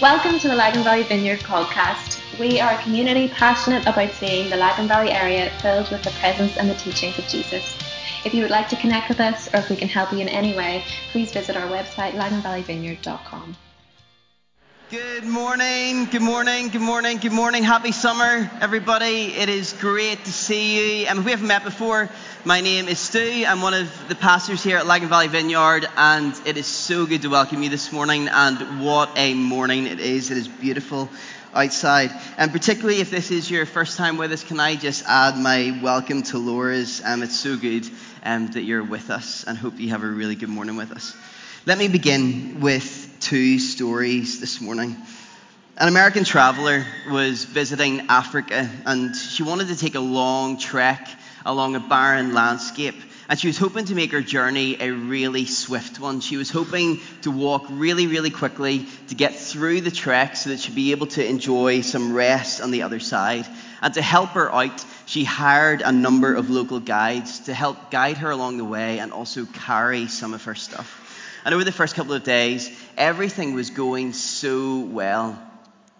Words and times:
Welcome 0.00 0.38
to 0.38 0.48
the 0.48 0.56
Lagan 0.56 0.82
Valley 0.82 1.02
Vineyard 1.02 1.40
podcast. 1.40 2.22
We 2.38 2.58
are 2.58 2.72
a 2.72 2.82
community 2.82 3.28
passionate 3.28 3.86
about 3.86 4.12
seeing 4.12 4.48
the 4.48 4.56
Lagan 4.56 4.88
Valley 4.88 5.10
area 5.10 5.50
filled 5.60 5.90
with 5.90 6.02
the 6.02 6.10
presence 6.12 6.56
and 6.56 6.70
the 6.70 6.74
teachings 6.76 7.18
of 7.18 7.26
Jesus. 7.26 7.76
If 8.24 8.32
you 8.32 8.40
would 8.40 8.50
like 8.50 8.70
to 8.70 8.76
connect 8.76 9.10
with 9.10 9.20
us 9.20 9.52
or 9.52 9.58
if 9.58 9.68
we 9.68 9.76
can 9.76 9.88
help 9.88 10.10
you 10.10 10.20
in 10.20 10.28
any 10.30 10.56
way, 10.56 10.84
please 11.12 11.32
visit 11.32 11.54
our 11.54 11.68
website, 11.68 12.12
laganvalleyvineyard.com. 12.12 13.56
Good 14.90 15.22
morning, 15.22 16.06
good 16.06 16.20
morning, 16.20 16.66
good 16.66 16.80
morning, 16.80 17.18
good 17.18 17.30
morning. 17.30 17.62
Happy 17.62 17.92
summer, 17.92 18.50
everybody. 18.60 19.32
It 19.36 19.48
is 19.48 19.72
great 19.74 20.24
to 20.24 20.32
see 20.32 21.02
you. 21.02 21.06
And 21.06 21.20
if 21.20 21.24
we 21.24 21.30
haven't 21.30 21.46
met 21.46 21.62
before, 21.62 22.10
my 22.44 22.60
name 22.60 22.88
is 22.88 22.98
Stu. 22.98 23.44
I'm 23.46 23.62
one 23.62 23.72
of 23.72 24.08
the 24.08 24.16
pastors 24.16 24.64
here 24.64 24.78
at 24.78 24.88
Lagan 24.88 25.08
Valley 25.08 25.28
Vineyard, 25.28 25.86
and 25.96 26.34
it 26.44 26.56
is 26.56 26.66
so 26.66 27.06
good 27.06 27.22
to 27.22 27.28
welcome 27.28 27.62
you 27.62 27.68
this 27.70 27.92
morning. 27.92 28.26
And 28.26 28.84
what 28.84 29.16
a 29.16 29.32
morning 29.34 29.86
it 29.86 30.00
is! 30.00 30.32
It 30.32 30.38
is 30.38 30.48
beautiful 30.48 31.08
outside. 31.54 32.10
And 32.36 32.50
particularly 32.50 33.00
if 33.00 33.12
this 33.12 33.30
is 33.30 33.48
your 33.48 33.66
first 33.66 33.96
time 33.96 34.16
with 34.16 34.32
us, 34.32 34.42
can 34.42 34.58
I 34.58 34.74
just 34.74 35.04
add 35.06 35.38
my 35.38 35.78
welcome 35.80 36.24
to 36.24 36.38
Laura's? 36.38 37.00
Um, 37.04 37.22
it's 37.22 37.38
so 37.38 37.56
good 37.56 37.88
um, 38.24 38.48
that 38.48 38.62
you're 38.62 38.82
with 38.82 39.10
us, 39.10 39.44
and 39.44 39.56
hope 39.56 39.78
you 39.78 39.90
have 39.90 40.02
a 40.02 40.08
really 40.08 40.34
good 40.34 40.48
morning 40.48 40.74
with 40.74 40.90
us. 40.90 41.16
Let 41.64 41.78
me 41.78 41.86
begin 41.86 42.60
with 42.60 42.99
two 43.20 43.58
stories 43.58 44.40
this 44.40 44.62
morning. 44.62 44.96
An 45.76 45.88
American 45.88 46.24
traveler 46.24 46.86
was 47.10 47.44
visiting 47.44 48.00
Africa 48.08 48.68
and 48.86 49.14
she 49.14 49.42
wanted 49.42 49.68
to 49.68 49.76
take 49.76 49.94
a 49.94 50.00
long 50.00 50.58
trek 50.58 51.06
along 51.44 51.76
a 51.76 51.80
barren 51.80 52.32
landscape. 52.32 52.94
And 53.28 53.38
she 53.38 53.46
was 53.46 53.58
hoping 53.58 53.84
to 53.84 53.94
make 53.94 54.10
her 54.12 54.22
journey 54.22 54.76
a 54.80 54.90
really 54.90 55.44
swift 55.44 56.00
one. 56.00 56.20
She 56.20 56.38
was 56.38 56.50
hoping 56.50 56.98
to 57.22 57.30
walk 57.30 57.66
really, 57.68 58.06
really 58.06 58.30
quickly 58.30 58.86
to 59.08 59.14
get 59.14 59.34
through 59.34 59.82
the 59.82 59.90
trek 59.90 60.34
so 60.34 60.50
that 60.50 60.60
she'd 60.60 60.74
be 60.74 60.90
able 60.92 61.06
to 61.08 61.24
enjoy 61.24 61.82
some 61.82 62.14
rest 62.14 62.60
on 62.62 62.70
the 62.70 62.82
other 62.82 63.00
side. 63.00 63.46
And 63.82 63.94
to 63.94 64.02
help 64.02 64.30
her 64.30 64.52
out, 64.52 64.84
she 65.04 65.24
hired 65.24 65.82
a 65.82 65.92
number 65.92 66.34
of 66.34 66.48
local 66.48 66.80
guides 66.80 67.40
to 67.40 67.54
help 67.54 67.90
guide 67.90 68.16
her 68.16 68.30
along 68.30 68.56
the 68.56 68.64
way 68.64 68.98
and 68.98 69.12
also 69.12 69.44
carry 69.44 70.08
some 70.08 70.32
of 70.32 70.44
her 70.44 70.54
stuff. 70.54 70.99
And 71.44 71.54
over 71.54 71.64
the 71.64 71.72
first 71.72 71.94
couple 71.94 72.12
of 72.12 72.22
days, 72.22 72.70
everything 72.96 73.54
was 73.54 73.70
going 73.70 74.12
so 74.12 74.80
well. 74.80 75.40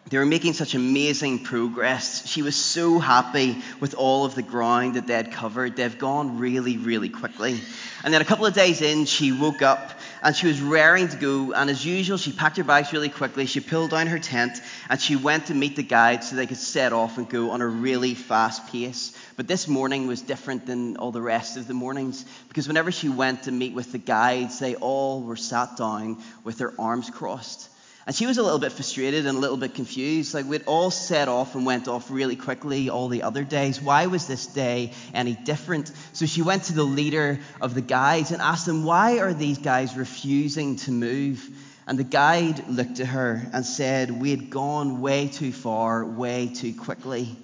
They 0.09 0.19
were 0.19 0.27
making 0.27 0.55
such 0.55 0.75
amazing 0.75 1.45
progress. 1.45 2.27
She 2.27 2.43
was 2.43 2.57
so 2.57 2.99
happy 2.99 3.57
with 3.79 3.95
all 3.95 4.25
of 4.25 4.35
the 4.35 4.43
ground 4.43 4.95
that 4.95 5.07
they 5.07 5.15
had 5.15 5.31
covered. 5.31 5.77
They've 5.77 5.99
gone 5.99 6.39
really, 6.39 6.79
really 6.79 7.09
quickly. 7.09 7.61
And 8.03 8.13
then 8.13 8.21
a 8.21 8.25
couple 8.25 8.45
of 8.45 8.53
days 8.53 8.83
in, 8.83 9.05
she 9.05 9.31
woke 9.31 9.63
up 9.63 9.93
and 10.23 10.37
she 10.37 10.47
was 10.47 10.61
raring 10.61 11.09
to 11.09 11.17
go. 11.17 11.53
And 11.53 11.71
as 11.71 11.85
usual, 11.85 12.19
she 12.19 12.33
packed 12.33 12.57
her 12.57 12.65
bags 12.65 12.93
really 12.93 13.09
quickly. 13.09 13.47
She 13.47 13.61
pulled 13.61 13.91
down 13.91 14.07
her 14.09 14.19
tent 14.19 14.61
and 14.89 15.01
she 15.01 15.17
went 15.17 15.47
to 15.47 15.55
meet 15.55 15.77
the 15.77 15.83
guide 15.83 16.25
so 16.25 16.37
they 16.37 16.47
could 16.47 16.57
set 16.57 16.93
off 16.93 17.19
and 17.19 17.29
go 17.29 17.51
on 17.51 17.61
a 17.61 17.67
really 17.67 18.15
fast 18.15 18.67
pace. 18.69 19.17
But 19.37 19.49
this 19.49 19.69
morning 19.69 20.07
was 20.07 20.23
different 20.23 20.67
than 20.67 20.97
all 20.97 21.13
the 21.13 21.23
rest 21.23 21.57
of 21.57 21.67
the 21.67 21.75
mornings 21.75 22.25
because 22.49 22.69
whenever 22.69 22.93
she 22.93 23.09
went 23.09 23.45
to 23.45 23.53
meet 23.53 23.75
with 23.75 23.93
the 23.93 23.99
guides, 23.99 24.59
they 24.59 24.75
all 24.77 25.23
were 25.23 25.37
sat 25.37 25.77
down 25.77 26.23
with 26.45 26.59
their 26.59 26.73
arms 26.79 27.11
crossed. 27.11 27.69
And 28.07 28.17
she 28.17 28.27
was 28.27 28.39
a 28.39 28.43
little 28.43 28.59
bit 28.59 28.73
frustrated 28.73 29.27
and 29.27 29.37
a 29.37 29.41
little 29.41 29.57
bit 29.57 29.75
confused. 29.75 30.33
Like 30.33 30.47
we'd 30.47 30.65
all 30.65 30.91
set 30.91 31.29
off 31.29 31.55
and 31.55 31.67
went 31.67 31.87
off 31.87 32.11
really 32.11 32.37
quickly 32.37 32.89
all 32.89 33.09
the 33.09 33.23
other 33.23 33.45
days. 33.45 33.81
Why 33.81 34.07
was 34.07 34.27
this 34.27 34.47
day 34.47 34.93
any 35.13 35.35
different? 35.35 35.93
So 36.13 36.27
she 36.27 36.43
went 36.43 36.65
to 36.65 36.73
the 36.73 36.83
leader 36.83 37.41
of 37.61 37.75
the 37.75 37.83
guides 37.83 38.31
and 38.31 38.41
asked 38.41 38.67
him, 38.67 38.85
Why 38.85 39.19
are 39.19 39.35
these 39.35 39.59
guys 39.59 39.97
refusing 39.97 40.77
to 40.77 40.93
move? 40.93 41.47
And 41.87 41.99
the 41.99 42.05
guide 42.05 42.69
looked 42.69 43.01
at 43.01 43.09
her 43.09 43.43
and 43.53 43.67
said, 43.67 44.11
We 44.11 44.31
had 44.31 44.49
gone 44.49 45.01
way 45.01 45.29
too 45.29 45.53
far, 45.53 46.05
way 46.05 46.49
too 46.55 46.75
quickly. 46.75 47.37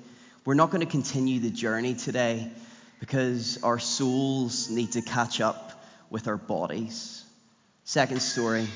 We're 0.44 0.54
not 0.54 0.70
going 0.70 0.84
to 0.84 0.90
continue 0.90 1.40
the 1.40 1.50
journey 1.50 1.94
today 1.94 2.50
because 3.00 3.62
our 3.62 3.78
souls 3.78 4.70
need 4.70 4.92
to 4.92 5.02
catch 5.02 5.40
up 5.40 5.84
with 6.08 6.28
our 6.28 6.36
bodies. 6.36 7.24
Second 7.84 8.22
story. 8.22 8.68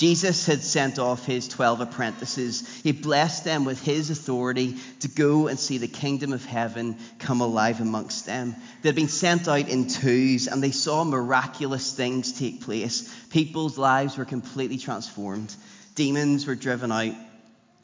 Jesus 0.00 0.46
had 0.46 0.62
sent 0.62 0.98
off 0.98 1.26
his 1.26 1.46
12 1.46 1.82
apprentices. 1.82 2.66
He 2.82 2.90
blessed 2.90 3.44
them 3.44 3.66
with 3.66 3.82
his 3.82 4.08
authority 4.08 4.78
to 5.00 5.08
go 5.08 5.46
and 5.46 5.58
see 5.58 5.76
the 5.76 5.88
kingdom 5.88 6.32
of 6.32 6.42
heaven 6.42 6.96
come 7.18 7.42
alive 7.42 7.82
amongst 7.82 8.24
them. 8.24 8.56
They'd 8.80 8.94
been 8.94 9.08
sent 9.08 9.46
out 9.46 9.68
in 9.68 9.88
twos 9.88 10.46
and 10.46 10.62
they 10.62 10.70
saw 10.70 11.04
miraculous 11.04 11.92
things 11.92 12.32
take 12.32 12.62
place. 12.62 13.14
People's 13.28 13.76
lives 13.76 14.16
were 14.16 14.24
completely 14.24 14.78
transformed, 14.78 15.54
demons 15.96 16.46
were 16.46 16.54
driven 16.54 16.90
out, 16.90 17.12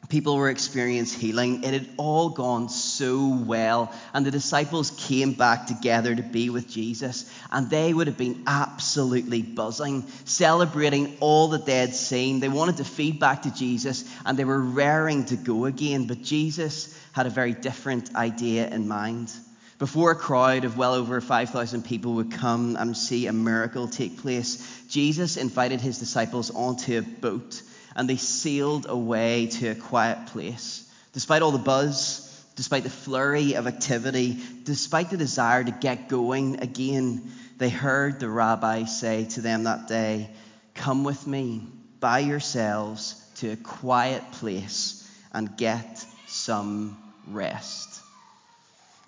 People 0.09 0.37
were 0.37 0.49
experiencing 0.49 1.19
healing. 1.19 1.63
It 1.65 1.73
had 1.73 1.89
all 1.97 2.29
gone 2.29 2.69
so 2.69 3.27
well. 3.45 3.91
And 4.13 4.25
the 4.25 4.31
disciples 4.31 4.91
came 4.91 5.33
back 5.33 5.67
together 5.67 6.15
to 6.15 6.23
be 6.23 6.49
with 6.49 6.69
Jesus. 6.69 7.29
And 7.51 7.69
they 7.69 7.93
would 7.93 8.07
have 8.07 8.17
been 8.17 8.43
absolutely 8.47 9.41
buzzing, 9.41 10.07
celebrating 10.23 11.17
all 11.19 11.49
that 11.49 11.65
they 11.65 11.79
had 11.79 11.93
seen. 11.93 12.39
They 12.39 12.47
wanted 12.47 12.77
to 12.77 12.85
feed 12.85 13.19
back 13.19 13.41
to 13.41 13.53
Jesus 13.53 14.05
and 14.25 14.39
they 14.39 14.45
were 14.45 14.61
raring 14.61 15.25
to 15.25 15.35
go 15.35 15.65
again. 15.65 16.07
But 16.07 16.23
Jesus 16.23 16.97
had 17.11 17.25
a 17.25 17.31
very 17.31 17.53
different 17.53 18.15
idea 18.15 18.69
in 18.69 18.87
mind. 18.87 19.29
Before 19.77 20.11
a 20.11 20.15
crowd 20.15 20.63
of 20.63 20.77
well 20.77 20.93
over 20.93 21.19
5,000 21.19 21.83
people 21.83 22.13
would 22.13 22.31
come 22.31 22.77
and 22.77 22.95
see 22.95 23.27
a 23.27 23.33
miracle 23.33 23.89
take 23.89 24.19
place, 24.19 24.85
Jesus 24.87 25.35
invited 25.35 25.81
his 25.81 25.99
disciples 25.99 26.49
onto 26.49 26.97
a 26.97 27.01
boat 27.01 27.61
and 27.97 28.07
they 28.07 28.15
sailed 28.15 28.85
away 28.87 29.47
to 29.47 29.69
a 29.69 29.75
quiet 29.75 30.27
place. 30.27 30.89
Despite 31.13 31.41
all 31.41 31.51
the 31.51 31.57
buzz, 31.57 32.23
despite 32.55 32.83
the 32.83 32.91
flurry 32.91 33.55
of 33.55 33.65
activity, 33.65 34.37
despite 34.63 35.09
the 35.09 35.17
desire 35.17 35.63
to 35.63 35.71
get 35.71 36.07
going 36.07 36.61
again, 36.61 37.31
they 37.57 37.69
heard 37.69 38.19
the 38.19 38.29
rabbi 38.29 38.85
say 38.85 39.25
to 39.25 39.41
them 39.41 39.63
that 39.63 39.87
day, 39.87 40.29
Come 40.75 41.03
with 41.03 41.25
me 41.25 41.63
by 41.99 42.19
yourselves 42.19 43.19
to 43.37 43.51
a 43.51 43.55
quiet 43.55 44.23
place 44.33 45.03
and 45.33 45.57
get 45.57 46.05
some 46.27 46.97
rest. 47.27 48.01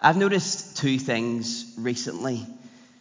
I've 0.01 0.17
noticed 0.17 0.77
two 0.77 0.97
things 0.97 1.75
recently. 1.77 2.47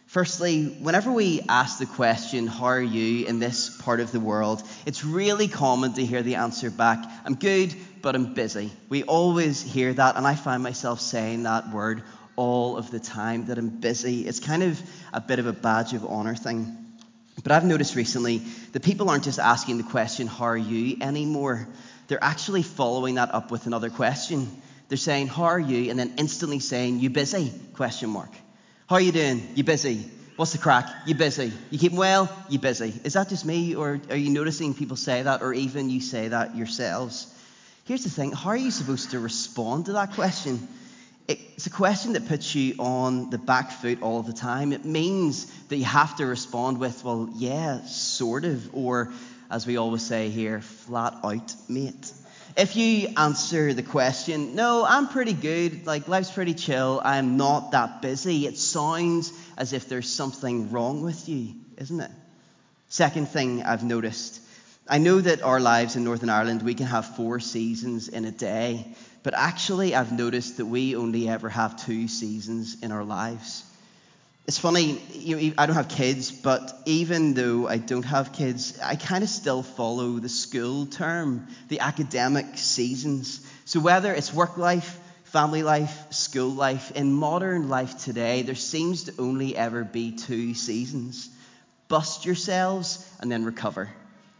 Firstly, 0.09 0.65
whenever 0.65 1.11
we 1.11 1.41
ask 1.47 1.77
the 1.77 1.85
question, 1.85 2.47
How 2.47 2.65
are 2.65 2.81
you 2.81 3.27
in 3.27 3.37
this 3.37 3.69
part 3.69 3.99
of 3.99 4.11
the 4.11 4.19
world? 4.19 4.63
it's 4.87 5.05
really 5.05 5.47
common 5.47 5.93
to 5.93 6.03
hear 6.03 6.23
the 6.23 6.33
answer 6.33 6.71
back, 6.71 6.97
I'm 7.25 7.35
good, 7.35 7.75
but 8.01 8.15
I'm 8.15 8.33
busy. 8.33 8.71
We 8.89 9.03
always 9.03 9.61
hear 9.61 9.93
that, 9.93 10.15
and 10.15 10.25
I 10.25 10.33
find 10.33 10.63
myself 10.63 10.99
saying 10.99 11.43
that 11.43 11.69
word 11.69 12.01
all 12.35 12.75
of 12.75 12.89
the 12.89 12.99
time 12.99 13.45
that 13.45 13.59
I'm 13.59 13.69
busy. 13.69 14.27
It's 14.27 14.39
kind 14.39 14.63
of 14.63 14.81
a 15.13 15.21
bit 15.21 15.37
of 15.37 15.45
a 15.45 15.53
badge 15.53 15.93
of 15.93 16.03
honor 16.03 16.35
thing. 16.35 16.75
But 17.43 17.51
I've 17.51 17.63
noticed 17.63 17.95
recently 17.95 18.39
that 18.71 18.81
people 18.81 19.11
aren't 19.11 19.25
just 19.25 19.37
asking 19.37 19.77
the 19.77 19.83
question, 19.83 20.25
How 20.25 20.45
are 20.45 20.57
you 20.57 20.97
anymore? 21.01 21.67
They're 22.07 22.23
actually 22.23 22.63
following 22.63 23.13
that 23.15 23.31
up 23.31 23.51
with 23.51 23.67
another 23.67 23.91
question. 23.91 24.59
They're 24.87 24.97
saying, 24.97 25.27
How 25.27 25.43
are 25.43 25.59
you? 25.59 25.91
and 25.91 25.99
then 25.99 26.15
instantly 26.17 26.57
saying, 26.57 26.97
You 26.97 27.11
busy? 27.11 27.53
Question 27.75 28.09
mark. 28.09 28.31
How 28.89 28.97
you 28.97 29.11
doing? 29.11 29.47
You 29.53 29.63
busy? 29.63 30.03
What's 30.35 30.53
the 30.53 30.57
crack? 30.57 30.89
You 31.05 31.13
busy? 31.13 31.53
You 31.69 31.77
keeping 31.77 31.99
well? 31.99 32.27
You 32.49 32.57
busy? 32.57 32.91
Is 33.03 33.13
that 33.13 33.29
just 33.29 33.45
me, 33.45 33.75
or 33.75 34.01
are 34.09 34.15
you 34.15 34.31
noticing 34.31 34.73
people 34.73 34.97
say 34.97 35.21
that, 35.21 35.43
or 35.43 35.53
even 35.53 35.91
you 35.91 36.01
say 36.01 36.29
that 36.29 36.55
yourselves? 36.55 37.31
Here's 37.85 38.03
the 38.03 38.09
thing 38.09 38.31
how 38.31 38.49
are 38.49 38.57
you 38.57 38.71
supposed 38.71 39.11
to 39.11 39.19
respond 39.19 39.85
to 39.85 39.91
that 39.91 40.13
question? 40.13 40.67
It's 41.27 41.67
a 41.67 41.69
question 41.69 42.13
that 42.13 42.27
puts 42.27 42.55
you 42.55 42.77
on 42.79 43.29
the 43.29 43.37
back 43.37 43.69
foot 43.73 44.01
all 44.01 44.23
the 44.23 44.33
time. 44.33 44.73
It 44.73 44.85
means 44.85 45.45
that 45.67 45.75
you 45.77 45.85
have 45.85 46.15
to 46.15 46.25
respond 46.25 46.79
with, 46.79 47.03
well, 47.03 47.29
yeah, 47.35 47.85
sort 47.85 48.43
of, 48.43 48.73
or 48.73 49.13
as 49.51 49.67
we 49.67 49.77
always 49.77 50.01
say 50.01 50.29
here, 50.29 50.61
flat 50.61 51.13
out, 51.23 51.53
mate. 51.67 52.11
If 52.57 52.75
you 52.75 53.09
answer 53.15 53.73
the 53.73 53.83
question, 53.83 54.55
no, 54.55 54.85
I'm 54.85 55.07
pretty 55.07 55.33
good, 55.33 55.85
like 55.85 56.07
life's 56.07 56.31
pretty 56.31 56.53
chill, 56.53 57.01
I'm 57.03 57.37
not 57.37 57.71
that 57.71 58.01
busy, 58.01 58.47
it 58.47 58.57
sounds 58.57 59.31
as 59.57 59.73
if 59.73 59.87
there's 59.87 60.11
something 60.11 60.71
wrong 60.71 61.03
with 61.03 61.29
you, 61.29 61.53
isn't 61.77 61.99
it? 61.99 62.11
Second 62.89 63.29
thing 63.29 63.63
I've 63.63 63.83
noticed 63.83 64.41
I 64.91 64.97
know 64.97 65.21
that 65.21 65.43
our 65.43 65.59
lives 65.59 65.95
in 65.95 66.03
Northern 66.03 66.31
Ireland, 66.31 66.63
we 66.63 66.73
can 66.73 66.87
have 66.87 67.15
four 67.15 67.39
seasons 67.39 68.07
in 68.07 68.25
a 68.25 68.31
day, 68.31 68.87
but 69.21 69.35
actually, 69.35 69.93
I've 69.93 70.11
noticed 70.11 70.57
that 70.57 70.65
we 70.65 70.95
only 70.95 71.29
ever 71.29 71.47
have 71.47 71.85
two 71.85 72.07
seasons 72.07 72.77
in 72.81 72.91
our 72.91 73.03
lives. 73.03 73.63
It's 74.49 74.57
funny, 74.57 74.99
you 75.13 75.35
know, 75.35 75.53
I 75.59 75.67
don't 75.67 75.75
have 75.75 75.89
kids, 75.89 76.31
but 76.31 76.81
even 76.87 77.35
though 77.35 77.67
I 77.67 77.77
don't 77.77 78.01
have 78.05 78.33
kids, 78.33 78.79
I 78.83 78.95
kind 78.95 79.23
of 79.23 79.29
still 79.29 79.61
follow 79.61 80.17
the 80.17 80.27
school 80.27 80.87
term, 80.87 81.45
the 81.67 81.81
academic 81.81 82.57
seasons. 82.57 83.41
So 83.65 83.79
whether 83.79 84.11
it's 84.11 84.33
work 84.33 84.57
life, 84.57 84.99
family 85.25 85.61
life, 85.61 86.07
school 86.09 86.49
life, 86.49 86.89
in 86.95 87.13
modern 87.13 87.69
life 87.69 87.95
today, 87.99 88.41
there 88.41 88.55
seems 88.55 89.03
to 89.03 89.13
only 89.19 89.55
ever 89.55 89.83
be 89.83 90.13
two 90.13 90.55
seasons 90.55 91.29
bust 91.87 92.25
yourselves 92.25 93.07
and 93.19 93.31
then 93.31 93.45
recover. 93.45 93.91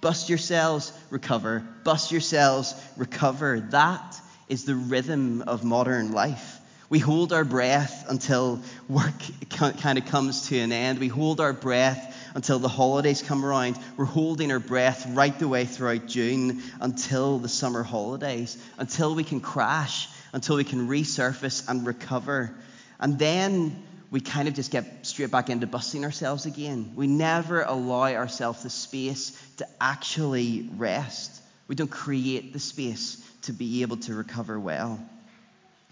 Bust 0.02 0.28
yourselves, 0.28 0.92
recover. 1.12 1.64
Bust 1.84 2.12
yourselves, 2.12 2.74
recover. 2.98 3.60
That 3.60 4.20
is 4.48 4.64
the 4.64 4.74
rhythm 4.74 5.44
of 5.44 5.64
modern 5.64 6.14
life. 6.14 6.59
We 6.90 6.98
hold 6.98 7.34
our 7.34 7.44
breath 7.44 8.06
until 8.10 8.62
work 8.88 9.14
kind 9.52 9.98
of 10.00 10.06
comes 10.08 10.48
to 10.48 10.58
an 10.58 10.72
end. 10.72 10.98
We 10.98 11.08
hold 11.08 11.40
our 11.40 11.54
breath 11.54 12.16
until 12.34 12.58
the 12.58 12.68
holidays 12.68 13.22
come 13.22 13.46
around. 13.46 13.78
We're 13.96 14.06
holding 14.06 14.52
our 14.52 14.60
breath 14.60 15.06
right 15.10 15.38
the 15.38 15.48
way 15.48 15.66
throughout 15.66 16.08
June 16.08 16.64
until 16.82 17.38
the 17.38 17.48
summer 17.48 17.84
holidays, 17.84 18.58
until 18.80 19.14
we 19.14 19.24
can 19.24 19.40
crash, 19.40 20.10
until 20.34 20.56
we 20.56 20.64
can 20.64 20.88
resurface 20.88 21.70
and 21.70 21.86
recover. 21.86 22.56
And 23.00 23.20
then 23.20 23.84
we 24.10 24.20
kind 24.20 24.48
of 24.48 24.56
just 24.56 24.72
get 24.72 25.06
straight 25.06 25.30
back 25.30 25.52
into 25.52 25.68
busting 25.68 26.04
ourselves 26.04 26.48
again. 26.48 26.94
We 26.96 27.06
never 27.06 27.62
allow 27.62 28.12
ourselves 28.14 28.64
the 28.64 28.72
space 28.72 29.40
to 29.58 29.68
actually 29.80 30.68
rest. 30.76 31.40
We 31.68 31.76
don't 31.76 31.92
create 31.92 32.52
the 32.52 32.60
space 32.60 33.24
to 33.44 33.54
be 33.54 33.84
able 33.84 33.98
to 33.98 34.16
recover 34.16 34.60
well. 34.60 35.00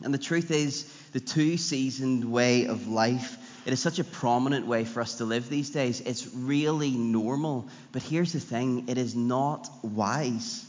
And 0.04 0.14
the 0.14 0.20
truth 0.20 0.52
is, 0.52 0.84
the 1.14 1.20
two 1.20 1.58
seasoned 1.58 2.24
way 2.26 2.66
of 2.68 2.88
life, 2.88 3.38
it 3.66 3.74
is 3.74 3.82
such 3.82 4.00
a 4.00 4.04
prominent 4.04 4.68
way 4.68 4.86
for 4.86 5.02
us 5.02 5.16
to 5.16 5.26
live 5.26 5.50
these 5.50 5.72
days. 5.72 6.02
It's 6.02 6.28
really 6.34 6.92
normal. 6.92 7.68
But 7.92 8.04
here's 8.04 8.34
the 8.34 8.40
thing 8.40 8.88
it 8.88 8.98
is 8.98 9.16
not 9.16 9.70
wise. 9.84 10.66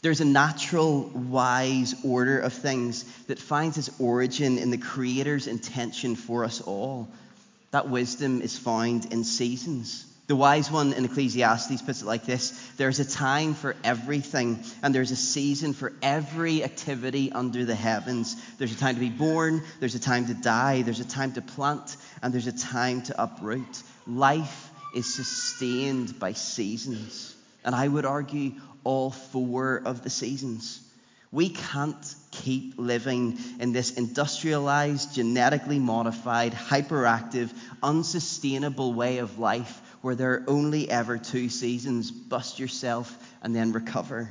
There's 0.00 0.20
a 0.20 0.24
natural, 0.24 1.08
wise 1.08 1.94
order 2.04 2.38
of 2.38 2.52
things 2.52 3.04
that 3.26 3.40
finds 3.40 3.78
its 3.78 3.90
origin 3.98 4.58
in 4.58 4.70
the 4.70 4.78
Creator's 4.78 5.48
intention 5.48 6.14
for 6.14 6.44
us 6.44 6.60
all. 6.60 7.08
That 7.72 7.88
wisdom 7.88 8.40
is 8.40 8.56
found 8.56 9.12
in 9.12 9.24
seasons. 9.24 10.06
The 10.28 10.36
wise 10.36 10.70
one 10.70 10.92
in 10.92 11.06
Ecclesiastes 11.06 11.80
puts 11.80 12.02
it 12.02 12.04
like 12.04 12.26
this 12.26 12.50
There's 12.76 13.00
a 13.00 13.10
time 13.10 13.54
for 13.54 13.74
everything, 13.82 14.62
and 14.82 14.94
there's 14.94 15.10
a 15.10 15.16
season 15.16 15.72
for 15.72 15.94
every 16.02 16.62
activity 16.62 17.32
under 17.32 17.64
the 17.64 17.74
heavens. 17.74 18.36
There's 18.58 18.72
a 18.72 18.78
time 18.78 18.94
to 18.96 19.00
be 19.00 19.08
born, 19.08 19.62
there's 19.80 19.94
a 19.94 19.98
time 19.98 20.26
to 20.26 20.34
die, 20.34 20.82
there's 20.82 21.00
a 21.00 21.08
time 21.08 21.32
to 21.32 21.40
plant, 21.40 21.96
and 22.22 22.32
there's 22.32 22.46
a 22.46 22.52
time 22.52 23.00
to 23.04 23.22
uproot. 23.22 23.82
Life 24.06 24.70
is 24.94 25.12
sustained 25.14 26.18
by 26.18 26.34
seasons. 26.34 27.34
And 27.64 27.74
I 27.74 27.88
would 27.88 28.04
argue 28.04 28.52
all 28.84 29.10
four 29.10 29.80
of 29.82 30.02
the 30.02 30.10
seasons. 30.10 30.82
We 31.30 31.48
can't 31.48 32.14
keep 32.30 32.74
living 32.78 33.38
in 33.60 33.72
this 33.72 33.96
industrialized, 33.96 35.14
genetically 35.14 35.78
modified, 35.78 36.52
hyperactive, 36.52 37.50
unsustainable 37.82 38.92
way 38.92 39.18
of 39.18 39.38
life 39.38 39.82
where 40.00 40.14
there 40.14 40.32
are 40.34 40.44
only 40.46 40.90
ever 40.90 41.18
two 41.18 41.48
seasons 41.48 42.10
bust 42.10 42.58
yourself 42.58 43.16
and 43.42 43.54
then 43.54 43.72
recover. 43.72 44.30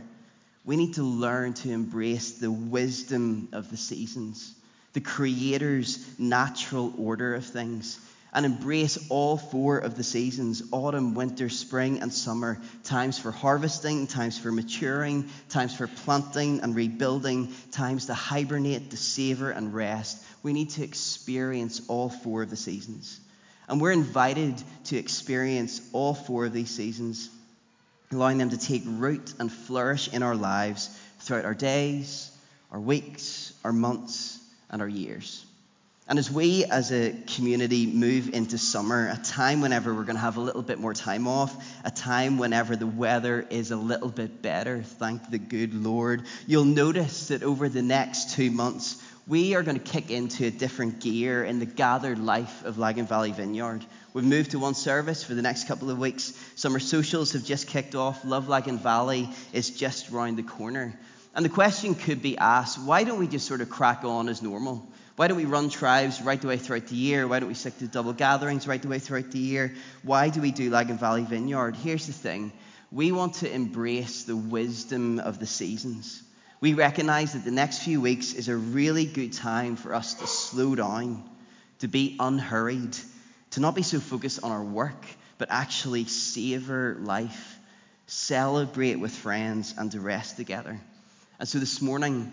We 0.65 0.77
need 0.77 0.95
to 0.95 1.03
learn 1.03 1.53
to 1.55 1.71
embrace 1.71 2.31
the 2.33 2.51
wisdom 2.51 3.49
of 3.53 3.69
the 3.69 3.77
seasons, 3.77 4.53
the 4.93 5.01
Creator's 5.01 6.05
natural 6.19 6.93
order 6.97 7.35
of 7.35 7.45
things, 7.45 7.99
and 8.33 8.45
embrace 8.45 9.09
all 9.09 9.37
four 9.37 9.77
of 9.77 9.95
the 9.95 10.03
seasons 10.03 10.61
autumn, 10.71 11.15
winter, 11.15 11.49
spring, 11.49 12.01
and 12.01 12.13
summer. 12.13 12.59
Times 12.83 13.17
for 13.17 13.31
harvesting, 13.31 14.07
times 14.07 14.37
for 14.37 14.51
maturing, 14.51 15.29
times 15.49 15.75
for 15.75 15.87
planting 15.87 16.59
and 16.59 16.75
rebuilding, 16.75 17.53
times 17.71 18.07
to 18.07 18.13
hibernate, 18.13 18.91
to 18.91 18.97
savor, 18.97 19.51
and 19.51 19.73
rest. 19.73 20.21
We 20.43 20.53
need 20.53 20.71
to 20.71 20.83
experience 20.83 21.81
all 21.87 22.09
four 22.09 22.43
of 22.43 22.49
the 22.49 22.57
seasons. 22.57 23.19
And 23.67 23.81
we're 23.81 23.91
invited 23.91 24.61
to 24.85 24.97
experience 24.97 25.81
all 25.91 26.13
four 26.13 26.45
of 26.45 26.53
these 26.53 26.69
seasons, 26.69 27.29
allowing 28.11 28.37
them 28.37 28.51
to 28.51 28.57
take 28.57 28.83
root 28.85 29.33
and 29.39 29.51
flourish 29.51 30.07
in 30.13 30.23
our 30.23 30.35
lives 30.35 30.89
throughout 31.19 31.45
our 31.45 31.53
days, 31.53 32.31
our 32.71 32.79
weeks, 32.79 33.53
our 33.63 33.73
months, 33.73 34.39
and 34.69 34.81
our 34.81 34.87
years. 34.87 35.45
And 36.09 36.17
as 36.17 36.31
we 36.31 36.63
as 36.63 36.93
a 36.93 37.13
community 37.35 37.85
move 37.85 38.33
into 38.33 38.57
summer, 38.57 39.09
a 39.09 39.21
time 39.21 39.59
whenever 39.59 39.93
we're 39.93 40.05
going 40.05 40.15
to 40.15 40.21
have 40.21 40.37
a 40.37 40.41
little 40.41 40.61
bit 40.61 40.79
more 40.79 40.93
time 40.93 41.27
off, 41.27 41.53
a 41.83 41.91
time 41.91 42.37
whenever 42.37 42.77
the 42.77 42.87
weather 42.87 43.45
is 43.49 43.71
a 43.71 43.75
little 43.75 44.07
bit 44.07 44.41
better, 44.41 44.81
thank 44.81 45.29
the 45.29 45.37
good 45.37 45.73
Lord, 45.73 46.23
you'll 46.45 46.63
notice 46.63 47.27
that 47.27 47.43
over 47.43 47.67
the 47.67 47.81
next 47.81 48.35
two 48.35 48.51
months, 48.51 49.03
we 49.27 49.55
are 49.55 49.63
going 49.63 49.77
to 49.77 49.83
kick 49.83 50.09
into 50.09 50.45
a 50.45 50.51
different 50.51 51.01
gear 51.01 51.43
in 51.43 51.59
the 51.59 51.65
gathered 51.65 52.17
life 52.17 52.63
of 52.63 52.77
Lagan 52.77 53.05
Valley 53.05 53.33
Vineyard. 53.33 53.83
We've 54.13 54.23
moved 54.23 54.51
to 54.51 54.59
one 54.59 54.73
service 54.73 55.21
for 55.21 55.33
the 55.33 55.41
next 55.41 55.67
couple 55.67 55.89
of 55.89 55.99
weeks. 55.99 56.33
Summer 56.55 56.79
socials 56.79 57.33
have 57.33 57.43
just 57.43 57.67
kicked 57.67 57.93
off. 57.93 58.23
Love 58.23 58.47
Lagan 58.47 58.77
Valley 58.77 59.29
is 59.51 59.69
just 59.69 60.11
round 60.11 60.37
the 60.37 60.43
corner. 60.43 60.97
And 61.35 61.43
the 61.43 61.49
question 61.49 61.93
could 61.93 62.21
be 62.21 62.37
asked 62.37 62.79
why 62.79 63.03
don't 63.03 63.19
we 63.19 63.27
just 63.27 63.47
sort 63.47 63.59
of 63.59 63.69
crack 63.69 64.05
on 64.05 64.29
as 64.29 64.41
normal? 64.41 64.87
Why 65.17 65.27
don't 65.27 65.37
we 65.37 65.45
run 65.45 65.69
tribes 65.69 66.21
right 66.21 66.39
the 66.39 66.47
way 66.47 66.57
throughout 66.57 66.87
the 66.87 66.95
year? 66.95 67.27
Why 67.27 67.39
don't 67.39 67.49
we 67.49 67.55
stick 67.55 67.77
to 67.79 67.87
double 67.87 68.13
gatherings 68.13 68.65
right 68.65 68.81
the 68.81 68.87
way 68.87 68.99
throughout 68.99 69.31
the 69.31 69.39
year? 69.39 69.75
Why 70.03 70.29
do 70.29 70.39
we 70.39 70.51
do 70.51 70.69
Lagan 70.69 70.97
Valley 70.97 71.25
Vineyard? 71.25 71.75
Here's 71.75 72.07
the 72.07 72.13
thing 72.13 72.53
we 72.93 73.11
want 73.11 73.33
to 73.35 73.53
embrace 73.53 74.23
the 74.23 74.37
wisdom 74.37 75.19
of 75.19 75.39
the 75.39 75.47
seasons 75.47 76.23
we 76.59 76.73
recognize 76.73 77.33
that 77.33 77.45
the 77.45 77.51
next 77.51 77.79
few 77.79 78.01
weeks 78.01 78.33
is 78.33 78.47
a 78.47 78.55
really 78.55 79.05
good 79.05 79.33
time 79.33 79.75
for 79.75 79.93
us 79.93 80.15
to 80.15 80.27
slow 80.27 80.75
down, 80.75 81.23
to 81.79 81.87
be 81.87 82.15
unhurried, 82.19 82.97
to 83.51 83.59
not 83.59 83.75
be 83.75 83.83
so 83.83 83.99
focused 83.99 84.43
on 84.43 84.51
our 84.51 84.63
work, 84.63 85.05
but 85.37 85.49
actually 85.51 86.05
savor 86.05 86.97
life, 86.99 87.59
celebrate 88.07 88.95
with 88.95 89.15
friends, 89.15 89.75
and 89.77 89.91
to 89.91 89.99
rest 89.99 90.37
together. 90.37 90.79
And 91.39 91.47
so 91.47 91.59
this 91.59 91.81
morning, 91.81 92.31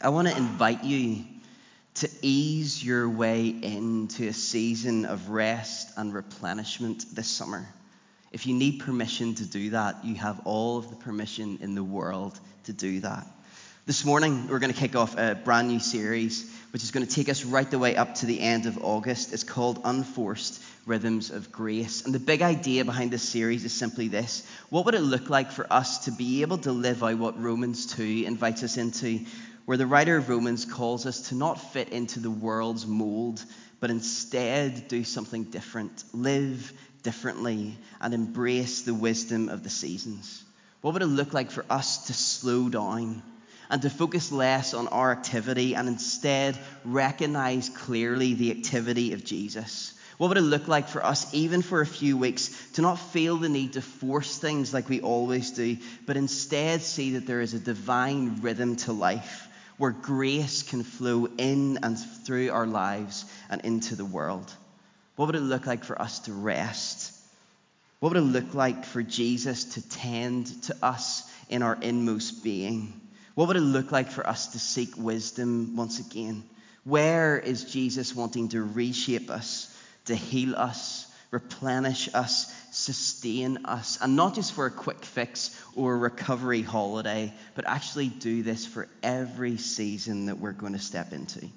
I 0.00 0.08
want 0.08 0.28
to 0.28 0.36
invite 0.36 0.82
you 0.82 1.24
to 1.96 2.08
ease 2.22 2.82
your 2.82 3.08
way 3.08 3.46
into 3.48 4.26
a 4.26 4.32
season 4.32 5.04
of 5.04 5.28
rest 5.28 5.92
and 5.96 6.12
replenishment 6.12 7.04
this 7.14 7.28
summer. 7.28 7.68
If 8.34 8.48
you 8.48 8.54
need 8.54 8.80
permission 8.80 9.36
to 9.36 9.46
do 9.46 9.70
that, 9.70 10.04
you 10.04 10.16
have 10.16 10.40
all 10.44 10.76
of 10.76 10.90
the 10.90 10.96
permission 10.96 11.58
in 11.60 11.76
the 11.76 11.84
world 11.84 12.36
to 12.64 12.72
do 12.72 12.98
that. 12.98 13.28
This 13.86 14.04
morning, 14.04 14.48
we're 14.48 14.58
going 14.58 14.72
to 14.72 14.78
kick 14.78 14.96
off 14.96 15.16
a 15.16 15.36
brand 15.36 15.68
new 15.68 15.78
series, 15.78 16.52
which 16.72 16.82
is 16.82 16.90
going 16.90 17.06
to 17.06 17.14
take 17.14 17.28
us 17.28 17.44
right 17.44 17.70
the 17.70 17.78
way 17.78 17.94
up 17.94 18.16
to 18.16 18.26
the 18.26 18.40
end 18.40 18.66
of 18.66 18.82
August. 18.82 19.32
It's 19.32 19.44
called 19.44 19.82
Unforced 19.84 20.60
Rhythms 20.84 21.30
of 21.30 21.52
Grace. 21.52 22.04
And 22.04 22.12
the 22.12 22.18
big 22.18 22.42
idea 22.42 22.84
behind 22.84 23.12
this 23.12 23.22
series 23.22 23.64
is 23.64 23.72
simply 23.72 24.08
this 24.08 24.44
What 24.68 24.84
would 24.86 24.96
it 24.96 25.02
look 25.02 25.30
like 25.30 25.52
for 25.52 25.72
us 25.72 26.06
to 26.06 26.10
be 26.10 26.42
able 26.42 26.58
to 26.58 26.72
live 26.72 27.04
out 27.04 27.18
what 27.18 27.40
Romans 27.40 27.86
2 27.94 28.24
invites 28.26 28.64
us 28.64 28.78
into, 28.78 29.20
where 29.64 29.76
the 29.76 29.86
writer 29.86 30.16
of 30.16 30.28
Romans 30.28 30.64
calls 30.64 31.06
us 31.06 31.28
to 31.28 31.36
not 31.36 31.72
fit 31.72 31.90
into 31.90 32.18
the 32.18 32.32
world's 32.32 32.84
mold, 32.84 33.44
but 33.78 33.92
instead 33.92 34.88
do 34.88 35.04
something 35.04 35.44
different, 35.44 36.02
live 36.12 36.72
differently, 37.04 37.78
and 38.00 38.12
embrace 38.12 38.82
the 38.82 38.94
wisdom 38.94 39.48
of 39.48 39.62
the 39.62 39.70
seasons? 39.70 40.42
What 40.80 40.94
would 40.94 41.02
it 41.02 41.06
look 41.06 41.32
like 41.32 41.52
for 41.52 41.64
us 41.70 42.06
to 42.08 42.12
slow 42.12 42.68
down 42.68 43.22
and 43.70 43.80
to 43.82 43.90
focus 43.90 44.32
less 44.32 44.74
on 44.74 44.88
our 44.88 45.12
activity 45.12 45.74
and 45.74 45.88
instead 45.88 46.58
recognize 46.84 47.68
clearly 47.68 48.34
the 48.34 48.50
activity 48.50 49.12
of 49.12 49.24
Jesus? 49.24 49.94
What 50.18 50.28
would 50.28 50.38
it 50.38 50.42
look 50.42 50.68
like 50.68 50.88
for 50.88 51.04
us, 51.04 51.32
even 51.34 51.62
for 51.62 51.80
a 51.80 51.86
few 51.86 52.16
weeks, 52.16 52.50
to 52.74 52.82
not 52.82 52.96
feel 52.96 53.36
the 53.36 53.48
need 53.48 53.72
to 53.72 53.82
force 53.82 54.38
things 54.38 54.72
like 54.72 54.88
we 54.88 55.00
always 55.00 55.50
do, 55.50 55.76
but 56.06 56.16
instead 56.16 56.82
see 56.82 57.12
that 57.12 57.26
there 57.26 57.40
is 57.40 57.54
a 57.54 57.58
divine 57.58 58.40
rhythm 58.40 58.76
to 58.76 58.92
life 58.92 59.48
where 59.76 59.90
grace 59.90 60.62
can 60.62 60.84
flow 60.84 61.26
in 61.36 61.78
and 61.82 61.98
through 61.98 62.50
our 62.52 62.66
lives 62.66 63.24
and 63.50 63.60
into 63.62 63.96
the 63.96 64.04
world? 64.04 64.52
What 65.16 65.26
would 65.26 65.36
it 65.36 65.40
look 65.40 65.66
like 65.66 65.84
for 65.84 66.00
us 66.00 66.20
to 66.20 66.32
rest? 66.32 67.12
What 68.00 68.12
would 68.12 68.18
it 68.18 68.26
look 68.26 68.54
like 68.54 68.84
for 68.84 69.02
Jesus 69.02 69.64
to 69.74 69.88
tend 69.88 70.62
to 70.64 70.76
us 70.82 71.22
in 71.48 71.62
our 71.62 71.78
inmost 71.80 72.42
being? 72.42 73.00
What 73.34 73.48
would 73.48 73.56
it 73.56 73.60
look 73.60 73.92
like 73.92 74.10
for 74.10 74.26
us 74.26 74.48
to 74.48 74.58
seek 74.58 74.96
wisdom 74.96 75.76
once 75.76 76.00
again? 76.00 76.44
Where 76.84 77.38
is 77.38 77.64
Jesus 77.64 78.14
wanting 78.14 78.50
to 78.50 78.62
reshape 78.62 79.30
us, 79.30 79.74
to 80.06 80.14
heal 80.14 80.54
us, 80.54 81.06
replenish 81.30 82.08
us, 82.14 82.52
sustain 82.70 83.64
us, 83.64 83.98
and 84.00 84.16
not 84.16 84.34
just 84.34 84.52
for 84.52 84.66
a 84.66 84.70
quick 84.70 85.04
fix 85.04 85.58
or 85.74 85.94
a 85.94 85.98
recovery 85.98 86.62
holiday, 86.62 87.32
but 87.54 87.66
actually 87.66 88.08
do 88.08 88.42
this 88.42 88.66
for 88.66 88.88
every 89.02 89.56
season 89.56 90.26
that 90.26 90.38
we're 90.38 90.52
going 90.52 90.74
to 90.74 90.78
step 90.78 91.12
into? 91.12 91.48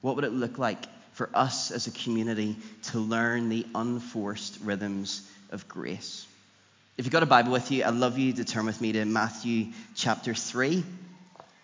What 0.00 0.16
would 0.16 0.24
it 0.24 0.32
look 0.32 0.58
like 0.58 0.84
for 1.12 1.28
us 1.34 1.70
as 1.70 1.86
a 1.86 1.90
community 1.90 2.56
to 2.84 2.98
learn 2.98 3.48
the 3.48 3.66
unforced 3.74 4.58
rhythms 4.62 5.28
of 5.50 5.68
grace? 5.68 6.26
If 6.98 7.06
you've 7.06 7.12
got 7.12 7.22
a 7.22 7.26
Bible 7.26 7.52
with 7.52 7.70
you, 7.70 7.84
I'd 7.84 7.94
love 7.94 8.18
you 8.18 8.34
to 8.34 8.44
turn 8.44 8.66
with 8.66 8.80
me 8.80 8.92
to 8.92 9.04
Matthew 9.04 9.68
chapter 9.94 10.34
3. 10.34 10.84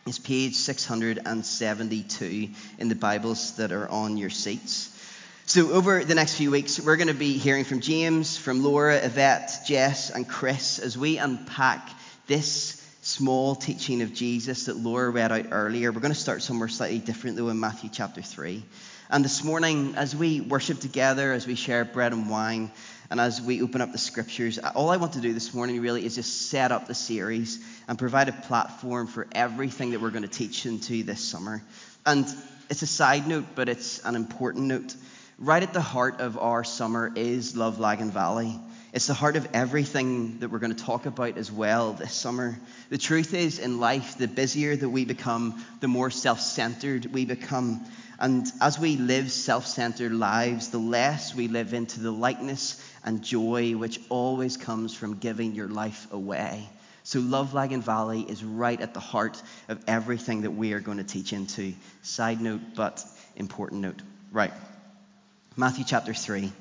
It's 0.07 0.19
page 0.19 0.55
672 0.55 2.49
in 2.79 2.89
the 2.89 2.95
Bibles 2.95 3.57
that 3.57 3.73
are 3.73 3.87
on 3.89 4.17
your 4.17 4.31
seats. 4.31 4.95
So, 5.45 5.73
over 5.73 6.05
the 6.05 6.15
next 6.15 6.35
few 6.35 6.51
weeks, 6.51 6.81
we're 6.81 6.97
going 6.97 7.09
to 7.09 7.15
be 7.15 7.39
hearing 7.39 7.65
from 7.65 7.81
James, 7.81 8.37
from 8.37 8.63
Laura, 8.63 8.97
Yvette, 8.97 9.51
Jess, 9.67 10.11
and 10.11 10.29
Chris 10.29 10.79
as 10.79 10.97
we 10.97 11.19
unpack 11.19 11.89
this 12.27 12.83
small 13.03 13.55
teaching 13.55 14.03
of 14.03 14.13
Jesus 14.13 14.67
that 14.67 14.77
Laura 14.77 15.11
read 15.11 15.33
out 15.33 15.47
earlier. 15.51 15.93
We're 15.93 16.01
going 16.01 16.13
to 16.13 16.19
start 16.19 16.43
somewhere 16.43 16.69
slightly 16.69 16.99
different, 16.99 17.37
though, 17.37 17.49
in 17.49 17.61
Matthew 17.61 17.91
chapter 17.93 18.23
3. 18.23 18.63
And 19.11 19.25
this 19.25 19.43
morning, 19.43 19.95
as 19.97 20.15
we 20.15 20.43
worship 20.43 20.81
together, 20.81 21.33
as 21.33 21.47
we 21.47 21.55
share 21.55 21.87
bread 21.87 22.13
and 22.13 22.29
wine, 22.29 22.71
and 23.11 23.19
as 23.19 23.41
we 23.41 23.63
open 23.63 23.81
up 23.81 23.91
the 23.91 23.97
scriptures, 23.97 24.59
all 24.59 24.91
I 24.91 24.99
want 24.99 25.15
to 25.15 25.23
do 25.23 25.33
this 25.33 25.55
morning 25.55 25.81
really 25.81 26.05
is 26.05 26.15
just 26.15 26.51
set 26.51 26.73
up 26.73 26.87
the 26.87 26.95
series 26.95 27.59
and 27.89 27.99
provide 27.99 28.29
a 28.29 28.33
platform 28.33 29.07
for 29.07 29.27
everything 29.33 29.93
that 29.93 30.03
we're 30.03 30.11
going 30.11 30.25
to 30.25 30.29
teach 30.29 30.67
into 30.67 31.05
this 31.05 31.25
summer. 31.25 31.63
And 32.05 32.27
it's 32.69 32.83
a 32.83 32.87
side 32.87 33.27
note, 33.27 33.47
but 33.55 33.71
it's 33.71 34.05
an 34.05 34.15
important 34.15 34.67
note. 34.67 34.95
Right 35.39 35.63
at 35.63 35.73
the 35.73 35.81
heart 35.81 36.21
of 36.21 36.37
our 36.37 36.63
summer 36.63 37.11
is 37.17 37.57
Love 37.57 37.81
Lagan 37.81 38.11
Valley. 38.11 38.61
It's 38.93 39.07
the 39.07 39.15
heart 39.15 39.37
of 39.37 39.49
everything 39.55 40.41
that 40.41 40.51
we're 40.51 40.59
going 40.59 40.75
to 40.75 40.85
talk 40.85 41.07
about 41.07 41.39
as 41.39 41.51
well 41.51 41.95
this 41.95 42.13
summer. 42.13 42.59
The 42.91 42.99
truth 42.99 43.33
is, 43.33 43.59
in 43.59 43.81
life, 43.81 44.19
the 44.19 44.29
busier 44.29 44.77
that 44.77 44.89
we 44.89 45.07
become, 45.07 45.65
the 45.81 45.89
more 45.89 46.11
self 46.11 46.41
centered 46.41 47.07
we 47.07 47.25
become. 47.25 47.87
And 48.19 48.51
as 48.61 48.79
we 48.79 48.97
live 48.97 49.31
self 49.31 49.67
centered 49.67 50.13
lives, 50.13 50.71
the 50.71 50.79
less 50.79 51.35
we 51.35 51.47
live 51.47 51.73
into 51.73 52.01
the 52.01 52.11
lightness 52.11 52.83
and 53.05 53.23
joy 53.23 53.73
which 53.77 54.01
always 54.09 54.57
comes 54.57 54.95
from 54.95 55.19
giving 55.19 55.55
your 55.55 55.69
life 55.69 56.09
away. 56.11 56.69
So, 57.05 57.21
Love 57.21 57.55
Lagan 57.55 57.81
Valley 57.81 58.21
is 58.21 58.45
right 58.45 58.81
at 58.81 58.93
the 58.93 59.01
heart 59.01 59.41
of 59.69 59.83
everything 59.87 60.43
that 60.43 60.51
we 60.51 60.73
are 60.73 60.81
going 60.81 60.99
to 60.99 61.05
teach 61.05 61.33
into. 61.33 61.73
Side 62.03 62.41
note, 62.41 62.61
but 62.75 63.03
important 63.37 63.83
note. 63.83 64.03
Right. 64.33 64.53
Matthew 65.57 65.85
chapter 65.87 66.13
3. 66.13 66.53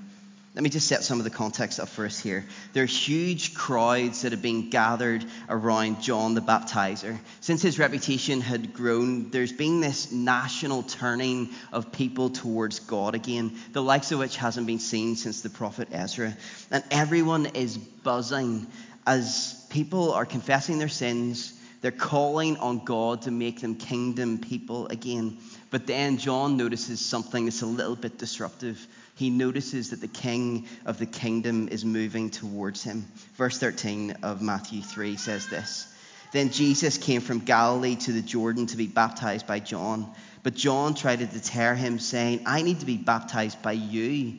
Let 0.57 0.63
me 0.63 0.71
just 0.71 0.87
set 0.87 1.03
some 1.03 1.19
of 1.19 1.23
the 1.23 1.29
context 1.29 1.79
up 1.79 1.87
for 1.87 2.03
us 2.03 2.17
here. 2.17 2.43
There 2.73 2.81
are 2.81 2.87
huge 2.87 3.53
crowds 3.53 4.23
that 4.23 4.31
have 4.31 4.41
been 4.41 4.71
gathered 4.71 5.23
around 5.47 6.01
John 6.01 6.33
the 6.33 6.41
Baptizer. 6.41 7.19
Since 7.41 7.61
his 7.61 7.77
reputation 7.77 8.41
had 8.41 8.73
grown, 8.73 9.29
there's 9.29 9.51
been 9.51 9.81
this 9.81 10.11
national 10.11 10.81
turning 10.81 11.49
of 11.71 11.91
people 11.91 12.31
towards 12.31 12.79
God 12.79 13.13
again, 13.13 13.55
the 13.73 13.83
likes 13.83 14.11
of 14.11 14.17
which 14.17 14.35
hasn't 14.37 14.65
been 14.65 14.79
seen 14.79 15.15
since 15.15 15.41
the 15.41 15.51
prophet 15.51 15.89
Ezra. 15.91 16.35
And 16.71 16.83
everyone 16.89 17.45
is 17.45 17.77
buzzing 17.77 18.65
as 19.05 19.63
people 19.69 20.11
are 20.13 20.25
confessing 20.25 20.79
their 20.79 20.89
sins. 20.89 21.53
They're 21.81 21.91
calling 21.91 22.57
on 22.57 22.83
God 22.83 23.21
to 23.21 23.31
make 23.31 23.61
them 23.61 23.75
kingdom 23.75 24.39
people 24.39 24.87
again. 24.87 25.37
But 25.69 25.85
then 25.85 26.17
John 26.17 26.57
notices 26.57 26.99
something 26.99 27.45
that's 27.45 27.61
a 27.61 27.67
little 27.67 27.95
bit 27.95 28.17
disruptive. 28.17 28.87
He 29.17 29.31
notices 29.31 29.89
that 29.89 29.99
the 29.99 30.07
king 30.07 30.67
of 30.85 30.99
the 30.99 31.07
kingdom 31.07 31.69
is 31.69 31.83
moving 31.83 32.29
towards 32.29 32.83
him. 32.83 33.07
Verse 33.35 33.57
13 33.57 34.17
of 34.21 34.43
Matthew 34.43 34.83
3 34.83 35.17
says 35.17 35.47
this 35.47 35.91
Then 36.31 36.51
Jesus 36.51 36.99
came 36.99 37.21
from 37.21 37.39
Galilee 37.39 37.95
to 37.95 38.11
the 38.11 38.21
Jordan 38.21 38.67
to 38.67 38.77
be 38.77 38.85
baptized 38.85 39.47
by 39.47 39.59
John. 39.59 40.07
But 40.43 40.53
John 40.53 40.93
tried 40.93 41.19
to 41.19 41.25
deter 41.25 41.73
him, 41.73 41.97
saying, 41.97 42.43
I 42.45 42.61
need 42.61 42.79
to 42.81 42.85
be 42.85 42.95
baptized 42.95 43.61
by 43.63 43.71
you, 43.71 44.35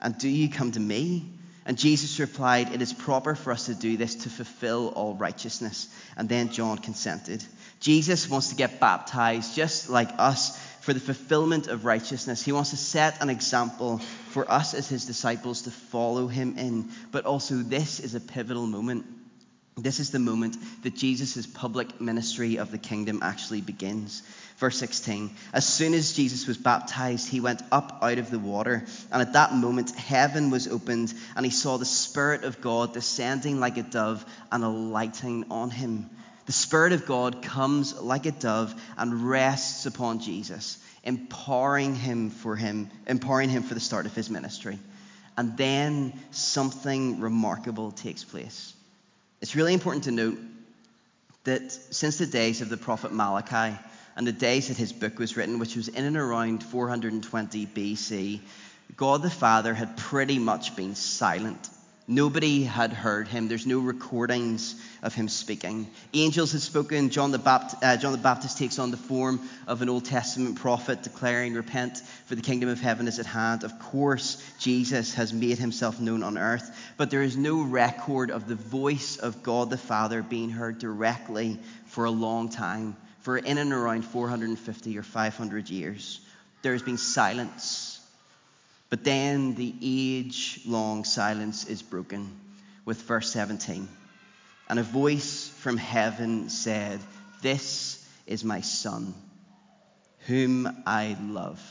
and 0.00 0.16
do 0.16 0.30
you 0.30 0.48
come 0.48 0.72
to 0.72 0.80
me? 0.80 1.30
And 1.64 1.78
Jesus 1.78 2.18
replied, 2.18 2.72
It 2.72 2.82
is 2.82 2.92
proper 2.92 3.34
for 3.34 3.52
us 3.52 3.66
to 3.66 3.74
do 3.74 3.96
this 3.96 4.14
to 4.16 4.30
fulfill 4.30 4.88
all 4.96 5.14
righteousness. 5.14 5.88
And 6.16 6.28
then 6.28 6.48
John 6.48 6.78
consented. 6.78 7.44
Jesus 7.80 8.28
wants 8.28 8.48
to 8.48 8.56
get 8.56 8.80
baptized 8.80 9.54
just 9.54 9.90
like 9.90 10.08
us 10.18 10.58
for 10.80 10.92
the 10.92 11.00
fulfillment 11.00 11.68
of 11.68 11.84
righteousness. 11.84 12.42
He 12.42 12.50
wants 12.50 12.70
to 12.70 12.76
set 12.76 13.22
an 13.22 13.30
example 13.30 14.00
for 14.32 14.50
us 14.50 14.74
as 14.74 14.88
his 14.88 15.04
disciples 15.04 15.62
to 15.62 15.70
follow 15.70 16.26
him 16.26 16.58
in. 16.58 16.90
But 17.10 17.26
also, 17.26 17.56
this 17.56 18.00
is 18.00 18.14
a 18.14 18.20
pivotal 18.20 18.66
moment. 18.66 19.06
This 19.76 20.00
is 20.00 20.10
the 20.10 20.18
moment 20.18 20.56
that 20.82 20.96
Jesus' 20.96 21.46
public 21.46 21.98
ministry 21.98 22.56
of 22.56 22.70
the 22.70 22.78
kingdom 22.78 23.20
actually 23.22 23.62
begins. 23.62 24.22
Verse 24.58 24.76
16 24.78 25.30
As 25.54 25.66
soon 25.66 25.94
as 25.94 26.12
Jesus 26.12 26.46
was 26.46 26.58
baptized, 26.58 27.28
he 27.28 27.40
went 27.40 27.62
up 27.72 28.00
out 28.02 28.18
of 28.18 28.30
the 28.30 28.38
water, 28.38 28.84
and 29.10 29.22
at 29.22 29.32
that 29.32 29.54
moment 29.54 29.92
heaven 29.92 30.50
was 30.50 30.68
opened, 30.68 31.14
and 31.36 31.46
he 31.46 31.50
saw 31.50 31.78
the 31.78 31.86
Spirit 31.86 32.44
of 32.44 32.60
God 32.60 32.92
descending 32.92 33.60
like 33.60 33.78
a 33.78 33.82
dove 33.82 34.26
and 34.50 34.62
alighting 34.62 35.46
on 35.50 35.70
him. 35.70 36.10
The 36.44 36.52
Spirit 36.52 36.92
of 36.92 37.06
God 37.06 37.42
comes 37.42 37.98
like 37.98 38.26
a 38.26 38.32
dove 38.32 38.74
and 38.98 39.28
rests 39.28 39.86
upon 39.86 40.18
Jesus, 40.18 40.76
empowering 41.04 41.94
him 41.94 42.30
for 42.30 42.56
him, 42.56 42.90
empowering 43.06 43.50
him 43.50 43.62
for 43.62 43.74
the 43.74 43.80
start 43.80 44.06
of 44.06 44.14
his 44.14 44.30
ministry. 44.30 44.78
And 45.36 45.56
then 45.56 46.12
something 46.30 47.20
remarkable 47.20 47.90
takes 47.90 48.22
place. 48.22 48.74
It's 49.40 49.56
really 49.56 49.74
important 49.74 50.04
to 50.04 50.10
note 50.10 50.38
that 51.44 51.72
since 51.72 52.18
the 52.18 52.26
days 52.26 52.60
of 52.60 52.68
the 52.68 52.76
prophet 52.76 53.12
Malachi 53.12 53.76
and 54.14 54.26
the 54.26 54.32
days 54.32 54.68
that 54.68 54.76
his 54.76 54.92
book 54.92 55.18
was 55.18 55.36
written, 55.36 55.58
which 55.58 55.74
was 55.74 55.88
in 55.88 56.04
and 56.04 56.16
around 56.16 56.62
420 56.62 57.66
BC, 57.66 58.40
God 58.96 59.22
the 59.22 59.30
Father 59.30 59.74
had 59.74 59.96
pretty 59.96 60.38
much 60.38 60.76
been 60.76 60.94
silent 60.94 61.68
Nobody 62.14 62.64
had 62.64 62.92
heard 62.92 63.26
him. 63.26 63.48
There's 63.48 63.66
no 63.66 63.78
recordings 63.78 64.74
of 65.02 65.14
him 65.14 65.28
speaking. 65.28 65.90
Angels 66.12 66.52
had 66.52 66.60
spoken. 66.60 67.08
John 67.08 67.30
the, 67.30 67.38
Baptist, 67.38 67.82
uh, 67.82 67.96
John 67.96 68.12
the 68.12 68.18
Baptist 68.18 68.58
takes 68.58 68.78
on 68.78 68.90
the 68.90 68.98
form 68.98 69.40
of 69.66 69.80
an 69.80 69.88
Old 69.88 70.04
Testament 70.04 70.56
prophet 70.56 71.02
declaring, 71.02 71.54
Repent, 71.54 71.96
for 72.26 72.34
the 72.34 72.42
kingdom 72.42 72.68
of 72.68 72.82
heaven 72.82 73.08
is 73.08 73.18
at 73.18 73.24
hand. 73.24 73.64
Of 73.64 73.78
course, 73.78 74.44
Jesus 74.58 75.14
has 75.14 75.32
made 75.32 75.56
himself 75.56 76.00
known 76.00 76.22
on 76.22 76.36
earth, 76.36 76.76
but 76.98 77.10
there 77.10 77.22
is 77.22 77.38
no 77.38 77.62
record 77.62 78.30
of 78.30 78.46
the 78.46 78.56
voice 78.56 79.16
of 79.16 79.42
God 79.42 79.70
the 79.70 79.78
Father 79.78 80.22
being 80.22 80.50
heard 80.50 80.78
directly 80.78 81.58
for 81.86 82.04
a 82.04 82.10
long 82.10 82.50
time, 82.50 82.94
for 83.20 83.38
in 83.38 83.56
and 83.56 83.72
around 83.72 84.02
450 84.02 84.98
or 84.98 85.02
500 85.02 85.70
years. 85.70 86.20
There 86.60 86.72
has 86.72 86.82
been 86.82 86.98
silence 86.98 87.91
but 88.92 89.04
then 89.04 89.54
the 89.54 89.74
age 89.80 90.60
long 90.66 91.04
silence 91.04 91.64
is 91.64 91.80
broken 91.80 92.30
with 92.84 93.00
verse 93.00 93.32
17. 93.32 93.88
And 94.68 94.78
a 94.78 94.82
voice 94.82 95.48
from 95.48 95.78
heaven 95.78 96.50
said, 96.50 97.00
This 97.40 98.06
is 98.26 98.44
my 98.44 98.60
son, 98.60 99.14
whom 100.26 100.82
I 100.84 101.16
love. 101.22 101.62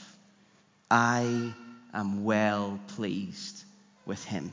I 0.90 1.54
am 1.94 2.24
well 2.24 2.80
pleased 2.88 3.66
with 4.04 4.26
him. 4.26 4.52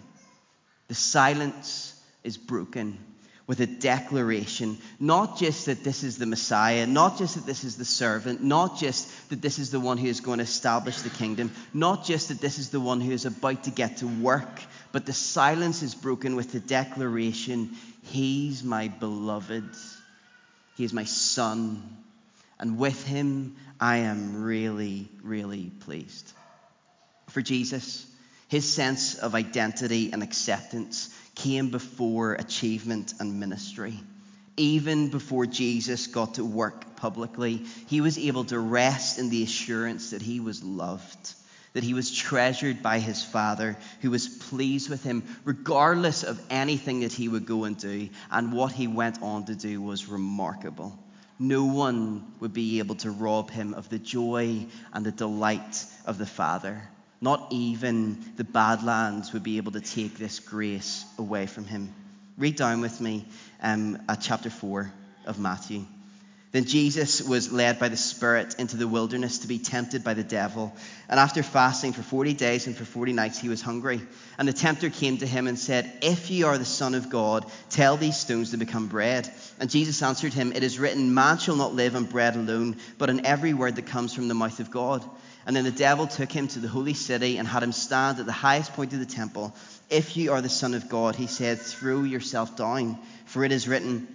The 0.89 0.95
silence 0.95 1.99
is 2.23 2.37
broken 2.37 2.99
with 3.49 3.61
a 3.61 3.67
declaration, 3.67 4.77
not 5.01 5.39
just 5.39 5.67
that 5.67 5.83
this 5.83 6.05
is 6.05 6.19
the 6.19 6.27
Messiah, 6.27 6.87
not 6.87 7.17
just 7.17 7.35
that 7.35 7.47
this 7.47 7.65
is 7.65 7.79
the 7.79 7.85
servant, 7.85 8.45
not 8.45 8.79
just 8.79 9.31
that 9.31 9.41
this 9.41 9.59
is 9.59 9.71
the 9.71 9.81
one 9.81 9.97
who 9.97 10.07
is 10.07 10.21
going 10.21 10.37
to 10.37 10.45
establish 10.45 11.01
the 11.01 11.11
kingdom, 11.11 11.51
not 11.73 12.05
just 12.05 12.29
that 12.29 12.43
this 12.43 12.59
is 12.59 12.69
the 12.69 12.79
one 12.79 13.01
who 13.01 13.11
is 13.11 13.25
about 13.25 13.65
to 13.65 13.71
get 13.71 13.97
to 13.97 14.07
work, 14.07 14.63
but 14.93 15.07
the 15.07 15.15
silence 15.15 15.83
is 15.83 15.95
broken 15.95 16.37
with 16.37 16.53
the 16.53 16.61
declaration, 16.61 17.71
He's 18.03 18.63
my 18.63 18.89
beloved, 18.89 19.75
He 20.77 20.85
is 20.85 20.93
my 20.93 21.05
son, 21.05 21.83
and 22.61 22.79
with 22.79 23.07
Him 23.07 23.57
I 23.81 23.99
am 23.99 24.43
really, 24.43 25.09
really 25.23 25.71
pleased. 25.81 26.33
For 27.29 27.41
Jesus, 27.41 28.07
his 28.49 28.71
sense 28.71 29.15
of 29.15 29.35
identity 29.35 30.11
and 30.13 30.23
acceptance 30.23 31.15
came 31.39 31.71
before 31.71 32.35
achievement 32.35 33.15
and 33.21 33.41
ministry. 33.41 33.99
Even 34.57 35.09
before 35.09 35.47
Jesus 35.47 36.09
got 36.09 36.35
to 36.35 36.45
work 36.45 36.97
publicly, 36.97 37.65
he 37.87 38.01
was 38.01 38.19
able 38.19 38.45
to 38.45 38.59
rest 38.59 39.19
in 39.19 39.31
the 39.31 39.45
assurance 39.45 40.11
that 40.11 40.21
he 40.21 40.41
was 40.41 40.65
loved, 40.65 41.35
that 41.75 41.85
he 41.85 41.95
was 41.95 42.13
treasured 42.13 42.83
by 42.83 42.99
his 42.99 43.25
Father, 43.25 43.77
who 44.01 44.11
was 44.11 44.29
pleased 44.29 44.91
with 44.91 45.05
him, 45.05 45.23
regardless 45.45 46.25
of 46.25 46.41
anything 46.51 47.01
that 47.01 47.13
he 47.13 47.29
would 47.29 47.47
go 47.47 47.65
and 47.65 47.79
do. 47.79 48.09
And 48.33 48.53
what 48.53 48.73
he 48.73 48.89
went 48.89 49.23
on 49.23 49.45
to 49.45 49.55
do 49.55 49.81
was 49.81 50.09
remarkable. 50.09 50.99
No 51.39 51.67
one 51.67 52.33
would 52.41 52.53
be 52.53 52.81
able 52.81 52.97
to 52.97 53.13
rob 53.13 53.49
him 53.49 53.75
of 53.75 53.89
the 53.89 54.01
joy 54.01 54.67
and 54.93 55.07
the 55.07 55.13
delight 55.13 55.85
of 56.05 56.19
the 56.19 56.27
Father. 56.27 56.83
Not 57.21 57.49
even 57.51 58.33
the 58.37 58.45
Badlands 58.45 59.33
would 59.33 59.43
be 59.43 59.57
able 59.57 59.73
to 59.73 59.81
take 59.81 60.17
this 60.17 60.39
grace 60.39 61.05
away 61.19 61.47
from 61.47 61.65
him. 61.65 61.93
Read 62.37 62.57
down 62.57 62.81
with 62.81 63.01
me 63.01 63.25
um, 63.61 64.01
at 64.09 64.21
chapter 64.21 64.51
4 64.51 64.93
of 65.27 65.39
Matthew. 65.39 65.85
Then 66.51 66.65
Jesus 66.65 67.21
was 67.21 67.53
led 67.53 67.79
by 67.79 67.89
the 67.89 67.97
Spirit 67.97 68.55
into 68.59 68.79
the 68.79 68.89
wilderness 68.89 69.41
to 69.41 69.49
be 69.49 69.59
tempted 69.59 70.03
by 70.03 70.15
the 70.15 70.25
devil. 70.25 70.75
And 71.09 71.21
after 71.21 71.43
fasting 71.43 71.93
for 71.93 72.01
40 72.01 72.33
days 72.33 72.67
and 72.67 72.75
for 72.75 72.87
40 72.87 73.13
nights, 73.13 73.39
he 73.39 73.51
was 73.51 73.61
hungry. 73.61 74.01
And 74.39 74.49
the 74.49 74.55
tempter 74.55 74.89
came 74.89 75.19
to 75.19 75.27
him 75.27 75.47
and 75.47 75.59
said, 75.59 75.93
If 76.01 76.31
you 76.31 76.47
are 76.47 76.57
the 76.57 76.65
Son 76.65 76.95
of 76.95 77.11
God, 77.11 77.45
tell 77.69 77.99
these 77.99 78.17
stones 78.17 78.53
to 78.53 78.57
become 78.57 78.87
bread. 78.87 79.31
And 79.61 79.69
Jesus 79.69 80.03
answered 80.03 80.33
him, 80.33 80.53
It 80.55 80.63
is 80.63 80.79
written, 80.79 81.13
Man 81.13 81.37
shall 81.37 81.57
not 81.57 81.75
live 81.75 81.95
on 81.95 82.05
bread 82.05 82.35
alone, 82.35 82.79
but 82.97 83.11
on 83.11 83.27
every 83.27 83.53
word 83.53 83.77
that 83.77 83.87
comes 83.87 84.15
from 84.15 84.29
the 84.29 84.35
mouth 84.35 84.59
of 84.59 84.71
God. 84.71 85.05
And 85.49 85.57
then 85.57 85.65
the 85.65 85.71
devil 85.71 86.07
took 86.07 86.31
him 86.31 86.47
to 86.49 86.59
the 86.59 86.69
holy 86.69 86.93
city 86.93 87.39
and 87.39 87.49
had 87.49 87.63
him 87.63 87.73
stand 87.73 88.21
at 88.21 88.27
the 88.27 88.33
highest 88.33 88.75
point 88.75 88.93
of 88.93 88.99
the 88.99 89.07
temple. 89.07 89.57
If 89.89 90.15
you 90.15 90.33
are 90.33 90.43
the 90.43 90.51
Son 90.51 90.75
of 90.75 90.91
God, 90.91 91.17
he 91.17 91.27
said, 91.27 91.59
throw 91.59 92.03
yourself 92.03 92.55
down, 92.55 92.99
for 93.25 93.43
it 93.45 93.51
is 93.51 93.67
written, 93.67 94.07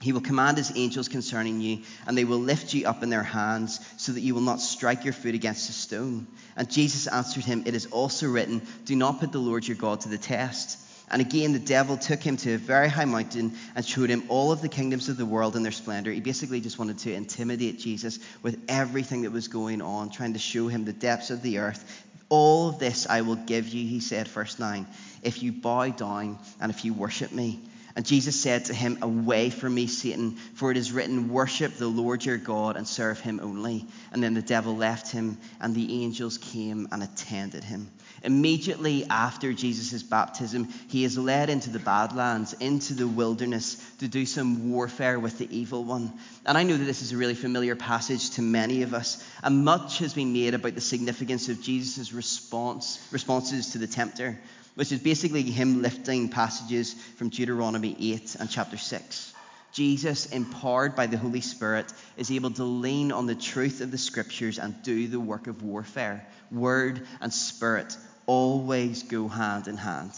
he 0.00 0.12
will 0.12 0.20
command 0.20 0.58
his 0.58 0.72
angels 0.76 1.08
concerning 1.08 1.60
you, 1.60 1.82
and 2.06 2.16
they 2.16 2.22
will 2.22 2.38
lift 2.38 2.72
you 2.72 2.86
up 2.86 3.02
in 3.02 3.10
their 3.10 3.24
hands, 3.24 3.80
so 3.96 4.12
that 4.12 4.20
you 4.20 4.32
will 4.32 4.42
not 4.42 4.60
strike 4.60 5.02
your 5.02 5.12
foot 5.12 5.34
against 5.34 5.68
a 5.70 5.72
stone. 5.72 6.28
And 6.54 6.70
Jesus 6.70 7.08
answered 7.08 7.44
him, 7.44 7.64
It 7.66 7.74
is 7.74 7.86
also 7.86 8.28
written, 8.28 8.62
Do 8.84 8.94
not 8.94 9.18
put 9.18 9.32
the 9.32 9.38
Lord 9.38 9.66
your 9.66 9.76
God 9.76 10.02
to 10.02 10.08
the 10.08 10.18
test. 10.18 10.78
And 11.08 11.22
again, 11.22 11.52
the 11.52 11.60
devil 11.60 11.96
took 11.96 12.20
him 12.20 12.36
to 12.38 12.54
a 12.54 12.58
very 12.58 12.88
high 12.88 13.04
mountain 13.04 13.52
and 13.76 13.86
showed 13.86 14.10
him 14.10 14.24
all 14.28 14.50
of 14.50 14.60
the 14.60 14.68
kingdoms 14.68 15.08
of 15.08 15.16
the 15.16 15.26
world 15.26 15.54
and 15.54 15.64
their 15.64 15.72
splendor. 15.72 16.10
He 16.10 16.20
basically 16.20 16.60
just 16.60 16.78
wanted 16.78 16.98
to 17.00 17.12
intimidate 17.12 17.78
Jesus 17.78 18.18
with 18.42 18.60
everything 18.68 19.22
that 19.22 19.30
was 19.30 19.46
going 19.46 19.82
on, 19.82 20.10
trying 20.10 20.32
to 20.32 20.40
show 20.40 20.66
him 20.66 20.84
the 20.84 20.92
depths 20.92 21.30
of 21.30 21.42
the 21.42 21.58
earth. 21.58 22.04
All 22.28 22.70
of 22.70 22.80
this 22.80 23.06
I 23.08 23.20
will 23.20 23.36
give 23.36 23.68
you, 23.68 23.86
he 23.86 24.00
said, 24.00 24.26
verse 24.26 24.58
9, 24.58 24.84
if 25.22 25.44
you 25.44 25.52
bow 25.52 25.88
down 25.90 26.38
and 26.60 26.72
if 26.72 26.84
you 26.84 26.92
worship 26.92 27.30
me. 27.30 27.60
And 27.94 28.04
Jesus 28.04 28.38
said 28.38 28.66
to 28.66 28.74
him, 28.74 28.98
Away 29.00 29.48
from 29.48 29.74
me, 29.74 29.86
Satan, 29.86 30.32
for 30.54 30.70
it 30.70 30.76
is 30.76 30.92
written, 30.92 31.30
Worship 31.30 31.76
the 31.76 31.86
Lord 31.86 32.24
your 32.24 32.36
God 32.36 32.76
and 32.76 32.86
serve 32.86 33.20
him 33.20 33.40
only. 33.42 33.86
And 34.12 34.22
then 34.22 34.34
the 34.34 34.42
devil 34.42 34.76
left 34.76 35.12
him, 35.12 35.38
and 35.62 35.74
the 35.74 36.04
angels 36.04 36.36
came 36.36 36.88
and 36.92 37.02
attended 37.02 37.64
him. 37.64 37.90
Immediately 38.22 39.04
after 39.06 39.52
Jesus' 39.52 40.02
baptism, 40.02 40.68
he 40.88 41.04
is 41.04 41.18
led 41.18 41.50
into 41.50 41.70
the 41.70 41.78
Badlands, 41.78 42.54
into 42.54 42.94
the 42.94 43.06
wilderness, 43.06 43.76
to 43.98 44.08
do 44.08 44.26
some 44.26 44.72
warfare 44.72 45.20
with 45.20 45.38
the 45.38 45.48
evil 45.56 45.84
one. 45.84 46.12
And 46.44 46.56
I 46.56 46.62
know 46.62 46.76
that 46.76 46.84
this 46.84 47.02
is 47.02 47.12
a 47.12 47.16
really 47.16 47.34
familiar 47.34 47.76
passage 47.76 48.30
to 48.30 48.42
many 48.42 48.82
of 48.82 48.94
us, 48.94 49.22
and 49.42 49.64
much 49.64 49.98
has 49.98 50.14
been 50.14 50.32
made 50.32 50.54
about 50.54 50.74
the 50.74 50.80
significance 50.80 51.48
of 51.48 51.62
Jesus' 51.62 52.12
response, 52.12 52.98
responses 53.12 53.70
to 53.70 53.78
the 53.78 53.86
tempter 53.86 54.38
which 54.76 54.92
is 54.92 55.00
basically 55.00 55.42
him 55.42 55.82
lifting 55.82 56.28
passages 56.28 56.94
from 57.16 57.30
Deuteronomy 57.30 57.96
8 57.98 58.36
and 58.38 58.50
chapter 58.50 58.76
6. 58.76 59.32
Jesus, 59.76 60.24
empowered 60.24 60.96
by 60.96 61.06
the 61.06 61.18
Holy 61.18 61.42
Spirit, 61.42 61.92
is 62.16 62.30
able 62.30 62.50
to 62.52 62.64
lean 62.64 63.12
on 63.12 63.26
the 63.26 63.34
truth 63.34 63.82
of 63.82 63.90
the 63.90 63.98
scriptures 63.98 64.58
and 64.58 64.82
do 64.82 65.06
the 65.06 65.20
work 65.20 65.48
of 65.48 65.62
warfare. 65.62 66.26
Word 66.50 67.06
and 67.20 67.30
spirit 67.30 67.94
always 68.24 69.02
go 69.02 69.28
hand 69.28 69.68
in 69.68 69.76
hand. 69.76 70.12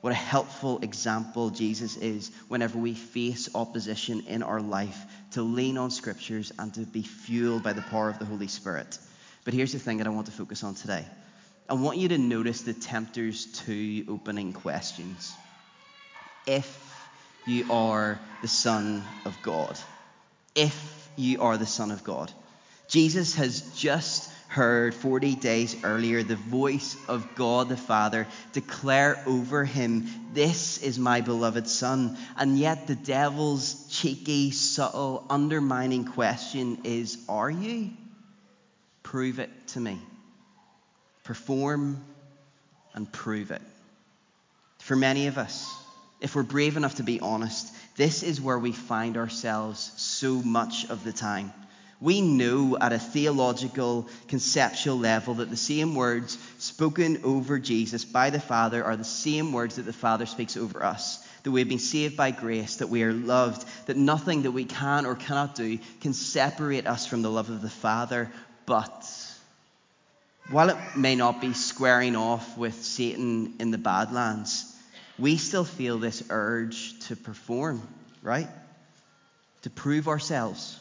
What 0.00 0.14
a 0.14 0.16
helpful 0.16 0.78
example 0.78 1.50
Jesus 1.50 1.98
is 1.98 2.30
whenever 2.48 2.78
we 2.78 2.94
face 2.94 3.50
opposition 3.54 4.22
in 4.28 4.42
our 4.42 4.62
life 4.62 5.04
to 5.32 5.42
lean 5.42 5.76
on 5.76 5.90
scriptures 5.90 6.50
and 6.58 6.72
to 6.72 6.80
be 6.80 7.02
fueled 7.02 7.62
by 7.62 7.74
the 7.74 7.82
power 7.82 8.08
of 8.08 8.18
the 8.18 8.24
Holy 8.24 8.48
Spirit. 8.48 8.98
But 9.44 9.52
here's 9.52 9.72
the 9.72 9.78
thing 9.78 9.98
that 9.98 10.06
I 10.06 10.10
want 10.10 10.24
to 10.28 10.32
focus 10.32 10.64
on 10.64 10.74
today 10.74 11.04
I 11.68 11.74
want 11.74 11.98
you 11.98 12.08
to 12.08 12.18
notice 12.18 12.62
the 12.62 12.72
tempter's 12.72 13.44
two 13.44 14.06
opening 14.08 14.54
questions. 14.54 15.36
If 16.46 16.91
you 17.46 17.70
are 17.72 18.20
the 18.40 18.48
Son 18.48 19.02
of 19.24 19.40
God, 19.42 19.78
if 20.54 21.08
you 21.16 21.42
are 21.42 21.56
the 21.56 21.66
Son 21.66 21.90
of 21.90 22.04
God. 22.04 22.32
Jesus 22.88 23.36
has 23.36 23.62
just 23.76 24.30
heard 24.48 24.94
40 24.94 25.34
days 25.36 25.82
earlier 25.82 26.22
the 26.22 26.36
voice 26.36 26.96
of 27.08 27.34
God 27.34 27.70
the 27.70 27.76
Father 27.76 28.26
declare 28.52 29.22
over 29.26 29.64
him, 29.64 30.06
This 30.34 30.82
is 30.82 30.98
my 30.98 31.22
beloved 31.22 31.66
Son. 31.68 32.18
And 32.36 32.58
yet 32.58 32.86
the 32.86 32.94
devil's 32.94 33.88
cheeky, 33.88 34.50
subtle, 34.50 35.24
undermining 35.30 36.04
question 36.04 36.80
is, 36.84 37.16
Are 37.28 37.50
you? 37.50 37.90
Prove 39.02 39.38
it 39.38 39.50
to 39.68 39.80
me 39.80 39.98
perform, 41.24 42.04
and 42.94 43.10
prove 43.10 43.50
it. 43.50 43.62
For 44.78 44.96
many 44.96 45.28
of 45.28 45.38
us, 45.38 45.72
if 46.22 46.36
we're 46.36 46.44
brave 46.44 46.76
enough 46.76 46.94
to 46.94 47.02
be 47.02 47.20
honest, 47.20 47.74
this 47.96 48.22
is 48.22 48.40
where 48.40 48.58
we 48.58 48.72
find 48.72 49.16
ourselves 49.16 49.92
so 49.96 50.34
much 50.34 50.88
of 50.88 51.04
the 51.04 51.12
time. 51.12 51.52
We 52.00 52.20
know 52.20 52.78
at 52.80 52.92
a 52.92 52.98
theological, 52.98 54.08
conceptual 54.28 54.98
level 54.98 55.34
that 55.34 55.50
the 55.50 55.56
same 55.56 55.94
words 55.94 56.38
spoken 56.58 57.20
over 57.22 57.58
Jesus 57.58 58.04
by 58.04 58.30
the 58.30 58.40
Father 58.40 58.82
are 58.84 58.96
the 58.96 59.04
same 59.04 59.52
words 59.52 59.76
that 59.76 59.82
the 59.82 59.92
Father 59.92 60.26
speaks 60.26 60.56
over 60.56 60.82
us. 60.82 61.24
That 61.42 61.50
we 61.50 61.60
have 61.60 61.68
been 61.68 61.78
saved 61.78 62.16
by 62.16 62.30
grace, 62.30 62.76
that 62.76 62.88
we 62.88 63.02
are 63.02 63.12
loved, 63.12 63.64
that 63.86 63.96
nothing 63.96 64.42
that 64.42 64.50
we 64.52 64.64
can 64.64 65.06
or 65.06 65.14
cannot 65.14 65.54
do 65.54 65.78
can 66.00 66.12
separate 66.12 66.86
us 66.86 67.06
from 67.06 67.22
the 67.22 67.30
love 67.30 67.50
of 67.50 67.62
the 67.62 67.70
Father. 67.70 68.30
But 68.66 69.08
while 70.50 70.70
it 70.70 70.78
may 70.96 71.14
not 71.14 71.40
be 71.40 71.52
squaring 71.52 72.16
off 72.16 72.56
with 72.58 72.84
Satan 72.84 73.54
in 73.60 73.70
the 73.70 73.78
Badlands, 73.78 74.71
we 75.22 75.36
still 75.36 75.64
feel 75.64 75.98
this 75.98 76.24
urge 76.30 76.98
to 77.06 77.14
perform, 77.14 77.80
right? 78.22 78.48
To 79.62 79.70
prove 79.70 80.08
ourselves, 80.08 80.80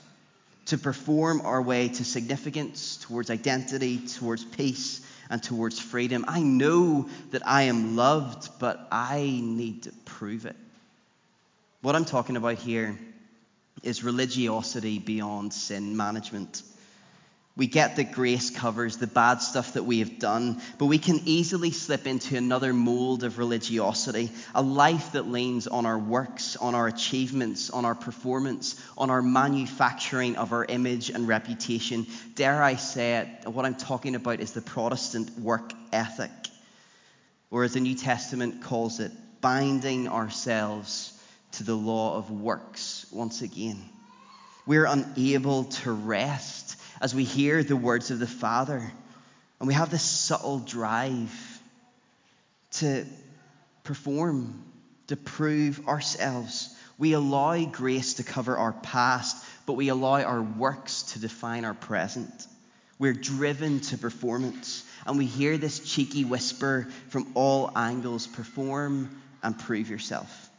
to 0.66 0.80
perform 0.80 1.42
our 1.42 1.62
way 1.62 1.90
to 1.90 2.04
significance, 2.04 2.98
towards 3.04 3.30
identity, 3.30 4.00
towards 4.00 4.44
peace, 4.44 5.06
and 5.30 5.44
towards 5.44 5.80
freedom. 5.80 6.26
I 6.28 6.42
know 6.42 7.08
that 7.30 7.48
I 7.48 7.64
am 7.64 7.96
loved, 7.96 8.50
but 8.58 8.88
I 8.92 9.40
need 9.44 9.84
to 9.84 9.92
prove 10.06 10.48
it. 10.48 10.56
What 11.84 11.96
I'm 11.96 12.06
talking 12.06 12.36
about 12.36 12.58
here 12.58 12.98
is 13.84 14.04
religiosity 14.04 14.98
beyond 14.98 15.54
sin 15.54 15.96
management. 15.96 16.64
We 17.58 17.68
get 17.68 17.98
that 17.98 18.14
grace 18.14 18.50
covers 18.50 18.96
the 18.96 19.08
bad 19.08 19.42
stuff 19.42 19.74
that 19.74 19.84
we 19.84 20.00
have 20.00 20.20
done, 20.20 20.62
but 20.78 20.86
we 20.86 20.98
can 20.98 21.20
easily 21.26 21.72
slip 21.72 22.08
into 22.08 22.38
another 22.38 22.72
mold 22.72 23.26
of 23.26 23.38
religiosity, 23.38 24.32
a 24.56 24.62
life 24.62 25.12
that 25.12 25.28
leans 25.28 25.68
on 25.68 25.86
our 25.86 26.00
works, 26.00 26.56
on 26.56 26.76
our 26.76 26.88
achievements, 26.88 27.70
on 27.70 27.84
our 27.84 27.94
performance, 27.94 28.82
on 28.98 29.10
our 29.10 29.22
manufacturing 29.22 30.38
of 30.38 30.54
our 30.54 30.64
image 30.64 31.10
and 31.10 31.28
reputation. 31.28 32.08
Dare 32.36 32.64
I 32.64 32.76
say 32.76 33.18
it, 33.18 33.50
what 33.50 33.66
I'm 33.66 33.76
talking 33.76 34.16
about 34.16 34.40
is 34.40 34.54
the 34.54 34.62
Protestant 34.62 35.38
work 35.38 35.74
ethic, 35.92 36.32
or 37.50 37.66
as 37.66 37.74
the 37.74 37.82
New 37.82 37.96
Testament 37.96 38.64
calls 38.64 39.02
it, 39.02 39.12
binding 39.42 40.08
ourselves 40.08 41.20
to 41.54 41.66
the 41.66 41.76
law 41.76 42.16
of 42.16 42.32
works 42.32 43.06
once 43.12 43.42
again. 43.42 43.82
We're 44.66 44.86
unable 44.86 45.66
to 45.66 45.92
rest 45.92 46.61
as 47.02 47.16
we 47.16 47.24
hear 47.24 47.64
the 47.64 47.76
words 47.76 48.12
of 48.12 48.20
the 48.20 48.28
Father. 48.28 48.92
And 49.60 49.68
we 49.68 49.74
have 49.74 49.90
this 49.90 50.04
subtle 50.04 50.60
drive 50.60 51.60
to 52.74 53.06
perform, 53.84 54.64
to 55.08 55.18
prove 55.18 55.88
ourselves. 55.88 56.74
We 57.00 57.14
allow 57.14 57.66
grace 57.66 58.16
to 58.16 58.24
cover 58.24 58.56
our 58.56 58.72
past, 58.72 59.44
but 59.66 59.74
we 59.74 59.90
allow 59.90 60.22
our 60.22 60.42
works 60.42 61.02
to 61.14 61.20
define 61.20 61.66
our 61.66 61.74
present. 61.74 62.48
We're 63.00 63.14
driven 63.14 63.80
to 63.82 63.98
performance, 63.98 64.84
and 65.08 65.18
we 65.18 65.26
hear 65.26 65.58
this 65.58 65.80
cheeky 65.80 66.24
whisper 66.24 66.88
from 67.10 67.32
all 67.34 67.72
angles 67.76 68.28
perform 68.28 69.10
and 69.42 69.58
prove 69.58 69.90
yourself. 69.90 70.50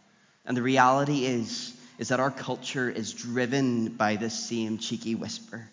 And 0.44 0.56
the 0.56 0.62
reality 0.62 1.24
is, 1.24 1.72
is 1.98 2.08
that 2.08 2.18
our 2.18 2.32
culture 2.32 2.90
is 2.90 3.12
driven 3.12 3.90
by 3.90 4.16
this 4.16 4.36
same 4.36 4.78
cheeky 4.78 5.14
whisper 5.14 5.68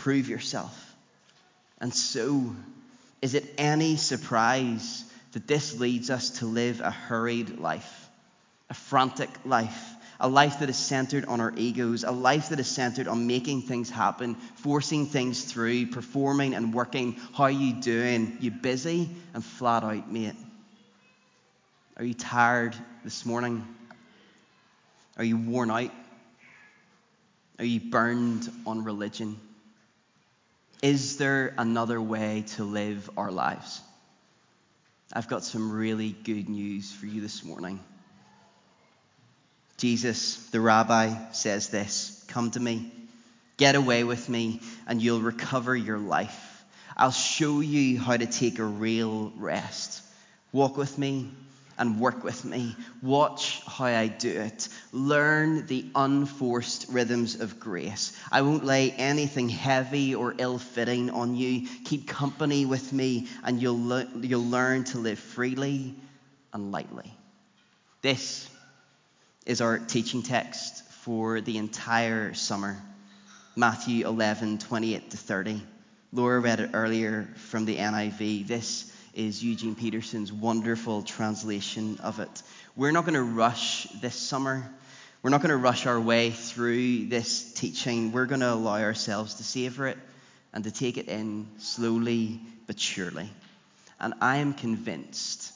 prove 0.00 0.28
yourself. 0.28 0.94
And 1.78 1.94
so, 1.94 2.54
is 3.20 3.34
it 3.34 3.44
any 3.58 3.96
surprise 3.96 5.04
that 5.32 5.46
this 5.46 5.78
leads 5.78 6.10
us 6.10 6.30
to 6.40 6.46
live 6.46 6.80
a 6.80 6.90
hurried 6.90 7.58
life, 7.58 8.08
a 8.70 8.74
frantic 8.74 9.30
life, 9.44 9.90
a 10.18 10.28
life 10.28 10.60
that 10.60 10.70
is 10.70 10.76
centered 10.76 11.26
on 11.26 11.40
our 11.40 11.52
egos, 11.56 12.04
a 12.04 12.10
life 12.10 12.48
that 12.48 12.58
is 12.60 12.66
centered 12.66 13.08
on 13.08 13.26
making 13.26 13.62
things 13.62 13.90
happen, 13.90 14.34
forcing 14.56 15.06
things 15.06 15.44
through, 15.44 15.86
performing 15.86 16.54
and 16.54 16.72
working. 16.74 17.12
How 17.34 17.44
are 17.44 17.50
you 17.50 17.74
doing? 17.74 18.38
You 18.40 18.50
busy 18.50 19.08
and 19.34 19.44
flat 19.44 19.84
out, 19.84 20.10
mate? 20.10 20.34
Are 21.98 22.04
you 22.04 22.14
tired 22.14 22.74
this 23.04 23.26
morning? 23.26 23.66
Are 25.18 25.24
you 25.24 25.36
worn 25.36 25.70
out? 25.70 25.90
Are 27.58 27.64
you 27.64 27.80
burned 27.80 28.50
on 28.66 28.84
religion? 28.84 29.38
Is 30.82 31.18
there 31.18 31.52
another 31.58 32.00
way 32.00 32.44
to 32.56 32.64
live 32.64 33.10
our 33.16 33.30
lives? 33.30 33.82
I've 35.12 35.28
got 35.28 35.44
some 35.44 35.72
really 35.72 36.12
good 36.12 36.48
news 36.48 36.90
for 36.90 37.04
you 37.04 37.20
this 37.20 37.44
morning. 37.44 37.80
Jesus, 39.76 40.36
the 40.50 40.60
rabbi, 40.60 41.14
says 41.32 41.68
this 41.68 42.24
Come 42.28 42.50
to 42.52 42.60
me, 42.60 42.92
get 43.58 43.74
away 43.74 44.04
with 44.04 44.28
me, 44.28 44.60
and 44.86 45.02
you'll 45.02 45.20
recover 45.20 45.76
your 45.76 45.98
life. 45.98 46.64
I'll 46.96 47.10
show 47.10 47.60
you 47.60 47.98
how 47.98 48.16
to 48.16 48.26
take 48.26 48.58
a 48.58 48.64
real 48.64 49.32
rest. 49.36 50.02
Walk 50.52 50.76
with 50.76 50.96
me, 50.96 51.30
and 51.80 51.98
work 51.98 52.22
with 52.22 52.44
me. 52.44 52.76
Watch 53.02 53.62
how 53.66 53.86
I 53.86 54.06
do 54.06 54.30
it. 54.30 54.68
Learn 54.92 55.66
the 55.66 55.86
unforced 55.94 56.86
rhythms 56.90 57.40
of 57.40 57.58
grace. 57.58 58.16
I 58.30 58.42
won't 58.42 58.64
lay 58.64 58.92
anything 58.92 59.48
heavy 59.48 60.14
or 60.14 60.34
ill 60.36 60.58
fitting 60.58 61.08
on 61.10 61.34
you. 61.34 61.66
Keep 61.86 62.06
company 62.06 62.66
with 62.66 62.92
me, 62.92 63.28
and 63.42 63.60
you'll, 63.60 63.82
le- 63.82 64.08
you'll 64.20 64.44
learn 64.44 64.84
to 64.84 64.98
live 64.98 65.18
freely 65.18 65.94
and 66.52 66.70
lightly. 66.70 67.10
This 68.02 68.48
is 69.46 69.62
our 69.62 69.78
teaching 69.78 70.22
text 70.22 70.84
for 70.84 71.40
the 71.40 71.56
entire 71.56 72.34
summer 72.34 72.76
Matthew 73.56 74.06
11 74.06 74.58
28 74.58 75.10
to 75.10 75.16
30. 75.16 75.62
Laura 76.12 76.40
read 76.40 76.60
it 76.60 76.70
earlier 76.74 77.28
from 77.36 77.64
the 77.64 77.76
NIV. 77.76 78.46
This 78.46 78.89
is 79.14 79.42
Eugene 79.42 79.74
Peterson's 79.74 80.32
wonderful 80.32 81.02
translation 81.02 81.98
of 82.02 82.20
it. 82.20 82.42
We're 82.76 82.92
not 82.92 83.04
going 83.04 83.14
to 83.14 83.22
rush 83.22 83.84
this 84.00 84.14
summer. 84.14 84.70
We're 85.22 85.30
not 85.30 85.42
going 85.42 85.50
to 85.50 85.56
rush 85.56 85.86
our 85.86 86.00
way 86.00 86.30
through 86.30 87.06
this 87.06 87.52
teaching. 87.52 88.12
We're 88.12 88.26
going 88.26 88.40
to 88.40 88.52
allow 88.52 88.80
ourselves 88.80 89.34
to 89.34 89.44
savor 89.44 89.88
it 89.88 89.98
and 90.52 90.64
to 90.64 90.70
take 90.70 90.96
it 90.96 91.08
in 91.08 91.48
slowly 91.58 92.40
but 92.66 92.78
surely. 92.78 93.28
And 93.98 94.14
I 94.20 94.36
am 94.36 94.54
convinced 94.54 95.52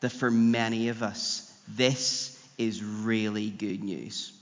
that 0.00 0.10
for 0.10 0.30
many 0.30 0.88
of 0.88 1.02
us, 1.02 1.52
this 1.68 2.40
is 2.58 2.82
really 2.82 3.50
good 3.50 3.82
news. 3.82 4.32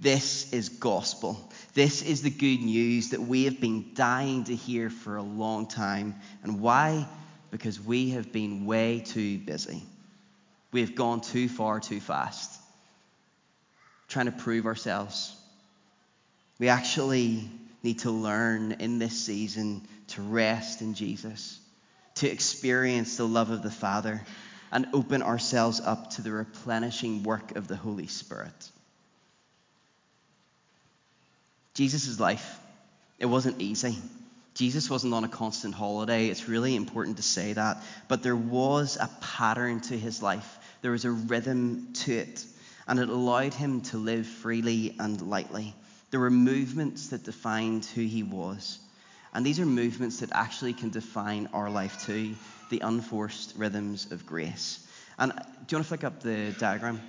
This 0.00 0.52
is 0.52 0.68
gospel. 0.68 1.50
This 1.74 2.02
is 2.02 2.22
the 2.22 2.30
good 2.30 2.60
news 2.60 3.10
that 3.10 3.20
we 3.20 3.44
have 3.44 3.60
been 3.60 3.94
dying 3.94 4.44
to 4.44 4.54
hear 4.54 4.90
for 4.90 5.16
a 5.16 5.22
long 5.22 5.66
time. 5.66 6.14
And 6.42 6.60
why? 6.60 7.06
Because 7.50 7.80
we 7.80 8.10
have 8.10 8.32
been 8.32 8.66
way 8.66 9.00
too 9.00 9.38
busy. 9.38 9.82
We 10.72 10.80
have 10.82 10.94
gone 10.94 11.20
too 11.22 11.48
far 11.48 11.80
too 11.80 12.00
fast, 12.00 12.60
trying 14.06 14.26
to 14.26 14.32
prove 14.32 14.66
ourselves. 14.66 15.34
We 16.58 16.68
actually 16.68 17.48
need 17.82 18.00
to 18.00 18.10
learn 18.10 18.72
in 18.72 18.98
this 18.98 19.18
season 19.18 19.86
to 20.08 20.22
rest 20.22 20.82
in 20.82 20.94
Jesus, 20.94 21.58
to 22.16 22.30
experience 22.30 23.16
the 23.16 23.26
love 23.26 23.50
of 23.50 23.62
the 23.62 23.70
Father, 23.70 24.22
and 24.70 24.86
open 24.92 25.22
ourselves 25.22 25.80
up 25.80 26.10
to 26.10 26.22
the 26.22 26.32
replenishing 26.32 27.22
work 27.22 27.56
of 27.56 27.68
the 27.68 27.76
Holy 27.76 28.06
Spirit. 28.06 28.70
Jesus' 31.72 32.18
life, 32.18 32.58
it 33.18 33.26
wasn't 33.26 33.62
easy. 33.62 33.96
Jesus 34.58 34.90
wasn't 34.90 35.14
on 35.14 35.22
a 35.22 35.28
constant 35.28 35.72
holiday. 35.72 36.26
It's 36.26 36.48
really 36.48 36.74
important 36.74 37.18
to 37.18 37.22
say 37.22 37.52
that. 37.52 37.80
But 38.08 38.24
there 38.24 38.34
was 38.34 38.98
a 39.00 39.08
pattern 39.20 39.78
to 39.82 39.96
his 39.96 40.20
life, 40.20 40.58
there 40.82 40.90
was 40.90 41.04
a 41.04 41.12
rhythm 41.12 41.92
to 41.92 42.12
it, 42.12 42.44
and 42.88 42.98
it 42.98 43.08
allowed 43.08 43.54
him 43.54 43.82
to 43.82 43.98
live 43.98 44.26
freely 44.26 44.96
and 44.98 45.22
lightly. 45.22 45.76
There 46.10 46.18
were 46.18 46.30
movements 46.30 47.10
that 47.10 47.22
defined 47.22 47.84
who 47.84 48.00
he 48.00 48.24
was. 48.24 48.80
And 49.32 49.46
these 49.46 49.60
are 49.60 49.66
movements 49.66 50.18
that 50.20 50.30
actually 50.32 50.72
can 50.72 50.90
define 50.90 51.48
our 51.52 51.70
life 51.70 52.04
too 52.04 52.34
the 52.70 52.80
unforced 52.80 53.54
rhythms 53.56 54.10
of 54.10 54.26
grace. 54.26 54.84
And 55.18 55.30
do 55.30 55.36
you 55.70 55.76
want 55.76 55.84
to 55.84 55.88
flick 55.88 56.02
up 56.02 56.20
the 56.20 56.52
diagram? 56.58 57.00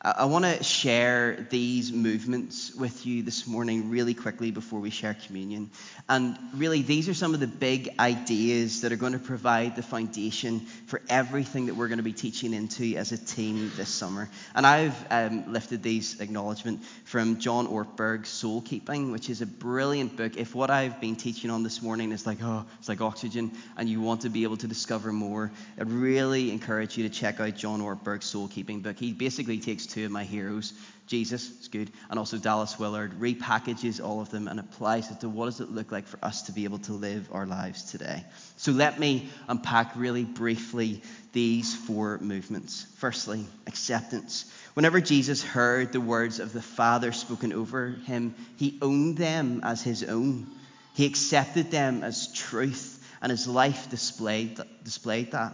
I 0.00 0.26
want 0.26 0.44
to 0.44 0.62
share 0.62 1.48
these 1.50 1.92
movements 1.92 2.72
with 2.72 3.04
you 3.04 3.24
this 3.24 3.48
morning 3.48 3.90
really 3.90 4.14
quickly 4.14 4.52
before 4.52 4.78
we 4.78 4.90
share 4.90 5.14
communion. 5.26 5.70
And 6.08 6.38
really, 6.54 6.82
these 6.82 7.08
are 7.08 7.14
some 7.14 7.34
of 7.34 7.40
the 7.40 7.48
big 7.48 7.90
ideas 7.98 8.82
that 8.82 8.92
are 8.92 8.96
going 8.96 9.14
to 9.14 9.18
provide 9.18 9.74
the 9.74 9.82
foundation 9.82 10.60
for 10.86 11.02
everything 11.08 11.66
that 11.66 11.74
we're 11.74 11.88
going 11.88 11.98
to 11.98 12.04
be 12.04 12.12
teaching 12.12 12.54
into 12.54 12.96
as 12.96 13.10
a 13.10 13.18
team 13.18 13.72
this 13.76 13.88
summer. 13.88 14.28
And 14.54 14.64
I've 14.64 14.94
um, 15.10 15.52
lifted 15.52 15.82
these 15.82 16.20
acknowledgement 16.20 16.84
from 17.04 17.40
John 17.40 17.66
Ortberg's 17.66 18.28
Soul 18.28 18.60
Keeping, 18.60 19.10
which 19.10 19.28
is 19.28 19.42
a 19.42 19.46
brilliant 19.46 20.16
book. 20.16 20.36
If 20.36 20.54
what 20.54 20.70
I've 20.70 21.00
been 21.00 21.16
teaching 21.16 21.50
on 21.50 21.64
this 21.64 21.82
morning 21.82 22.12
is 22.12 22.24
like, 22.24 22.38
oh, 22.40 22.64
it's 22.78 22.88
like 22.88 23.00
oxygen, 23.00 23.50
and 23.76 23.88
you 23.88 24.00
want 24.00 24.20
to 24.20 24.28
be 24.28 24.44
able 24.44 24.58
to 24.58 24.68
discover 24.68 25.12
more, 25.12 25.50
I'd 25.76 25.90
really 25.90 26.52
encourage 26.52 26.96
you 26.96 27.08
to 27.08 27.12
check 27.12 27.40
out 27.40 27.56
John 27.56 27.80
Ortberg's 27.80 28.26
Soul 28.26 28.46
Keeping 28.46 28.78
book. 28.78 28.96
He 28.96 29.12
basically 29.12 29.58
takes 29.58 29.87
two 29.88 30.04
of 30.04 30.10
my 30.10 30.24
heroes, 30.24 30.72
Jesus, 31.06 31.50
it's 31.56 31.68
good, 31.68 31.90
and 32.10 32.18
also 32.18 32.36
Dallas 32.36 32.78
Willard, 32.78 33.18
repackages 33.18 34.04
all 34.04 34.20
of 34.20 34.30
them 34.30 34.46
and 34.46 34.60
applies 34.60 35.10
it 35.10 35.20
to 35.20 35.28
what 35.28 35.46
does 35.46 35.60
it 35.60 35.70
look 35.70 35.90
like 35.90 36.06
for 36.06 36.22
us 36.22 36.42
to 36.42 36.52
be 36.52 36.64
able 36.64 36.80
to 36.80 36.92
live 36.92 37.28
our 37.32 37.46
lives 37.46 37.90
today. 37.90 38.24
So 38.58 38.72
let 38.72 38.98
me 38.98 39.30
unpack 39.48 39.96
really 39.96 40.24
briefly 40.24 41.02
these 41.32 41.74
four 41.74 42.18
movements. 42.18 42.86
Firstly, 42.98 43.46
acceptance. 43.66 44.52
Whenever 44.74 45.00
Jesus 45.00 45.42
heard 45.42 45.92
the 45.92 46.00
words 46.00 46.40
of 46.40 46.52
the 46.52 46.62
Father 46.62 47.12
spoken 47.12 47.54
over 47.54 47.88
him, 47.88 48.34
he 48.56 48.78
owned 48.82 49.16
them 49.16 49.62
as 49.64 49.82
his 49.82 50.04
own. 50.04 50.46
He 50.94 51.06
accepted 51.06 51.70
them 51.70 52.02
as 52.02 52.32
truth, 52.34 53.02
and 53.22 53.30
his 53.30 53.48
life 53.48 53.88
displayed, 53.88 54.60
displayed 54.84 55.32
that. 55.32 55.52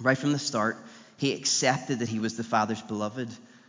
Right 0.00 0.16
from 0.16 0.32
the 0.32 0.38
start, 0.38 0.78
he 1.22 1.34
accepted 1.34 2.00
that 2.00 2.08
he 2.08 2.18
was 2.18 2.36
the 2.36 2.42
Father's 2.42 2.82
beloved, 2.82 3.28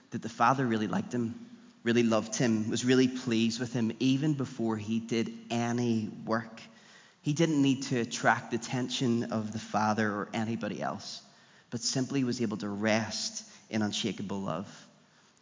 that 0.10 0.24
the 0.24 0.28
Father 0.28 0.66
really 0.66 0.88
liked 0.88 1.14
him, 1.14 1.36
really 1.84 2.02
loved 2.02 2.36
him, 2.36 2.68
was 2.68 2.84
really 2.84 3.08
pleased 3.08 3.60
with 3.60 3.72
him, 3.74 3.92
even 4.00 4.34
before 4.34 4.76
he 4.76 5.00
did 5.00 5.32
any 5.52 6.10
work. 6.26 6.62
He 7.22 7.34
didn't 7.34 7.62
need 7.62 7.84
to 7.84 8.00
attract 8.00 8.50
the 8.50 8.58
attention 8.58 9.26
of 9.26 9.52
the 9.52 9.60
Father 9.60 10.10
or 10.10 10.30
anybody 10.34 10.82
else, 10.82 11.22
but 11.70 11.82
simply 11.82 12.24
was 12.24 12.42
able 12.42 12.58
to 12.58 12.68
rest 12.68 13.48
in 13.70 13.84
unshakable 13.84 14.42
love. 14.42 14.68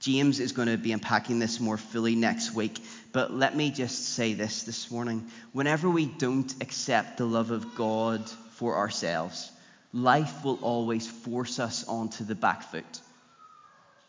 James 0.02 0.42
is 0.42 0.52
going 0.52 0.68
to 0.68 0.78
be 0.78 0.92
unpacking 0.92 1.40
this 1.40 1.62
more 1.62 1.78
fully 1.78 2.16
next 2.18 2.54
week, 2.54 2.78
but 3.14 3.32
let 3.32 3.56
me 3.56 3.72
just 3.72 4.16
say 4.16 4.34
this 4.34 4.64
this 4.64 4.92
morning. 4.92 5.26
Whenever 5.54 5.90
we 5.90 6.08
don't 6.08 6.54
accept 6.62 7.16
the 7.16 7.26
love 7.26 7.52
of 7.52 7.74
God 7.74 8.30
for 8.56 8.76
ourselves, 8.76 9.50
life 9.94 10.44
will 10.44 10.60
always 10.62 11.08
force 11.08 11.60
us 11.60 11.88
onto 11.88 12.24
the 12.24 12.36
back 12.36 12.64
foot. 12.64 13.02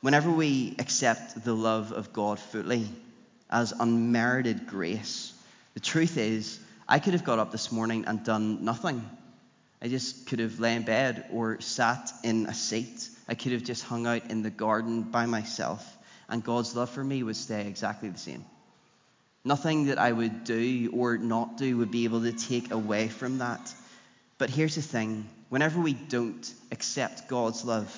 Whenever 0.01 0.31
we 0.31 0.75
accept 0.79 1.45
the 1.45 1.55
love 1.55 1.93
of 1.93 2.13
God 2.13 2.39
fully 2.39 2.89
as 3.51 3.73
unmerited 3.73 4.67
grace, 4.67 5.33
the 5.75 5.81
truth 5.81 6.19
is, 6.19 6.59
I 6.89 6.99
could 6.99 7.13
have 7.13 7.25
got 7.25 7.39
up 7.39 7.53
this 7.53 7.73
morning 7.73 8.05
and 8.07 8.25
done 8.25 8.65
nothing. 8.65 9.09
I 9.81 9.89
just 9.89 10.27
could 10.27 10.39
have 10.39 10.61
lay 10.61 10.77
in 10.77 10.83
bed 10.83 11.27
or 11.33 11.61
sat 11.61 12.13
in 12.23 12.47
a 12.47 12.55
seat. 12.55 13.09
I 13.29 13.35
could 13.35 13.53
have 13.53 13.65
just 13.65 13.85
hung 13.85 14.07
out 14.07 14.31
in 14.31 14.43
the 14.43 14.51
garden 14.51 15.03
by 15.03 15.27
myself, 15.27 15.85
and 16.29 16.45
God's 16.45 16.77
love 16.77 16.91
for 16.91 17.03
me 17.03 17.23
would 17.23 17.37
stay 17.37 17.67
exactly 17.67 18.09
the 18.09 18.19
same. 18.19 18.45
Nothing 19.45 19.87
that 19.87 19.99
I 19.99 20.13
would 20.13 20.45
do 20.45 20.91
or 20.95 21.19
not 21.19 21.57
do 21.57 21.79
would 21.79 21.91
be 21.91 22.05
able 22.05 22.23
to 22.23 22.33
take 22.33 22.71
away 22.71 23.09
from 23.09 23.39
that. 23.39 23.75
But 24.43 24.51
here's 24.51 24.75
the 24.75 24.83
thing 24.83 25.29
whenever 25.51 25.81
we 25.81 25.93
don't 25.93 26.53
accept 26.73 27.29
God's 27.29 27.65
love, 27.65 27.97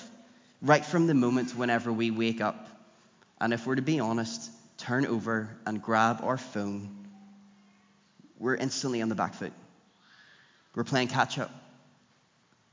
right 0.61 0.85
from 0.85 1.07
the 1.07 1.15
moment 1.15 1.55
whenever 1.55 1.91
we 1.91 2.11
wake 2.11 2.39
up, 2.39 2.67
and 3.41 3.51
if 3.51 3.65
we're 3.65 3.73
to 3.73 3.81
be 3.81 3.99
honest, 3.99 4.51
turn 4.77 5.07
over 5.07 5.49
and 5.65 5.81
grab 5.81 6.19
our 6.21 6.37
phone, 6.37 7.07
we're 8.37 8.53
instantly 8.53 9.01
on 9.01 9.09
the 9.09 9.15
back 9.15 9.33
foot. 9.33 9.53
We're 10.75 10.83
playing 10.83 11.07
catch 11.07 11.39
up. 11.39 11.49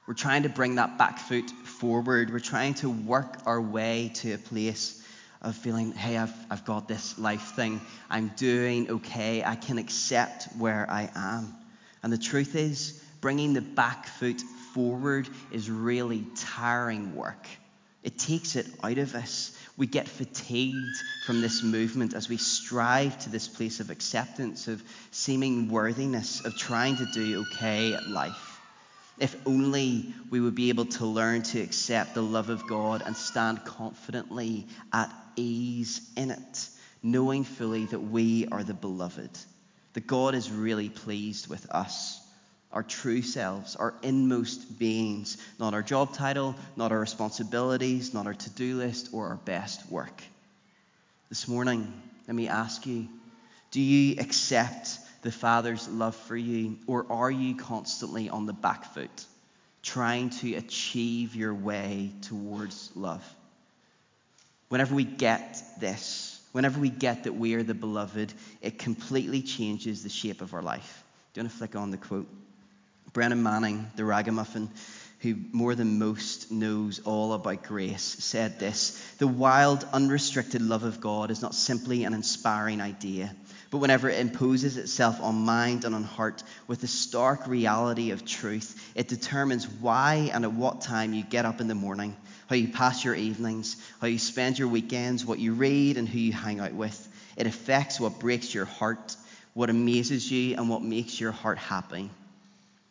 We're 0.07 0.13
trying 0.13 0.43
to 0.43 0.51
bring 0.51 0.75
that 0.75 0.99
back 0.99 1.19
foot 1.19 1.49
forward. 1.51 2.31
We're 2.31 2.41
trying 2.41 2.75
to 2.75 2.91
work 2.91 3.39
our 3.47 3.59
way 3.59 4.13
to 4.17 4.35
a 4.35 4.39
place 4.39 5.03
of 5.41 5.57
feeling, 5.57 5.93
hey, 5.93 6.19
I've, 6.19 6.35
I've 6.51 6.67
got 6.67 6.89
this 6.89 7.19
life 7.19 7.55
thing. 7.57 7.81
I'm 8.11 8.33
doing 8.37 8.91
okay. 8.91 9.43
I 9.43 9.57
can 9.57 9.79
accept 9.79 10.49
where 10.59 10.85
I 10.91 11.11
am. 11.15 11.55
And 12.03 12.13
the 12.13 12.19
truth 12.19 12.55
is, 12.55 13.02
bringing 13.23 13.55
the 13.55 13.63
back 13.63 14.07
foot 14.07 14.43
forward 14.75 15.29
is 15.51 15.71
really 15.71 16.27
tiring 16.37 17.15
work. 17.15 17.47
It 18.03 18.19
takes 18.19 18.57
it 18.57 18.67
out 18.83 18.99
of 18.99 19.15
us. 19.15 19.57
We 19.77 19.87
get 19.87 20.09
fatigued 20.09 20.97
from 21.25 21.41
this 21.41 21.63
movement 21.63 22.15
as 22.15 22.29
we 22.29 22.37
strive 22.37 23.17
to 23.21 23.31
this 23.31 23.47
place 23.47 23.79
of 23.79 23.91
acceptance, 23.91 24.67
of 24.67 24.83
seeming 25.13 25.69
worthiness, 25.71 26.45
of 26.45 26.59
trying 26.59 26.97
to 26.97 27.07
do 27.15 27.47
okay 27.53 27.95
at 27.95 28.09
life. 28.09 28.61
If 29.19 29.37
only 29.47 30.13
we 30.31 30.41
would 30.41 30.57
be 30.57 30.71
able 30.71 30.87
to 30.87 31.07
learn 31.07 31.43
to 31.43 31.61
accept 31.61 32.15
the 32.15 32.23
love 32.23 32.51
of 32.51 32.67
God 32.67 33.05
and 33.07 33.17
stand 33.17 33.65
confidently 33.65 34.67
at 34.93 35.15
ease 35.37 36.11
in 36.17 36.33
it, 36.33 36.69
knowing 37.05 37.45
fully 37.45 37.87
that 37.87 38.01
we 38.01 38.49
are 38.49 38.65
the 38.65 38.75
beloved, 38.75 39.31
that 39.93 40.07
God 40.09 40.35
is 40.35 40.51
really 40.51 40.89
pleased 40.89 41.47
with 41.47 41.71
us 41.71 42.22
our 42.73 42.83
true 42.83 43.23
selves, 43.23 43.77
our 43.77 43.95
inmost 44.03 44.79
beings, 44.79 45.37
not 45.59 45.75
our 45.75 45.83
job 45.83 46.15
title, 46.15 46.55
not 46.77 46.93
our 46.93 47.01
responsibilities, 47.01 48.15
not 48.15 48.27
our 48.27 48.35
to 48.35 48.51
do 48.51 48.77
list, 48.77 49.11
or 49.13 49.29
our 49.29 49.37
best 49.37 49.91
work. 49.91 50.23
This 51.29 51.49
morning, 51.49 51.93
let 52.27 52.35
me 52.35 52.49
ask 52.49 52.87
you 52.87 53.09
do 53.71 53.81
you 53.81 54.17
accept 54.21 54.99
the 55.23 55.33
Father's 55.33 55.89
love 55.89 56.17
for 56.17 56.37
you, 56.37 56.79
or 56.87 57.07
are 57.11 57.31
you 57.31 57.55
constantly 57.55 58.29
on 58.29 58.45
the 58.45 58.53
back 58.53 58.93
foot, 58.93 59.27
trying 59.83 60.31
to 60.31 60.55
achieve 60.55 61.35
your 61.35 61.55
way 61.55 62.13
towards 62.23 62.91
love. 62.95 63.25
Whenever 64.69 64.95
we 64.95 65.05
get 65.05 65.63
this, 65.81 66.41
whenever 66.53 66.81
we 66.81 66.89
get 66.89 67.25
that 67.25 67.35
we 67.35 67.55
are 67.55 67.63
the 67.63 67.75
beloved, 67.75 68.33
it 68.61 68.79
completely 68.79 69.43
changes 69.43 70.03
the 70.03 70.09
shape 70.09 70.41
of 70.41 70.55
our 70.55 70.63
life. 70.63 71.05
Do 71.33 71.41
you 71.41 71.45
want 71.45 71.53
to 71.53 71.59
flick 71.59 71.77
on 71.77 71.91
the 71.91 71.97
quote? 71.97 72.29
Brennan 73.13 73.43
Manning, 73.43 73.91
the 73.97 74.05
ragamuffin, 74.05 74.71
who 75.21 75.37
more 75.53 75.75
than 75.75 75.99
most 75.99 76.51
knows 76.51 77.01
all 77.05 77.35
about 77.35 77.63
grace, 77.63 78.03
said 78.03 78.59
this 78.59 79.01
The 79.19 79.27
wild, 79.27 79.87
unrestricted 79.93 80.63
love 80.63 80.83
of 80.83 81.01
God 81.01 81.31
is 81.31 81.43
not 81.43 81.55
simply 81.55 82.05
an 82.05 82.15
inspiring 82.15 82.81
idea, 82.81 83.35
but 83.71 83.79
whenever 83.79 84.09
it 84.09 84.19
imposes 84.19 84.79
itself 84.79 85.21
on 85.21 85.35
mind 85.37 85.85
and 85.85 85.95
on 85.95 86.05
heart 86.05 86.43
with 86.67 86.81
the 86.81 86.89
stark 86.89 87.47
reality 87.47 88.13
of 88.13 88.25
truth, 88.25 88.93
it 88.95 89.09
determines 89.09 89.69
why 89.69 90.31
and 90.33 90.45
at 90.45 90.53
what 90.53 90.81
time 90.81 91.13
you 91.13 91.23
get 91.23 91.45
up 91.45 91.61
in 91.61 91.69
the 91.69 91.75
morning, 91.75 92.17
how 92.49 92.57
you 92.57 92.69
pass 92.69 93.05
your 93.05 93.15
evenings, 93.15 93.77
how 94.01 94.07
you 94.07 94.19
spend 94.19 94.59
your 94.59 94.69
weekends, 94.69 95.25
what 95.25 95.39
you 95.39 95.53
read, 95.53 95.99
and 95.99 96.09
who 96.09 96.19
you 96.19 96.33
hang 96.33 96.61
out 96.61 96.73
with. 96.73 97.09
It 97.37 97.47
affects 97.47 98.01
what 98.01 98.19
breaks 98.19 98.55
your 98.55 98.65
heart, 98.65 99.17
what 99.53 99.71
amazes 99.71 100.31
you, 100.31 100.57
and 100.57 100.69
what 100.69 100.83
makes 100.83 101.21
your 101.21 101.33
heart 101.33 101.59
happy. 101.59 102.11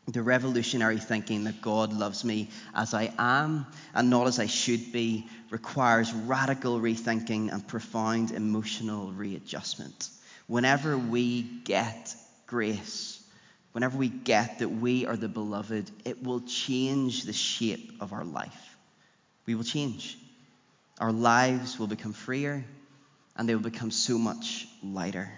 The 0.08 0.22
revolutionary 0.22 0.98
thinking 0.98 1.44
that 1.44 1.62
God 1.62 1.94
loves 1.94 2.26
me 2.26 2.50
as 2.74 2.94
I 2.94 3.14
am 3.18 3.68
and 3.94 4.10
not 4.10 4.28
as 4.28 4.40
I 4.40 4.48
should 4.48 4.92
be 4.92 5.28
requires 5.52 6.12
radical 6.12 6.80
rethinking 6.80 7.54
and 7.54 7.68
profound 7.68 8.32
emotional 8.32 9.12
readjustment. 9.12 10.10
Whenever 10.48 10.98
we 10.98 11.44
get 11.44 12.16
grace, 12.48 13.24
whenever 13.74 13.98
we 13.98 14.10
get 14.10 14.60
that 14.60 14.70
we 14.70 15.06
are 15.06 15.16
the 15.16 15.30
beloved, 15.30 15.90
it 16.04 16.24
will 16.24 16.42
change 16.42 17.24
the 17.24 17.34
shape 17.34 17.94
of 18.02 18.12
our 18.12 18.26
life. 18.26 18.76
We 19.46 19.56
will 19.56 19.64
change. 19.64 20.18
Our 21.00 21.12
lives 21.12 21.80
will 21.80 21.88
become 21.88 22.14
freer 22.14 22.66
and 23.36 23.48
they 23.48 23.56
will 23.56 23.62
become 23.62 23.92
so 23.92 24.18
much 24.18 24.68
lighter. 24.84 25.32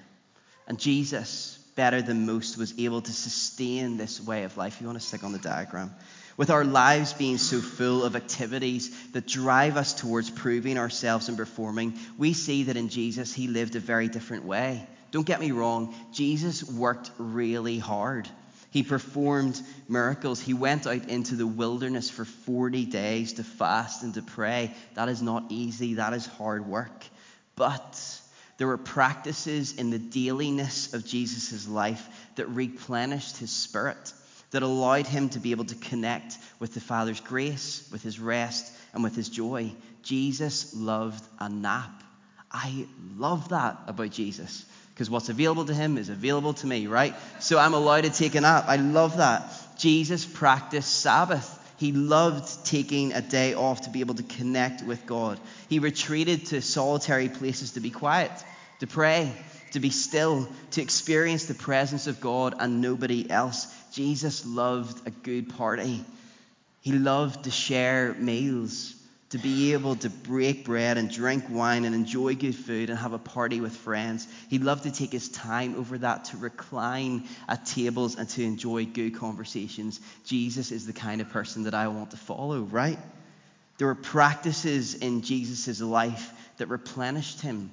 And 0.67 0.80
Jesus, 0.80 1.62
better 1.75 2.01
than 2.01 2.25
most, 2.25 2.57
was 2.57 2.73
able 2.79 3.01
to 3.01 3.12
sustain 3.12 3.97
this 3.97 4.21
way 4.21 4.43
of 4.43 4.57
life. 4.57 4.79
You 4.79 4.88
want 4.88 4.99
to 4.99 5.05
stick 5.05 5.23
on 5.23 5.31
the 5.31 5.39
diagram? 5.39 5.93
With 6.36 6.49
our 6.49 6.63
lives 6.63 7.13
being 7.13 7.38
so 7.38 7.62
full 7.62 8.03
of 8.03 8.15
activities 8.15 8.89
that 9.12 9.27
drive 9.27 9.77
us 9.77 9.93
towards 9.93 10.29
proving 10.29 10.77
ourselves 10.77 11.29
and 11.29 11.38
performing, 11.38 11.93
we 12.17 12.33
see 12.33 12.63
that 12.63 12.77
in 12.77 12.89
Jesus, 12.89 13.33
he 13.33 13.47
lived 13.47 13.75
a 13.75 13.79
very 13.79 14.07
different 14.07 14.45
way. 14.45 14.88
Don't 15.12 15.27
get 15.27 15.39
me 15.39 15.51
wrong, 15.51 15.93
Jesus 16.12 16.63
worked 16.63 17.12
really 17.19 17.77
hard. 17.77 18.27
He 18.71 18.81
performed 18.81 19.62
miracles. 19.88 20.39
He 20.39 20.55
went 20.55 20.88
out 20.88 21.07
into 21.07 21.36
the 21.36 21.45
wilderness 21.45 22.09
for 22.09 22.25
40 22.25 22.86
days 22.86 23.33
to 23.33 23.43
fast 23.43 24.01
and 24.01 24.15
to 24.15 24.23
pray. 24.23 24.73
That 24.95 25.09
is 25.09 25.21
not 25.21 25.45
easy, 25.49 25.93
that 25.95 26.13
is 26.13 26.25
hard 26.25 26.65
work. 26.65 27.05
But 27.55 28.19
there 28.63 28.69
were 28.69 28.78
practices 28.78 29.76
in 29.76 29.89
the 29.89 29.99
dailiness 29.99 30.93
of 30.93 31.06
Jesus' 31.06 31.67
life 31.67 32.08
that 32.36 32.47
replenished 32.47 33.36
his 33.36 33.52
spirit, 33.52 34.13
that 34.52 34.63
allowed 34.63 35.06
him 35.06 35.28
to 35.28 35.39
be 35.39 35.52
able 35.52 35.65
to 35.65 35.76
connect 35.76 36.38
with 36.60 36.73
the 36.73 36.80
Father's 36.80 37.19
grace, 37.19 37.86
with 37.91 38.02
his 38.04 38.21
rest, 38.21 38.71
and 38.93 39.04
with 39.04 39.17
his 39.17 39.28
joy. 39.28 39.69
Jesus 40.02 40.73
loved 40.73 41.21
a 41.41 41.49
nap. 41.49 42.04
I 42.49 42.88
love 43.17 43.49
that 43.49 43.80
about 43.86 44.12
Jesus 44.12 44.63
because 44.93 45.10
what's 45.10 45.28
available 45.28 45.65
to 45.65 45.73
him 45.73 45.97
is 45.97 46.08
available 46.08 46.54
to 46.54 46.65
me, 46.65 46.88
right? 46.88 47.15
So 47.41 47.60
I'm 47.60 47.73
allowed 47.73 48.06
to 48.06 48.12
take 48.12 48.36
a 48.36 48.39
nap. 48.39 48.63
I 48.69 48.78
love 48.78 49.17
that. 49.17 49.52
Jesus 49.78 50.23
practiced 50.23 51.02
Sabbath. 51.02 51.60
He 51.80 51.91
loved 51.91 52.65
taking 52.65 53.12
a 53.12 53.21
day 53.21 53.56
off 53.56 53.82
to 53.82 53.89
be 53.89 53.99
able 53.99 54.15
to 54.15 54.23
connect 54.23 54.84
with 54.84 55.06
God. 55.06 55.38
He 55.67 55.80
retreated 55.80 56.45
to 56.45 56.62
solitary 56.62 57.28
places 57.28 57.71
to 57.71 57.82
be 57.82 57.89
quiet, 57.89 58.32
to 58.84 58.88
pray, 58.88 59.32
to 59.72 59.80
be 59.80 59.89
still, 59.89 60.46
to 60.72 60.82
experience 60.82 61.46
the 61.46 61.54
presence 61.54 62.08
of 62.08 62.19
God 62.19 62.54
and 62.60 62.82
nobody 62.82 63.30
else. 63.30 63.74
Jesus 63.93 64.46
loved 64.46 65.08
a 65.08 65.10
good 65.10 65.56
party. 65.56 66.04
He 66.82 66.91
loved 66.91 67.46
to 67.46 67.52
share 67.52 68.13
meals, 68.13 68.93
to 69.30 69.38
be 69.38 69.72
able 69.72 69.96
to 69.96 70.10
break 70.10 70.65
bread 70.65 70.98
and 70.98 71.10
drink 71.10 71.46
wine 71.50 71.86
and 71.86 71.96
enjoy 71.96 72.36
good 72.36 72.56
food 72.56 72.89
and 72.89 73.00
have 73.00 73.13
a 73.13 73.17
party 73.17 73.62
with 73.62 73.74
friends. 73.74 74.28
He 74.50 74.60
loved 74.60 74.84
to 74.84 74.91
take 74.91 75.13
his 75.13 75.30
time 75.30 75.76
over 75.78 76.00
that, 76.00 76.26
to 76.26 76.38
recline 76.38 77.24
at 77.48 77.65
tables 77.65 78.17
and 78.17 78.28
to 78.32 78.43
enjoy 78.43 78.84
good 78.84 79.15
conversations. 79.15 80.02
Jesus 80.26 80.74
is 80.74 80.86
the 80.86 80.91
kind 80.91 81.22
of 81.22 81.30
person 81.30 81.63
that 81.63 81.74
I 81.74 81.88
want 81.88 82.12
to 82.12 82.17
follow, 82.17 82.60
right? 82.60 83.00
There 83.78 83.88
were 83.88 83.96
practices 83.96 84.93
in 84.93 85.22
Jesus' 85.22 85.80
life 85.80 86.34
that 86.58 86.67
replenished 86.67 87.39
him, 87.39 87.72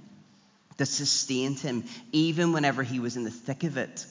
that 0.80 0.86
sustained 0.86 1.58
him, 1.58 1.84
even 2.10 2.54
whenever 2.54 2.82
he 2.82 3.00
was 3.00 3.18
in 3.18 3.24
the 3.24 3.30
thick 3.30 3.64
of 3.64 3.76
it. 3.76 4.06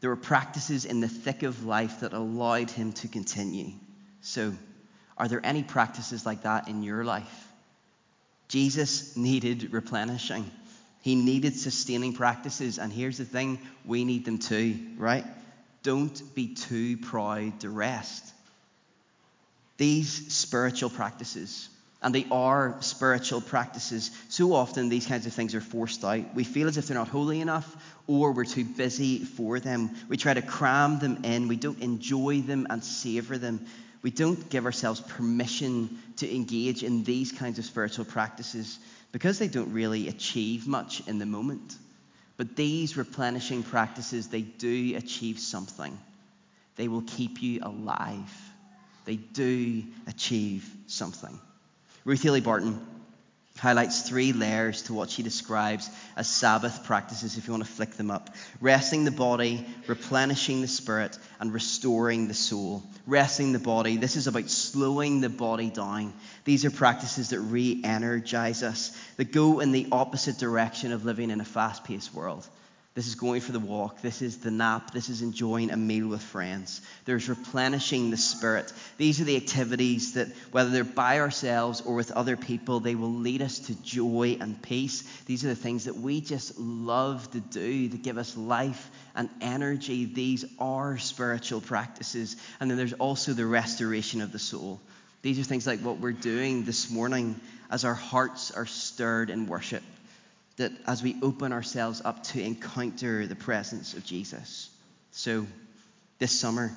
There 0.00 0.10
were 0.10 0.16
practices 0.16 0.84
in 0.84 0.98
the 0.98 1.06
thick 1.06 1.44
of 1.44 1.64
life 1.64 2.00
that 2.00 2.12
allowed 2.12 2.70
him 2.70 2.92
to 2.94 3.06
continue. 3.06 3.70
So, 4.20 4.52
are 5.16 5.28
there 5.28 5.40
any 5.44 5.62
practices 5.62 6.26
like 6.26 6.42
that 6.42 6.66
in 6.66 6.82
your 6.82 7.04
life? 7.04 7.46
Jesus 8.48 9.16
needed 9.16 9.72
replenishing. 9.72 10.50
He 11.02 11.14
needed 11.14 11.54
sustaining 11.56 12.14
practices. 12.14 12.78
And 12.78 12.92
here's 12.92 13.18
the 13.18 13.24
thing 13.24 13.60
we 13.84 14.04
need 14.04 14.24
them 14.24 14.38
too, 14.38 14.76
right? 14.96 15.24
Don't 15.84 16.20
be 16.34 16.54
too 16.56 16.96
proud 16.96 17.60
to 17.60 17.70
rest. 17.70 18.24
These 19.76 20.32
spiritual 20.34 20.90
practices, 20.90 21.68
and 22.02 22.14
they 22.14 22.26
are 22.30 22.76
spiritual 22.80 23.40
practices, 23.40 24.10
so 24.28 24.52
often 24.52 24.88
these 24.88 25.06
kinds 25.06 25.26
of 25.26 25.32
things 25.32 25.54
are 25.54 25.60
forced 25.60 26.04
out. 26.04 26.34
We 26.34 26.44
feel 26.44 26.68
as 26.68 26.76
if 26.76 26.86
they're 26.86 26.96
not 26.96 27.08
holy 27.08 27.40
enough, 27.40 27.76
or 28.06 28.32
we're 28.32 28.44
too 28.44 28.64
busy 28.64 29.24
for 29.24 29.58
them. 29.58 29.90
We 30.08 30.16
try 30.16 30.34
to 30.34 30.42
cram 30.42 30.98
them 31.00 31.24
in, 31.24 31.48
we 31.48 31.56
don't 31.56 31.80
enjoy 31.80 32.40
them 32.40 32.66
and 32.70 32.84
savor 32.84 33.36
them 33.36 33.66
we 34.02 34.10
don't 34.10 34.48
give 34.48 34.64
ourselves 34.64 35.00
permission 35.00 35.98
to 36.18 36.34
engage 36.34 36.82
in 36.82 37.04
these 37.04 37.32
kinds 37.32 37.58
of 37.58 37.64
spiritual 37.64 38.04
practices 38.04 38.78
because 39.12 39.38
they 39.38 39.48
don't 39.48 39.72
really 39.72 40.08
achieve 40.08 40.66
much 40.66 41.06
in 41.08 41.18
the 41.18 41.26
moment. 41.26 41.76
But 42.36 42.54
these 42.54 42.96
replenishing 42.96 43.64
practices, 43.64 44.28
they 44.28 44.42
do 44.42 44.94
achieve 44.96 45.40
something. 45.40 45.98
They 46.76 46.86
will 46.86 47.02
keep 47.02 47.42
you 47.42 47.60
alive. 47.62 48.32
They 49.04 49.16
do 49.16 49.82
achieve 50.06 50.70
something. 50.86 51.38
Ruth 52.08 52.22
Haley 52.22 52.40
Barton 52.40 52.80
highlights 53.58 54.00
three 54.00 54.32
layers 54.32 54.80
to 54.84 54.94
what 54.94 55.10
she 55.10 55.22
describes 55.22 55.90
as 56.16 56.26
Sabbath 56.26 56.84
practices, 56.84 57.36
if 57.36 57.46
you 57.46 57.52
want 57.52 57.66
to 57.66 57.70
flick 57.70 57.90
them 57.98 58.10
up 58.10 58.34
resting 58.62 59.04
the 59.04 59.10
body, 59.10 59.66
replenishing 59.86 60.62
the 60.62 60.68
spirit, 60.68 61.18
and 61.38 61.52
restoring 61.52 62.26
the 62.26 62.32
soul. 62.32 62.82
Resting 63.06 63.52
the 63.52 63.58
body, 63.58 63.98
this 63.98 64.16
is 64.16 64.26
about 64.26 64.48
slowing 64.48 65.20
the 65.20 65.28
body 65.28 65.68
down. 65.68 66.14
These 66.46 66.64
are 66.64 66.70
practices 66.70 67.28
that 67.28 67.40
re 67.40 67.82
energize 67.84 68.62
us, 68.62 68.96
that 69.18 69.30
go 69.30 69.60
in 69.60 69.72
the 69.72 69.88
opposite 69.92 70.38
direction 70.38 70.92
of 70.92 71.04
living 71.04 71.30
in 71.30 71.42
a 71.42 71.44
fast 71.44 71.84
paced 71.84 72.14
world. 72.14 72.48
This 72.98 73.06
is 73.06 73.14
going 73.14 73.42
for 73.42 73.52
the 73.52 73.60
walk. 73.60 74.02
This 74.02 74.22
is 74.22 74.38
the 74.38 74.50
nap. 74.50 74.90
This 74.90 75.08
is 75.08 75.22
enjoying 75.22 75.70
a 75.70 75.76
meal 75.76 76.08
with 76.08 76.20
friends. 76.20 76.80
There's 77.04 77.28
replenishing 77.28 78.10
the 78.10 78.16
spirit. 78.16 78.72
These 78.96 79.20
are 79.20 79.24
the 79.24 79.36
activities 79.36 80.14
that, 80.14 80.26
whether 80.50 80.70
they're 80.70 80.82
by 80.82 81.20
ourselves 81.20 81.80
or 81.80 81.94
with 81.94 82.10
other 82.10 82.36
people, 82.36 82.80
they 82.80 82.96
will 82.96 83.12
lead 83.12 83.40
us 83.40 83.60
to 83.60 83.82
joy 83.84 84.38
and 84.40 84.60
peace. 84.60 85.02
These 85.26 85.44
are 85.44 85.48
the 85.48 85.54
things 85.54 85.84
that 85.84 85.94
we 85.94 86.20
just 86.20 86.58
love 86.58 87.30
to 87.30 87.38
do 87.38 87.88
to 87.88 87.96
give 87.96 88.18
us 88.18 88.36
life 88.36 88.90
and 89.14 89.30
energy. 89.40 90.04
These 90.04 90.44
are 90.58 90.98
spiritual 90.98 91.60
practices. 91.60 92.34
And 92.58 92.68
then 92.68 92.78
there's 92.78 92.94
also 92.94 93.32
the 93.32 93.46
restoration 93.46 94.22
of 94.22 94.32
the 94.32 94.40
soul. 94.40 94.80
These 95.22 95.38
are 95.38 95.44
things 95.44 95.68
like 95.68 95.78
what 95.82 96.00
we're 96.00 96.10
doing 96.10 96.64
this 96.64 96.90
morning 96.90 97.40
as 97.70 97.84
our 97.84 97.94
hearts 97.94 98.50
are 98.50 98.66
stirred 98.66 99.30
in 99.30 99.46
worship 99.46 99.84
that 100.58 100.72
as 100.86 101.02
we 101.02 101.16
open 101.22 101.52
ourselves 101.52 102.02
up 102.04 102.22
to 102.22 102.42
encounter 102.42 103.26
the 103.26 103.34
presence 103.34 103.94
of 103.94 104.04
Jesus. 104.04 104.70
So, 105.10 105.46
this 106.18 106.38
summer, 106.38 106.72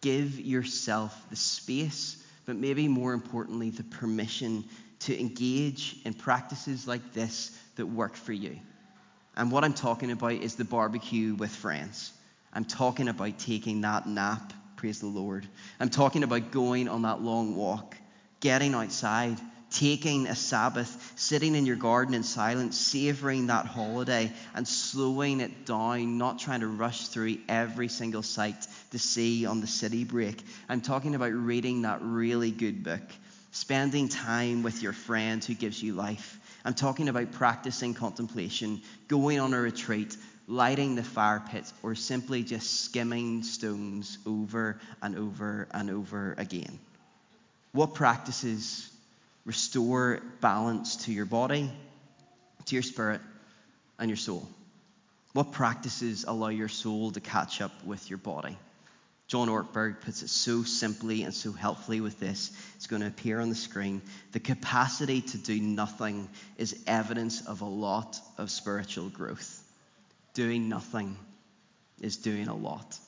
give 0.00 0.38
yourself 0.38 1.16
the 1.30 1.36
space, 1.36 2.22
but 2.44 2.56
maybe 2.56 2.88
more 2.88 3.12
importantly, 3.12 3.70
the 3.70 3.84
permission 3.84 4.64
to 5.00 5.18
engage 5.18 5.96
in 6.04 6.12
practices 6.12 6.86
like 6.86 7.12
this 7.12 7.56
that 7.76 7.86
work 7.86 8.16
for 8.16 8.32
you. 8.32 8.58
And 9.36 9.52
what 9.52 9.62
I'm 9.62 9.74
talking 9.74 10.10
about 10.10 10.32
is 10.32 10.56
the 10.56 10.64
barbecue 10.64 11.34
with 11.34 11.54
friends. 11.54 12.12
I'm 12.52 12.64
talking 12.64 13.08
about 13.08 13.38
taking 13.38 13.82
that 13.82 14.08
nap, 14.08 14.52
praise 14.76 14.98
the 14.98 15.06
Lord. 15.06 15.46
I'm 15.78 15.90
talking 15.90 16.24
about 16.24 16.50
going 16.50 16.88
on 16.88 17.02
that 17.02 17.22
long 17.22 17.54
walk, 17.54 17.96
getting 18.40 18.74
outside, 18.74 19.38
taking 19.70 20.26
a 20.26 20.34
Sabbath, 20.34 21.12
sitting 21.16 21.54
in 21.54 21.66
your 21.66 21.76
garden 21.76 22.14
in 22.14 22.22
silence, 22.22 22.78
savoring 22.78 23.48
that 23.48 23.66
holiday 23.66 24.32
and 24.54 24.66
slowing 24.66 25.40
it 25.40 25.66
down, 25.66 26.18
not 26.18 26.38
trying 26.38 26.60
to 26.60 26.66
rush 26.66 27.08
through 27.08 27.38
every 27.48 27.88
single 27.88 28.22
sight 28.22 28.66
to 28.90 28.98
see 28.98 29.46
on 29.46 29.60
the 29.60 29.66
city 29.66 30.04
break. 30.04 30.42
I'm 30.68 30.80
talking 30.80 31.14
about 31.14 31.32
reading 31.32 31.82
that 31.82 32.00
really 32.02 32.50
good 32.50 32.82
book, 32.82 33.02
spending 33.50 34.08
time 34.08 34.62
with 34.62 34.82
your 34.82 34.92
friend 34.92 35.44
who 35.44 35.54
gives 35.54 35.82
you 35.82 35.94
life. 35.94 36.40
I'm 36.64 36.74
talking 36.74 37.08
about 37.08 37.32
practicing 37.32 37.94
contemplation, 37.94 38.82
going 39.06 39.38
on 39.38 39.54
a 39.54 39.60
retreat, 39.60 40.16
lighting 40.46 40.94
the 40.94 41.04
fire 41.04 41.42
pit, 41.50 41.70
or 41.82 41.94
simply 41.94 42.42
just 42.42 42.84
skimming 42.84 43.42
stones 43.42 44.18
over 44.26 44.80
and 45.02 45.16
over 45.16 45.68
and 45.72 45.90
over 45.90 46.34
again. 46.38 46.78
What 47.72 47.94
practices 47.94 48.87
restore 49.48 50.20
balance 50.42 50.96
to 51.06 51.10
your 51.10 51.24
body, 51.24 51.72
to 52.66 52.74
your 52.74 52.82
spirit, 52.82 53.22
and 53.98 54.10
your 54.10 54.16
soul? 54.18 54.46
What 55.32 55.52
practices 55.52 56.26
allow 56.28 56.48
your 56.48 56.68
soul 56.68 57.12
to 57.12 57.20
catch 57.20 57.62
up 57.62 57.72
with 57.82 58.10
your 58.10 58.18
body? 58.18 58.58
John 59.26 59.48
Ortberg 59.48 60.02
puts 60.02 60.22
it 60.22 60.28
so 60.28 60.64
simply 60.64 61.22
and 61.22 61.32
so 61.32 61.52
helpfully 61.52 62.02
with 62.02 62.20
this. 62.20 62.50
It's 62.76 62.86
going 62.86 63.00
to 63.00 63.08
appear 63.08 63.40
on 63.40 63.48
the 63.48 63.54
screen. 63.54 64.02
The 64.32 64.40
capacity 64.40 65.22
to 65.22 65.38
do 65.38 65.58
nothing 65.58 66.28
is 66.58 66.82
evidence 66.86 67.46
of 67.46 67.62
a 67.62 67.66
lot 67.66 68.20
of 68.36 68.50
spiritual 68.50 69.08
growth. 69.08 69.64
Doing 70.34 70.68
nothing 70.68 71.16
is 72.02 72.18
doing 72.18 72.48
a 72.48 72.54
lot. 72.54 72.98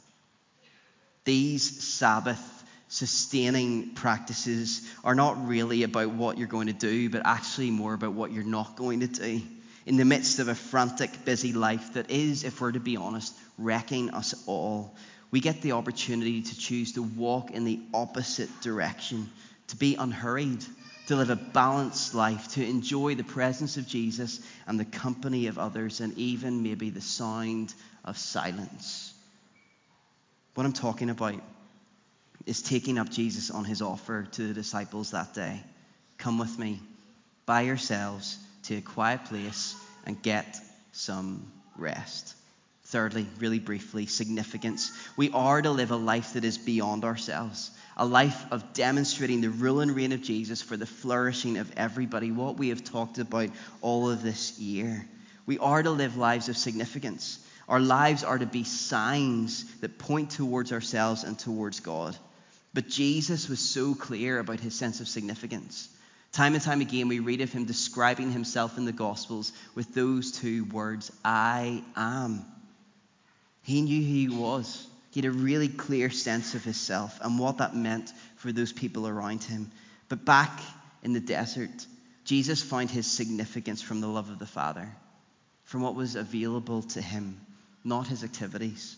These 1.25 1.85
Sabbath 1.85 2.60
sustaining 2.91 3.95
practices 3.95 4.83
are 5.05 5.15
not 5.15 5.47
really 5.47 5.85
about 5.85 6.11
what 6.11 6.37
you're 6.37 6.49
going 6.49 6.67
to 6.67 6.73
do, 6.73 7.09
but 7.09 7.23
actually 7.25 7.71
more 7.71 7.95
about 7.95 8.13
what 8.15 8.33
you're 8.33 8.43
not 8.43 8.77
going 8.77 9.01
to 9.01 9.07
do. 9.07 9.41
In 9.87 9.97
the 9.97 10.05
midst 10.05 10.41
of 10.41 10.49
a 10.49 10.57
frantic, 10.57 11.25
busy 11.25 11.53
life 11.53 11.95
that 11.95 12.11
is, 12.11 12.43
if 12.43 12.61
we're 12.61 12.73
to 12.73 12.81
be 12.81 12.97
honest, 12.97 13.33
wrecking 13.57 14.11
us 14.11 14.35
all, 14.47 14.97
we 15.31 15.39
get 15.39 15.63
the 15.63 15.73
opportunity 15.73 16.43
to 16.43 16.59
choose 16.59 16.93
to 16.95 17.03
walk 17.03 17.53
in 17.53 17.65
the 17.65 17.81
opposite 17.95 18.51
direction, 18.61 19.31
to 19.69 19.77
be 19.77 19.95
unhurried, 19.95 20.65
to 21.07 21.15
live 21.15 21.31
a 21.31 21.37
balanced 21.37 22.13
life, 22.13 22.49
to 22.55 22.67
enjoy 22.67 23.15
the 23.15 23.23
presence 23.23 23.77
of 23.77 23.87
Jesus 23.87 24.41
and 24.67 24.81
the 24.81 24.85
company 24.85 25.47
of 25.47 25.61
others, 25.61 26.01
and 26.01 26.19
even 26.19 26.65
maybe 26.65 26.91
the 26.91 27.01
sound 27.01 27.73
of 28.05 28.19
silence. 28.19 29.15
What 30.55 30.67
I'm 30.67 30.73
talking 30.73 31.11
about 31.11 31.41
is 32.47 32.63
taking 32.63 32.99
up 32.99 33.11
Jesus 33.11 33.51
on 33.51 33.65
his 33.65 33.83
offer 33.83 34.27
to 34.33 34.49
the 34.49 34.55
disciples 34.55 35.11
that 35.11 35.35
day. 35.35 35.63
Come 36.19 36.39
with 36.39 36.59
me 36.59 36.81
by 37.47 37.63
yourselves 37.63 38.39
to 38.65 38.77
a 38.77 38.81
quiet 38.81 39.25
place 39.25 39.75
and 40.07 40.21
get 40.23 40.59
some 40.93 41.51
rest. 41.77 42.35
Thirdly, 42.85 43.27
really 43.39 43.61
briefly, 43.61 44.07
significance. 44.07 44.91
We 45.17 45.31
are 45.31 45.63
to 45.63 45.71
live 45.71 45.93
a 45.93 45.97
life 45.97 46.33
that 46.33 46.45
is 46.45 46.59
beyond 46.59 47.05
ourselves, 47.05 47.71
a 47.97 48.05
life 48.05 48.45
of 48.51 48.73
demonstrating 48.73 49.41
the 49.41 49.51
rule 49.51 49.81
and 49.81 49.95
reign 49.95 50.13
of 50.13 50.23
Jesus 50.23 50.61
for 50.61 50.77
the 50.77 50.87
flourishing 50.87 51.59
of 51.59 51.73
everybody, 51.77 52.33
what 52.33 52.57
we 52.57 52.71
have 52.71 52.83
talked 52.83 53.19
about 53.19 53.51
all 53.81 54.11
of 54.11 54.23
this 54.23 54.59
year. 54.59 55.07
We 55.47 55.59
are 55.59 55.83
to 55.83 55.91
live 55.91 56.17
lives 56.17 56.49
of 56.49 56.57
significance. 56.57 57.39
Our 57.69 57.81
lives 57.81 58.25
are 58.25 58.39
to 58.39 58.47
be 58.47 58.65
signs 58.65 59.65
that 59.77 59.99
point 59.99 60.31
towards 60.31 60.73
ourselves 60.73 61.23
and 61.23 61.39
towards 61.39 61.79
God. 61.79 62.17
But 62.73 62.89
Jesus 62.89 63.49
was 63.49 63.61
so 63.61 63.95
clear 63.95 64.39
about 64.39 64.61
his 64.61 64.75
sense 64.75 65.01
of 65.01 65.09
significance. 65.09 65.89
Time 66.33 66.55
and 66.55 66.63
time 66.63 66.81
again, 66.81 67.09
we 67.09 67.19
read 67.19 67.41
of 67.41 67.53
him 67.53 67.65
describing 67.65 68.31
himself 68.31 68.79
in 68.79 68.85
the 68.85 68.93
Gospels 68.93 69.53
with 69.75 69.93
those 69.95 70.31
two 70.31 70.65
words 70.67 71.11
I 71.25 71.83
am. 71.97 72.45
He 73.63 73.83
knew 73.83 74.01
who 74.01 74.13
he 74.13 74.29
was. 74.29 74.87
He 75.11 75.21
had 75.21 75.33
a 75.33 75.37
really 75.37 75.69
clear 75.69 76.09
sense 76.09 76.55
of 76.55 76.63
himself 76.63 77.19
and 77.21 77.39
what 77.39 77.59
that 77.59 77.75
meant 77.75 78.13
for 78.37 78.53
those 78.53 78.73
people 78.73 79.09
around 79.09 79.43
him. 79.43 79.73
But 80.09 80.25
back 80.25 80.61
in 81.03 81.13
the 81.13 81.21
desert, 81.21 81.87
Jesus 82.25 82.63
found 82.63 82.91
his 82.91 83.09
significance 83.09 83.83
from 83.83 84.01
the 84.01 84.07
love 84.07 84.31
of 84.31 84.39
the 84.39 84.47
Father, 84.47 84.89
from 85.65 85.83
what 85.83 85.97
was 85.97 86.15
available 86.15 86.83
to 86.83 87.01
him, 87.03 87.41
not 87.83 88.07
his 88.07 88.23
activities. 88.23 88.97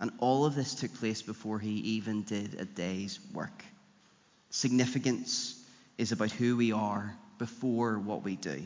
And 0.00 0.10
all 0.18 0.46
of 0.46 0.54
this 0.54 0.74
took 0.74 0.94
place 0.94 1.20
before 1.20 1.58
he 1.58 1.70
even 1.70 2.22
did 2.22 2.58
a 2.58 2.64
day's 2.64 3.20
work. 3.34 3.64
Significance 4.48 5.62
is 5.98 6.10
about 6.12 6.30
who 6.30 6.56
we 6.56 6.72
are 6.72 7.14
before 7.38 7.98
what 7.98 8.24
we 8.24 8.36
do. 8.36 8.62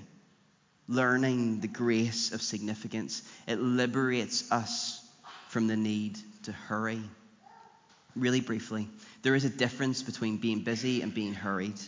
Learning 0.87 1.61
the 1.61 1.69
grace 1.69 2.33
of 2.33 2.41
significance, 2.41 3.23
it 3.49 3.59
liberates 3.59 4.51
us 4.53 5.01
from 5.49 5.67
the 5.67 5.77
need 5.77 6.19
to 6.45 6.53
hurry. 6.53 7.03
Really 8.15 8.41
briefly, 8.41 8.89
there 9.23 9.35
is 9.35 9.45
a 9.45 9.51
difference 9.51 10.03
between 10.03 10.37
being 10.37 10.61
busy 10.61 11.03
and 11.03 11.13
being 11.13 11.35
hurried. 11.35 11.81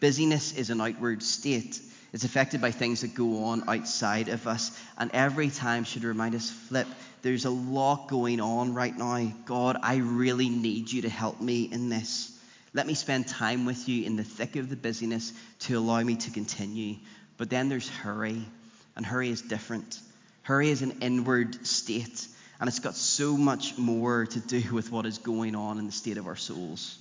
Busyness 0.00 0.52
is 0.56 0.70
an 0.70 0.80
outward 0.80 1.22
state. 1.22 1.80
It's 2.12 2.24
affected 2.24 2.60
by 2.60 2.72
things 2.72 3.02
that 3.02 3.14
go 3.14 3.44
on 3.44 3.68
outside 3.68 4.28
of 4.28 4.48
us, 4.48 4.76
and 4.98 5.10
every 5.12 5.50
time 5.50 5.84
should 5.84 6.02
remind 6.02 6.34
us 6.34 6.50
flip 6.50 6.88
there's 7.22 7.44
a 7.44 7.50
lot 7.50 8.08
going 8.08 8.40
on 8.40 8.74
right 8.74 8.96
now. 8.96 9.32
God, 9.44 9.76
I 9.82 9.96
really 9.96 10.48
need 10.48 10.90
you 10.90 11.02
to 11.02 11.08
help 11.08 11.40
me 11.40 11.64
in 11.64 11.88
this. 11.88 12.36
Let 12.72 12.86
me 12.86 12.94
spend 12.94 13.26
time 13.26 13.64
with 13.66 13.88
you 13.88 14.04
in 14.04 14.16
the 14.16 14.24
thick 14.24 14.56
of 14.56 14.68
the 14.68 14.76
busyness 14.76 15.32
to 15.60 15.76
allow 15.76 16.00
me 16.02 16.16
to 16.16 16.30
continue. 16.30 16.96
But 17.36 17.50
then 17.50 17.68
there's 17.68 17.88
hurry, 17.88 18.42
and 18.96 19.04
hurry 19.04 19.30
is 19.30 19.42
different. 19.42 19.98
Hurry 20.42 20.70
is 20.70 20.82
an 20.82 20.98
inward 21.00 21.66
state, 21.66 22.26
and 22.60 22.68
it's 22.68 22.78
got 22.78 22.94
so 22.94 23.36
much 23.36 23.76
more 23.76 24.26
to 24.26 24.40
do 24.40 24.72
with 24.72 24.92
what 24.92 25.06
is 25.06 25.18
going 25.18 25.54
on 25.54 25.78
in 25.78 25.86
the 25.86 25.92
state 25.92 26.16
of 26.16 26.26
our 26.26 26.36
souls. 26.36 26.98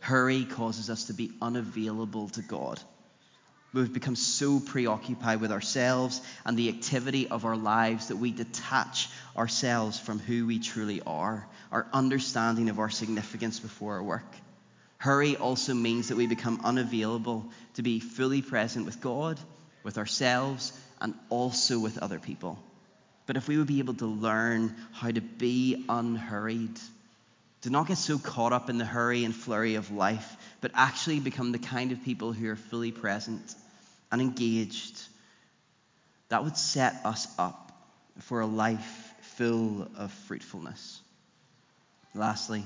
Hurry 0.00 0.44
causes 0.44 0.90
us 0.90 1.04
to 1.04 1.14
be 1.14 1.32
unavailable 1.40 2.28
to 2.30 2.42
God. 2.42 2.80
We've 3.76 3.92
become 3.92 4.16
so 4.16 4.58
preoccupied 4.58 5.42
with 5.42 5.52
ourselves 5.52 6.22
and 6.46 6.56
the 6.56 6.70
activity 6.70 7.28
of 7.28 7.44
our 7.44 7.58
lives 7.58 8.08
that 8.08 8.16
we 8.16 8.30
detach 8.30 9.10
ourselves 9.36 10.00
from 10.00 10.18
who 10.18 10.46
we 10.46 10.60
truly 10.60 11.02
are, 11.06 11.46
our 11.70 11.86
understanding 11.92 12.70
of 12.70 12.78
our 12.78 12.88
significance 12.88 13.60
before 13.60 13.96
our 13.96 14.02
work. 14.02 14.34
Hurry 14.96 15.36
also 15.36 15.74
means 15.74 16.08
that 16.08 16.16
we 16.16 16.26
become 16.26 16.62
unavailable 16.64 17.50
to 17.74 17.82
be 17.82 18.00
fully 18.00 18.40
present 18.40 18.86
with 18.86 19.02
God, 19.02 19.38
with 19.82 19.98
ourselves, 19.98 20.72
and 20.98 21.12
also 21.28 21.78
with 21.78 21.98
other 21.98 22.18
people. 22.18 22.58
But 23.26 23.36
if 23.36 23.46
we 23.46 23.58
would 23.58 23.66
be 23.66 23.80
able 23.80 23.94
to 23.96 24.06
learn 24.06 24.74
how 24.92 25.10
to 25.10 25.20
be 25.20 25.84
unhurried, 25.86 26.80
to 27.60 27.68
not 27.68 27.88
get 27.88 27.98
so 27.98 28.18
caught 28.18 28.54
up 28.54 28.70
in 28.70 28.78
the 28.78 28.86
hurry 28.86 29.26
and 29.26 29.34
flurry 29.34 29.74
of 29.74 29.90
life, 29.90 30.34
but 30.62 30.70
actually 30.74 31.20
become 31.20 31.52
the 31.52 31.58
kind 31.58 31.92
of 31.92 32.02
people 32.04 32.32
who 32.32 32.48
are 32.48 32.56
fully 32.56 32.90
present 32.90 33.54
and 34.10 34.20
engaged, 34.20 35.00
that 36.28 36.44
would 36.44 36.56
set 36.56 37.00
us 37.04 37.28
up 37.38 37.72
for 38.20 38.40
a 38.40 38.46
life 38.46 39.14
full 39.36 39.88
of 39.96 40.12
fruitfulness. 40.26 41.00
Lastly, 42.14 42.64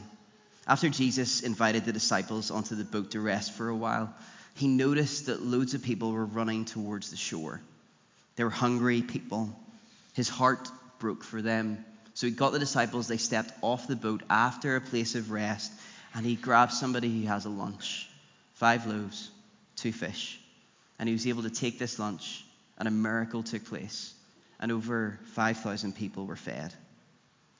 after 0.66 0.88
Jesus 0.88 1.42
invited 1.42 1.84
the 1.84 1.92
disciples 1.92 2.50
onto 2.50 2.76
the 2.76 2.84
boat 2.84 3.12
to 3.12 3.20
rest 3.20 3.52
for 3.52 3.68
a 3.68 3.76
while, 3.76 4.14
he 4.54 4.68
noticed 4.68 5.26
that 5.26 5.42
loads 5.42 5.74
of 5.74 5.82
people 5.82 6.12
were 6.12 6.24
running 6.24 6.64
towards 6.64 7.10
the 7.10 7.16
shore. 7.16 7.60
They 8.36 8.44
were 8.44 8.50
hungry 8.50 9.02
people. 9.02 9.54
His 10.14 10.28
heart 10.28 10.68
broke 10.98 11.24
for 11.24 11.42
them. 11.42 11.84
So 12.14 12.26
he 12.26 12.32
got 12.32 12.52
the 12.52 12.58
disciples, 12.58 13.08
they 13.08 13.16
stepped 13.16 13.52
off 13.62 13.86
the 13.86 13.96
boat 13.96 14.22
after 14.28 14.76
a 14.76 14.80
place 14.80 15.14
of 15.14 15.30
rest, 15.30 15.72
and 16.14 16.26
he 16.26 16.36
grabbed 16.36 16.72
somebody 16.72 17.22
who 17.22 17.26
has 17.28 17.44
a 17.46 17.50
lunch 17.50 18.08
five 18.54 18.86
loaves, 18.86 19.30
two 19.76 19.92
fish 19.92 20.39
and 21.00 21.08
he 21.08 21.14
was 21.14 21.26
able 21.26 21.42
to 21.42 21.50
take 21.50 21.78
this 21.78 21.98
lunch, 21.98 22.44
and 22.76 22.86
a 22.86 22.90
miracle 22.90 23.42
took 23.42 23.64
place, 23.64 24.12
and 24.60 24.70
over 24.70 25.18
5,000 25.32 25.96
people 25.96 26.26
were 26.26 26.36
fed. 26.36 26.74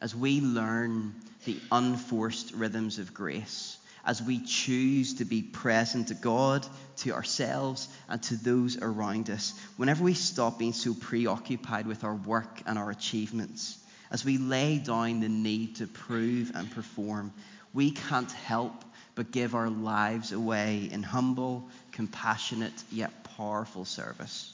As 0.02 0.14
we 0.14 0.42
learn 0.42 1.14
the 1.46 1.56
unforced 1.72 2.52
rhythms 2.52 2.98
of 2.98 3.14
grace, 3.14 3.78
as 4.04 4.22
we 4.22 4.44
choose 4.44 5.14
to 5.14 5.24
be 5.24 5.40
present 5.40 6.08
to 6.08 6.14
God, 6.14 6.66
to 6.98 7.12
ourselves, 7.12 7.88
and 8.10 8.22
to 8.24 8.36
those 8.36 8.76
around 8.76 9.30
us, 9.30 9.58
whenever 9.78 10.04
we 10.04 10.12
stop 10.12 10.58
being 10.58 10.74
so 10.74 10.92
preoccupied 10.92 11.86
with 11.86 12.04
our 12.04 12.14
work 12.14 12.60
and 12.66 12.78
our 12.78 12.90
achievements, 12.90 13.78
as 14.10 14.22
we 14.22 14.36
lay 14.36 14.76
down 14.76 15.20
the 15.20 15.30
need 15.30 15.76
to 15.76 15.86
prove 15.86 16.52
and 16.54 16.70
perform, 16.70 17.32
we 17.72 17.90
can't 17.90 18.32
help 18.32 18.84
but 19.14 19.30
give 19.30 19.54
our 19.54 19.70
lives 19.70 20.32
away 20.32 20.88
in 20.92 21.02
humble, 21.02 21.68
compassionate, 21.92 22.72
yet 22.90 23.19
powerful 23.40 23.86
service. 23.86 24.52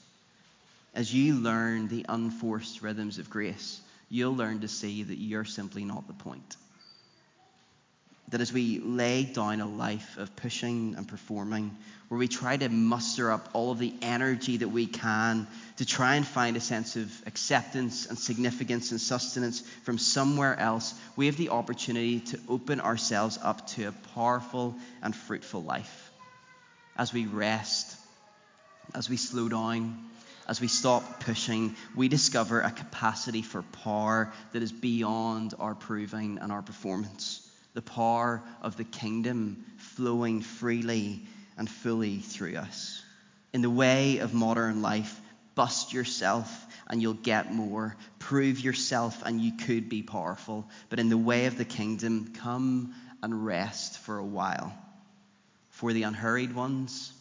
As 0.94 1.12
you 1.12 1.34
learn 1.34 1.88
the 1.88 2.06
unforced 2.08 2.82
rhythms 2.82 3.18
of 3.18 3.28
grace, 3.28 3.80
you'll 4.08 4.36
learn 4.36 4.60
to 4.60 4.68
see 4.68 5.02
that 5.02 5.18
you're 5.18 5.44
simply 5.44 5.84
not 5.84 6.06
the 6.06 6.12
point. 6.12 6.56
that 8.28 8.40
as 8.40 8.52
we 8.52 8.80
lay 8.80 9.24
down 9.24 9.60
a 9.60 9.66
life 9.66 10.16
of 10.18 10.34
pushing 10.34 10.94
and 10.96 11.06
performing, 11.06 11.76
where 12.08 12.18
we 12.18 12.28
try 12.28 12.56
to 12.56 12.68
muster 12.68 13.30
up 13.30 13.48
all 13.52 13.70
of 13.70 13.78
the 13.78 13.92
energy 14.02 14.56
that 14.56 14.68
we 14.68 14.86
can 14.86 15.46
to 15.76 15.84
try 15.84 16.16
and 16.16 16.26
find 16.26 16.56
a 16.56 16.60
sense 16.60 16.96
of 16.96 17.10
acceptance 17.26 18.06
and 18.06 18.18
significance 18.18 18.90
and 18.90 19.00
sustenance 19.00 19.60
from 19.84 19.98
somewhere 19.98 20.58
else, 20.58 20.94
we 21.16 21.26
have 21.26 21.36
the 21.36 21.50
opportunity 21.50 22.20
to 22.20 22.38
open 22.48 22.80
ourselves 22.80 23.38
up 23.42 23.66
to 23.68 23.88
a 23.88 23.92
powerful 24.14 24.74
and 25.02 25.14
fruitful 25.14 25.62
life. 25.62 26.10
As 26.96 27.12
we 27.12 27.26
rest, 27.26 27.95
as 28.94 29.08
we 29.08 29.16
slow 29.16 29.48
down, 29.48 29.98
as 30.48 30.60
we 30.60 30.68
stop 30.68 31.20
pushing, 31.20 31.74
we 31.96 32.08
discover 32.08 32.60
a 32.60 32.70
capacity 32.70 33.42
for 33.42 33.62
power 33.62 34.32
that 34.52 34.62
is 34.62 34.72
beyond 34.72 35.54
our 35.58 35.74
proving 35.74 36.38
and 36.40 36.52
our 36.52 36.62
performance. 36.62 37.42
The 37.74 37.82
power 37.82 38.42
of 38.62 38.76
the 38.76 38.84
kingdom 38.84 39.64
flowing 39.78 40.40
freely 40.40 41.26
and 41.58 41.68
fully 41.68 42.18
through 42.18 42.56
us. 42.56 43.02
In 43.52 43.62
the 43.62 43.70
way 43.70 44.18
of 44.18 44.34
modern 44.34 44.82
life, 44.82 45.20
bust 45.54 45.92
yourself 45.92 46.66
and 46.86 47.02
you'll 47.02 47.14
get 47.14 47.52
more. 47.52 47.96
Prove 48.18 48.60
yourself 48.60 49.22
and 49.24 49.40
you 49.40 49.52
could 49.56 49.88
be 49.88 50.02
powerful. 50.02 50.68
But 50.90 51.00
in 51.00 51.08
the 51.08 51.18
way 51.18 51.46
of 51.46 51.58
the 51.58 51.64
kingdom, 51.64 52.32
come 52.34 52.94
and 53.22 53.44
rest 53.44 53.98
for 53.98 54.18
a 54.18 54.24
while. 54.24 54.72
For 55.70 55.92
the 55.92 56.04
unhurried 56.04 56.54
ones, 56.54 57.12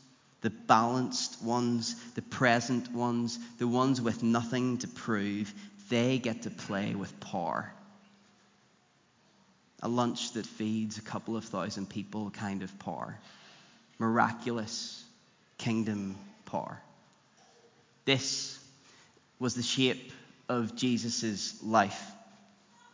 the 0.46 0.52
balanced 0.52 1.42
ones, 1.42 1.96
the 2.14 2.22
present 2.22 2.92
ones, 2.92 3.40
the 3.58 3.68
ones 3.68 4.00
with 4.00 4.22
nothing 4.22 4.78
to 4.78 4.88
prove, 4.88 5.52
they 5.90 6.20
get 6.20 6.44
to 6.44 6.52
play 6.52 6.94
with 6.94 7.20
power. 7.20 7.74
A 9.82 9.88
lunch 9.88 10.34
that 10.34 10.46
feeds 10.46 11.00
a 11.00 11.02
couple 11.02 11.36
of 11.36 11.46
thousand 11.46 11.90
people 11.90 12.30
kind 12.30 12.62
of 12.62 12.78
power 12.78 13.18
miraculous 13.98 15.04
kingdom 15.58 16.16
power. 16.46 16.80
This 18.06 18.60
was 19.40 19.56
the 19.56 19.64
shape 19.64 20.12
of 20.48 20.76
Jesus' 20.76 21.64
life 21.64 22.12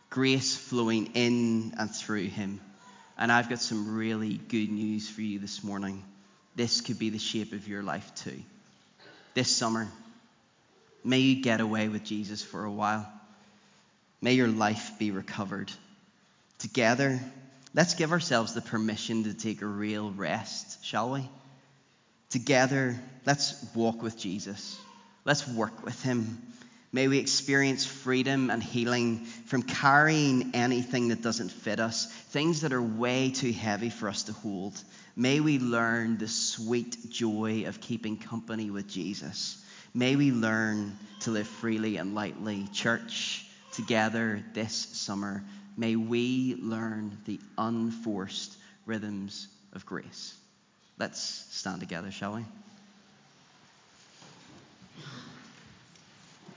grace 0.08 0.56
flowing 0.56 1.10
in 1.14 1.74
and 1.76 1.94
through 1.94 2.28
him. 2.28 2.62
And 3.18 3.30
I've 3.30 3.50
got 3.50 3.60
some 3.60 3.94
really 3.94 4.38
good 4.38 4.70
news 4.70 5.10
for 5.10 5.20
you 5.20 5.38
this 5.38 5.62
morning. 5.62 6.02
This 6.54 6.80
could 6.80 6.98
be 6.98 7.10
the 7.10 7.18
shape 7.18 7.52
of 7.52 7.68
your 7.68 7.82
life 7.82 8.14
too. 8.14 8.42
This 9.34 9.48
summer, 9.48 9.88
may 11.04 11.18
you 11.18 11.42
get 11.42 11.60
away 11.60 11.88
with 11.88 12.04
Jesus 12.04 12.42
for 12.42 12.64
a 12.64 12.70
while. 12.70 13.10
May 14.20 14.34
your 14.34 14.48
life 14.48 14.92
be 14.98 15.10
recovered. 15.10 15.72
Together, 16.58 17.20
Let's 17.74 17.94
give 17.94 18.12
ourselves 18.12 18.52
the 18.52 18.60
permission 18.60 19.24
to 19.24 19.34
take 19.34 19.62
a 19.62 19.66
real 19.66 20.10
rest, 20.10 20.84
shall 20.84 21.10
we? 21.10 21.28
Together, 22.28 23.00
let's 23.24 23.54
walk 23.74 24.02
with 24.02 24.18
Jesus. 24.18 24.78
Let's 25.24 25.48
work 25.48 25.82
with 25.82 26.00
Him. 26.02 26.42
May 26.94 27.08
we 27.08 27.18
experience 27.18 27.86
freedom 27.86 28.50
and 28.50 28.62
healing 28.62 29.24
from 29.46 29.62
carrying 29.62 30.50
anything 30.54 31.08
that 31.08 31.22
doesn't 31.22 31.48
fit 31.48 31.80
us, 31.80 32.06
things 32.06 32.60
that 32.60 32.74
are 32.74 32.82
way 32.82 33.30
too 33.30 33.50
heavy 33.50 33.88
for 33.88 34.10
us 34.10 34.24
to 34.24 34.32
hold. 34.32 34.78
May 35.16 35.40
we 35.40 35.58
learn 35.58 36.18
the 36.18 36.28
sweet 36.28 37.10
joy 37.10 37.64
of 37.66 37.80
keeping 37.80 38.18
company 38.18 38.70
with 38.70 38.88
Jesus. 38.88 39.64
May 39.94 40.16
we 40.16 40.32
learn 40.32 40.98
to 41.20 41.30
live 41.30 41.48
freely 41.48 41.96
and 41.96 42.14
lightly. 42.14 42.68
Church, 42.74 43.46
together 43.72 44.44
this 44.52 44.74
summer, 44.74 45.42
may 45.78 45.96
we 45.96 46.56
learn 46.60 47.16
the 47.24 47.40
unforced 47.56 48.54
rhythms 48.84 49.48
of 49.72 49.86
grace. 49.86 50.34
Let's 50.98 51.20
stand 51.50 51.80
together, 51.80 52.10
shall 52.10 52.34
we? 52.34 52.44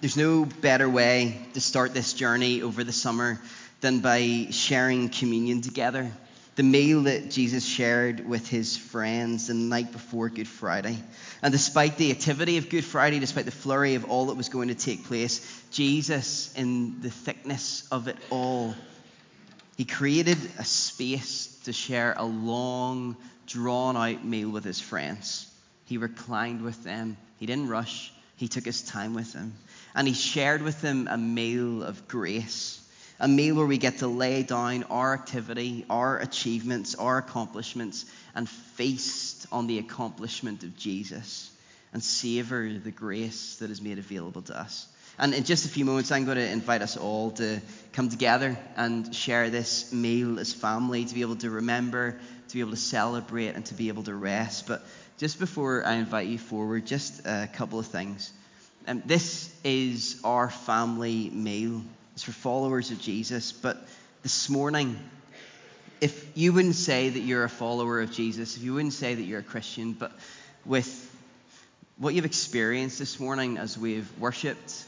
There's 0.05 0.17
no 0.17 0.45
better 0.45 0.87
way 0.87 1.35
to 1.55 1.59
start 1.59 1.95
this 1.95 2.13
journey 2.13 2.61
over 2.61 2.83
the 2.83 2.91
summer 2.91 3.41
than 3.81 4.01
by 4.01 4.49
sharing 4.51 5.09
communion 5.09 5.61
together. 5.61 6.11
The 6.57 6.61
meal 6.61 7.01
that 7.05 7.31
Jesus 7.31 7.65
shared 7.65 8.23
with 8.23 8.47
his 8.47 8.77
friends 8.77 9.47
the 9.47 9.55
night 9.55 9.91
before 9.91 10.29
Good 10.29 10.47
Friday. 10.47 10.95
And 11.41 11.51
despite 11.51 11.97
the 11.97 12.11
activity 12.11 12.59
of 12.59 12.69
Good 12.69 12.85
Friday, 12.85 13.17
despite 13.17 13.45
the 13.45 13.51
flurry 13.51 13.95
of 13.95 14.05
all 14.05 14.27
that 14.27 14.35
was 14.37 14.47
going 14.47 14.67
to 14.67 14.75
take 14.75 15.05
place, 15.05 15.63
Jesus, 15.71 16.53
in 16.53 17.01
the 17.01 17.09
thickness 17.09 17.87
of 17.91 18.07
it 18.07 18.17
all, 18.29 18.75
he 19.75 19.85
created 19.85 20.37
a 20.59 20.65
space 20.65 21.47
to 21.63 21.73
share 21.73 22.13
a 22.15 22.25
long, 22.25 23.17
drawn 23.47 23.97
out 23.97 24.23
meal 24.23 24.51
with 24.51 24.65
his 24.65 24.79
friends. 24.79 25.51
He 25.85 25.97
reclined 25.97 26.61
with 26.61 26.83
them. 26.83 27.17
He 27.39 27.47
didn't 27.47 27.69
rush, 27.69 28.13
he 28.35 28.47
took 28.47 28.65
his 28.65 28.83
time 28.83 29.15
with 29.15 29.33
them. 29.33 29.53
And 29.95 30.07
he 30.07 30.13
shared 30.13 30.61
with 30.61 30.81
them 30.81 31.07
a 31.09 31.17
meal 31.17 31.81
of 31.81 32.07
grace, 32.07 32.81
a 33.19 33.27
meal 33.27 33.55
where 33.55 33.65
we 33.65 33.77
get 33.77 33.99
to 33.99 34.07
lay 34.07 34.43
down 34.43 34.83
our 34.83 35.13
activity, 35.13 35.85
our 35.89 36.19
achievements, 36.19 36.95
our 36.95 37.17
accomplishments, 37.17 38.05
and 38.35 38.49
feast 38.49 39.47
on 39.51 39.67
the 39.67 39.79
accomplishment 39.79 40.63
of 40.63 40.75
Jesus 40.75 41.49
and 41.93 42.03
savor 42.03 42.69
the 42.73 42.91
grace 42.91 43.55
that 43.57 43.71
is 43.71 43.81
made 43.81 43.97
available 43.97 44.41
to 44.41 44.59
us. 44.59 44.85
And 45.17 45.33
in 45.33 45.45
just 45.45 45.65
a 45.65 45.69
few 45.69 45.85
moments, 45.85 46.11
I'm 46.11 46.25
going 46.25 46.35
to 46.35 46.51
invite 46.51 46.81
us 46.81 46.97
all 46.97 47.31
to 47.31 47.61
come 47.93 48.09
together 48.09 48.57
and 48.75 49.15
share 49.15 49.49
this 49.49 49.93
meal 49.93 50.37
as 50.39 50.51
family, 50.51 51.05
to 51.05 51.13
be 51.13 51.21
able 51.21 51.37
to 51.37 51.49
remember, 51.49 52.19
to 52.49 52.53
be 52.53 52.59
able 52.59 52.71
to 52.71 52.77
celebrate, 52.77 53.55
and 53.55 53.65
to 53.67 53.73
be 53.75 53.87
able 53.87 54.03
to 54.03 54.13
rest. 54.13 54.67
But 54.67 54.85
just 55.17 55.39
before 55.39 55.85
I 55.85 55.93
invite 55.93 56.27
you 56.27 56.37
forward, 56.37 56.85
just 56.85 57.25
a 57.25 57.47
couple 57.53 57.79
of 57.79 57.85
things. 57.85 58.33
Um, 58.87 59.01
this 59.05 59.51
is 59.63 60.19
our 60.23 60.49
family 60.49 61.31
meal. 61.31 61.81
It's 62.13 62.21
for 62.21 62.33
followers 62.33 62.91
of 62.91 63.01
Jesus. 63.01 63.51
But 63.51 63.77
this 64.21 64.47
morning, 64.47 64.99
if 66.01 66.37
you 66.37 66.53
wouldn't 66.53 66.75
say 66.75 67.09
that 67.09 67.19
you're 67.19 67.43
a 67.43 67.49
follower 67.49 68.01
of 68.01 68.11
Jesus, 68.11 68.57
if 68.57 68.63
you 68.63 68.75
wouldn't 68.75 68.93
say 68.93 69.15
that 69.15 69.23
you're 69.23 69.39
a 69.39 69.43
Christian, 69.43 69.93
but 69.93 70.11
with 70.65 71.01
what 71.97 72.13
you've 72.13 72.25
experienced 72.25 72.99
this 72.99 73.19
morning 73.19 73.57
as 73.57 73.75
we've 73.75 74.07
worshipped, 74.19 74.85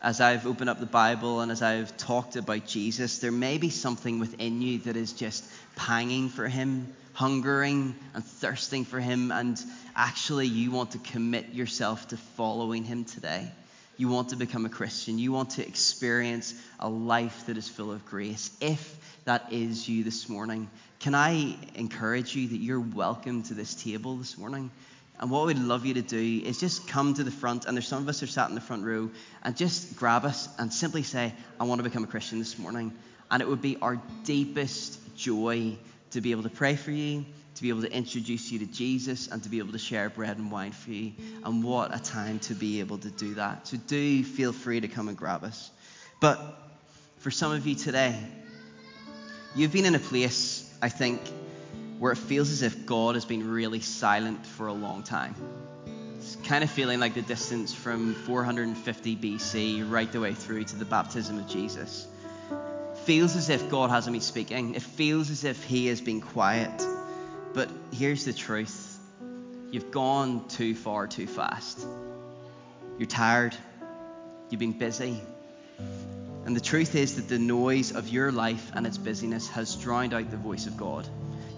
as 0.00 0.20
I've 0.20 0.46
opened 0.46 0.70
up 0.70 0.80
the 0.80 0.86
Bible 0.86 1.40
and 1.40 1.50
as 1.50 1.62
I've 1.62 1.96
talked 1.96 2.36
about 2.36 2.66
Jesus, 2.66 3.18
there 3.18 3.32
may 3.32 3.58
be 3.58 3.70
something 3.70 4.18
within 4.18 4.62
you 4.62 4.78
that 4.80 4.96
is 4.96 5.12
just 5.12 5.44
panging 5.76 6.28
for 6.28 6.46
Him, 6.46 6.94
hungering 7.14 7.96
and 8.14 8.24
thirsting 8.24 8.84
for 8.84 9.00
Him, 9.00 9.32
and 9.32 9.60
actually 9.96 10.46
you 10.46 10.70
want 10.70 10.92
to 10.92 10.98
commit 10.98 11.50
yourself 11.50 12.08
to 12.08 12.16
following 12.16 12.84
Him 12.84 13.04
today. 13.04 13.50
You 13.96 14.08
want 14.08 14.28
to 14.28 14.36
become 14.36 14.64
a 14.64 14.68
Christian. 14.68 15.18
You 15.18 15.32
want 15.32 15.50
to 15.50 15.66
experience 15.66 16.54
a 16.78 16.88
life 16.88 17.46
that 17.46 17.56
is 17.56 17.68
full 17.68 17.90
of 17.90 18.06
grace. 18.06 18.52
If 18.60 18.96
that 19.24 19.52
is 19.52 19.88
you 19.88 20.04
this 20.04 20.28
morning, 20.28 20.70
can 21.00 21.16
I 21.16 21.56
encourage 21.74 22.36
you 22.36 22.46
that 22.48 22.56
you're 22.58 22.78
welcome 22.78 23.42
to 23.44 23.54
this 23.54 23.74
table 23.74 24.16
this 24.16 24.38
morning? 24.38 24.70
And 25.20 25.30
what 25.30 25.46
we'd 25.46 25.58
love 25.58 25.84
you 25.84 25.94
to 25.94 26.02
do 26.02 26.42
is 26.44 26.60
just 26.60 26.86
come 26.86 27.14
to 27.14 27.24
the 27.24 27.30
front, 27.30 27.64
and 27.64 27.76
there's 27.76 27.88
some 27.88 28.02
of 28.02 28.08
us 28.08 28.20
who 28.20 28.24
are 28.24 28.28
sat 28.28 28.48
in 28.48 28.54
the 28.54 28.60
front 28.60 28.84
row, 28.84 29.10
and 29.42 29.56
just 29.56 29.96
grab 29.96 30.24
us 30.24 30.48
and 30.58 30.72
simply 30.72 31.02
say, 31.02 31.34
I 31.58 31.64
want 31.64 31.80
to 31.80 31.82
become 31.82 32.04
a 32.04 32.06
Christian 32.06 32.38
this 32.38 32.58
morning. 32.58 32.92
And 33.30 33.42
it 33.42 33.48
would 33.48 33.60
be 33.60 33.76
our 33.82 34.00
deepest 34.24 35.16
joy 35.16 35.76
to 36.12 36.20
be 36.20 36.30
able 36.30 36.44
to 36.44 36.48
pray 36.48 36.76
for 36.76 36.92
you, 36.92 37.26
to 37.56 37.62
be 37.62 37.68
able 37.70 37.82
to 37.82 37.92
introduce 37.92 38.52
you 38.52 38.60
to 38.60 38.66
Jesus, 38.66 39.26
and 39.26 39.42
to 39.42 39.48
be 39.48 39.58
able 39.58 39.72
to 39.72 39.78
share 39.78 40.08
bread 40.08 40.38
and 40.38 40.52
wine 40.52 40.72
for 40.72 40.90
you. 40.90 41.12
And 41.44 41.64
what 41.64 41.94
a 41.94 41.98
time 42.00 42.38
to 42.40 42.54
be 42.54 42.78
able 42.78 42.98
to 42.98 43.10
do 43.10 43.34
that. 43.34 43.66
So 43.66 43.76
do 43.76 44.22
feel 44.22 44.52
free 44.52 44.80
to 44.80 44.88
come 44.88 45.08
and 45.08 45.16
grab 45.16 45.42
us. 45.42 45.70
But 46.20 46.40
for 47.18 47.32
some 47.32 47.50
of 47.50 47.66
you 47.66 47.74
today, 47.74 48.16
you've 49.56 49.72
been 49.72 49.84
in 49.84 49.96
a 49.96 49.98
place, 49.98 50.72
I 50.80 50.88
think, 50.88 51.20
where 51.98 52.12
it 52.12 52.18
feels 52.18 52.50
as 52.50 52.62
if 52.62 52.86
God 52.86 53.14
has 53.14 53.24
been 53.24 53.50
really 53.50 53.80
silent 53.80 54.46
for 54.46 54.68
a 54.68 54.72
long 54.72 55.02
time. 55.02 55.34
It's 56.18 56.36
kind 56.36 56.62
of 56.62 56.70
feeling 56.70 57.00
like 57.00 57.14
the 57.14 57.22
distance 57.22 57.74
from 57.74 58.14
450 58.14 59.16
BC 59.16 59.90
right 59.90 60.10
the 60.10 60.20
way 60.20 60.34
through 60.34 60.64
to 60.64 60.76
the 60.76 60.84
baptism 60.84 61.38
of 61.38 61.48
Jesus. 61.48 62.06
feels 63.04 63.36
as 63.36 63.48
if 63.48 63.70
God 63.70 63.90
hasn't 63.90 64.12
been 64.12 64.20
speaking. 64.20 64.74
It 64.74 64.82
feels 64.82 65.30
as 65.30 65.44
if 65.44 65.64
He 65.64 65.86
has 65.86 66.00
been 66.00 66.20
quiet. 66.20 66.86
But 67.54 67.70
here's 67.92 68.24
the 68.24 68.32
truth 68.32 68.98
you've 69.70 69.90
gone 69.90 70.46
too 70.48 70.74
far 70.74 71.06
too 71.06 71.26
fast. 71.26 71.86
You're 72.98 73.06
tired. 73.06 73.56
You've 74.50 74.60
been 74.60 74.78
busy. 74.78 75.20
And 76.44 76.56
the 76.56 76.60
truth 76.60 76.94
is 76.94 77.16
that 77.16 77.28
the 77.28 77.38
noise 77.38 77.92
of 77.92 78.08
your 78.08 78.32
life 78.32 78.72
and 78.74 78.86
its 78.86 78.98
busyness 78.98 79.48
has 79.50 79.76
drowned 79.76 80.14
out 80.14 80.30
the 80.30 80.36
voice 80.36 80.66
of 80.66 80.76
God. 80.76 81.08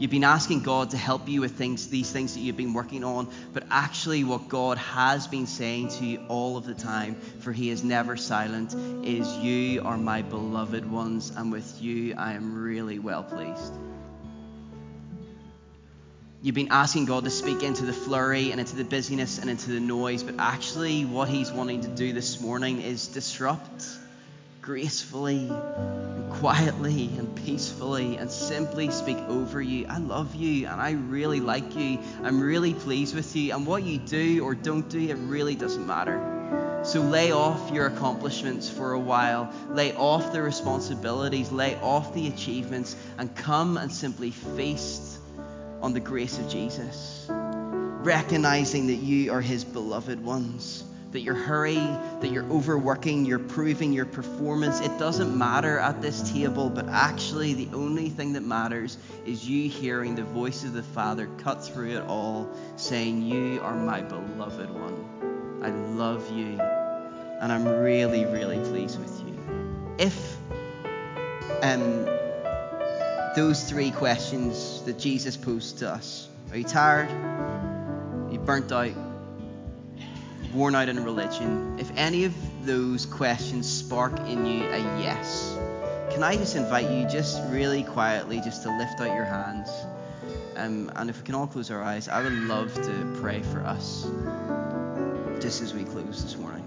You've 0.01 0.11
been 0.11 0.25
asking 0.25 0.63
God 0.63 0.93
to 0.93 0.97
help 0.97 1.29
you 1.29 1.43
with 1.43 1.59
things, 1.59 1.89
these 1.89 2.11
things 2.11 2.33
that 2.33 2.41
you've 2.41 2.57
been 2.57 2.73
working 2.73 3.05
on, 3.05 3.29
but 3.53 3.65
actually, 3.71 4.25
what 4.25 4.49
God 4.49 4.79
has 4.79 5.27
been 5.27 5.47
saying 5.47 5.89
to 5.89 6.07
you 6.07 6.25
all 6.29 6.57
of 6.57 6.65
the 6.65 6.73
time, 6.73 7.17
for 7.41 7.53
He 7.53 7.69
is 7.69 7.85
never 7.85 8.17
silent, 8.17 8.75
is, 9.07 9.29
You 9.37 9.83
are 9.83 9.99
my 9.99 10.23
beloved 10.23 10.91
ones, 10.91 11.31
and 11.37 11.53
with 11.53 11.83
you 11.83 12.15
I 12.17 12.33
am 12.33 12.63
really 12.63 12.99
well 12.99 13.23
pleased. 13.23 13.75
You've 16.41 16.55
been 16.55 16.73
asking 16.73 17.05
God 17.05 17.25
to 17.25 17.31
speak 17.31 17.63
into 17.63 17.85
the 17.85 17.93
flurry 17.93 18.53
and 18.53 18.59
into 18.59 18.77
the 18.77 18.85
busyness 18.85 19.39
and 19.39 19.51
into 19.51 19.71
the 19.73 19.81
noise, 19.81 20.23
but 20.23 20.37
actually, 20.39 21.05
what 21.05 21.29
He's 21.29 21.53
wanting 21.53 21.83
to 21.83 21.89
do 21.89 22.15
this 22.15 22.41
morning 22.41 22.81
is 22.81 23.07
disrupt 23.09 23.85
gracefully 24.63 25.49
and 25.49 26.33
quietly 26.35 27.11
and 27.19 27.35
peacefully 27.45 28.17
and 28.17 28.31
simply 28.31 28.91
speak 28.91 29.19
over 29.29 29.61
you. 29.61 29.87
I 29.89 29.99
love 29.99 30.35
you 30.35 30.67
and 30.67 30.81
I 30.81 30.93
really 30.93 31.41
like 31.41 31.75
you. 31.77 31.99
I'm 32.23 32.41
really 32.41 32.75
pleased 32.75 33.15
with 33.15 33.35
you. 33.35 33.55
And 33.55 33.67
what 33.67 33.83
you 33.83 33.99
do 33.99 34.45
or 34.45 34.55
don't 34.55 34.89
do, 34.89 34.99
it 34.99 35.15
really 35.15 35.55
doesn't 35.55 35.87
matter. 35.87 36.81
So 36.83 37.03
lay 37.03 37.31
off 37.31 37.71
your 37.73 37.87
accomplishments 37.87 38.69
for 38.69 38.93
a 38.93 38.99
while, 38.99 39.53
lay 39.71 39.95
off 39.95 40.33
the 40.33 40.41
responsibilities, 40.41 41.53
lay 41.53 41.77
off 41.77 42.15
the 42.15 42.27
achievements, 42.29 42.97
and 43.19 43.35
come 43.37 43.77
and 43.77 43.93
simply 43.93 44.31
feast 44.31 45.19
on 45.83 45.93
the 45.93 46.01
grace 46.01 46.39
of 46.39 46.49
Jesus, 46.49 47.27
recognizing 47.29 48.87
that 48.87 48.95
you 48.95 49.31
are 49.31 49.43
His 49.43 49.63
beloved 49.63 50.25
ones 50.25 50.85
that 51.13 51.21
you're 51.21 51.35
hurrying, 51.35 51.99
that 52.21 52.31
you're 52.31 52.49
overworking, 52.51 53.25
you're 53.25 53.39
proving 53.39 53.93
your 53.93 54.07
performance. 54.07 54.81
It 54.81 54.97
doesn't 54.99 55.37
matter 55.37 55.79
at 55.79 56.01
this 56.01 56.31
table, 56.33 56.71
but 56.71 56.89
actually, 56.89 57.55
the 57.55 57.69
only 57.75 58.09
thing 58.09 58.33
that 58.35 58.43
matters 58.43 58.97
is 59.27 59.49
you 59.49 59.69
hearing 59.69 60.15
the 60.15 60.25
voice 60.25 60.65
of 60.65 60.73
the 60.73 60.83
Father 60.83 61.29
cut 61.39 61.65
through 61.65 61.97
it 61.97 62.03
all, 62.03 62.49
saying, 62.77 63.23
You 63.23 63.61
are 63.63 63.75
my 63.75 64.01
beloved 64.03 64.71
one. 64.71 65.61
I 65.63 65.71
love 65.71 66.31
you, 66.33 66.61
and 66.61 67.53
I'm 67.53 67.67
really, 67.67 68.25
really 68.25 68.59
pleased 68.59 68.99
with 68.99 69.21
you. 69.21 69.95
If 69.99 70.37
um, 71.63 72.07
those 73.37 73.69
three 73.69 73.91
questions 73.91 74.83
that 74.83 74.99
Jesus 74.99 75.37
posed 75.37 75.79
to 75.81 75.91
us 75.91 76.29
are 76.51 76.57
you 76.57 76.65
tired? 76.65 77.09
Are 77.11 78.29
you 78.33 78.41
burnt 78.41 78.73
out? 78.73 79.10
Worn 80.53 80.75
out 80.75 80.89
in 80.89 81.03
religion, 81.05 81.77
if 81.79 81.91
any 81.97 82.25
of 82.25 82.35
those 82.67 83.07
questions 83.07 83.69
spark 83.69 84.19
in 84.21 84.45
you 84.47 84.65
a 84.65 84.79
yes, 85.01 85.57
can 86.11 86.23
I 86.23 86.37
just 86.37 86.57
invite 86.57 86.91
you, 86.91 87.07
just 87.09 87.41
really 87.51 87.85
quietly, 87.85 88.41
just 88.41 88.63
to 88.65 88.77
lift 88.77 89.01
out 89.01 89.15
your 89.15 89.25
hands? 89.25 89.71
Um, 90.57 90.91
and 90.97 91.09
if 91.09 91.19
we 91.19 91.23
can 91.25 91.35
all 91.35 91.47
close 91.47 91.71
our 91.71 91.83
eyes, 91.83 92.09
I 92.09 92.23
would 92.23 92.33
love 92.33 92.75
to 92.75 93.19
pray 93.21 93.43
for 93.43 93.61
us 93.61 94.09
just 95.41 95.63
as 95.63 95.73
we 95.73 95.85
close 95.85 96.23
this 96.23 96.37
morning. 96.37 96.67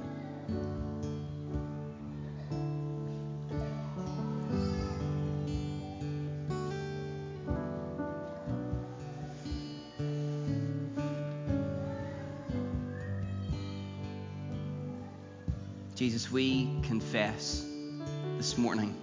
We 16.33 16.67
confess 16.81 17.63
this 18.37 18.57
morning 18.57 18.95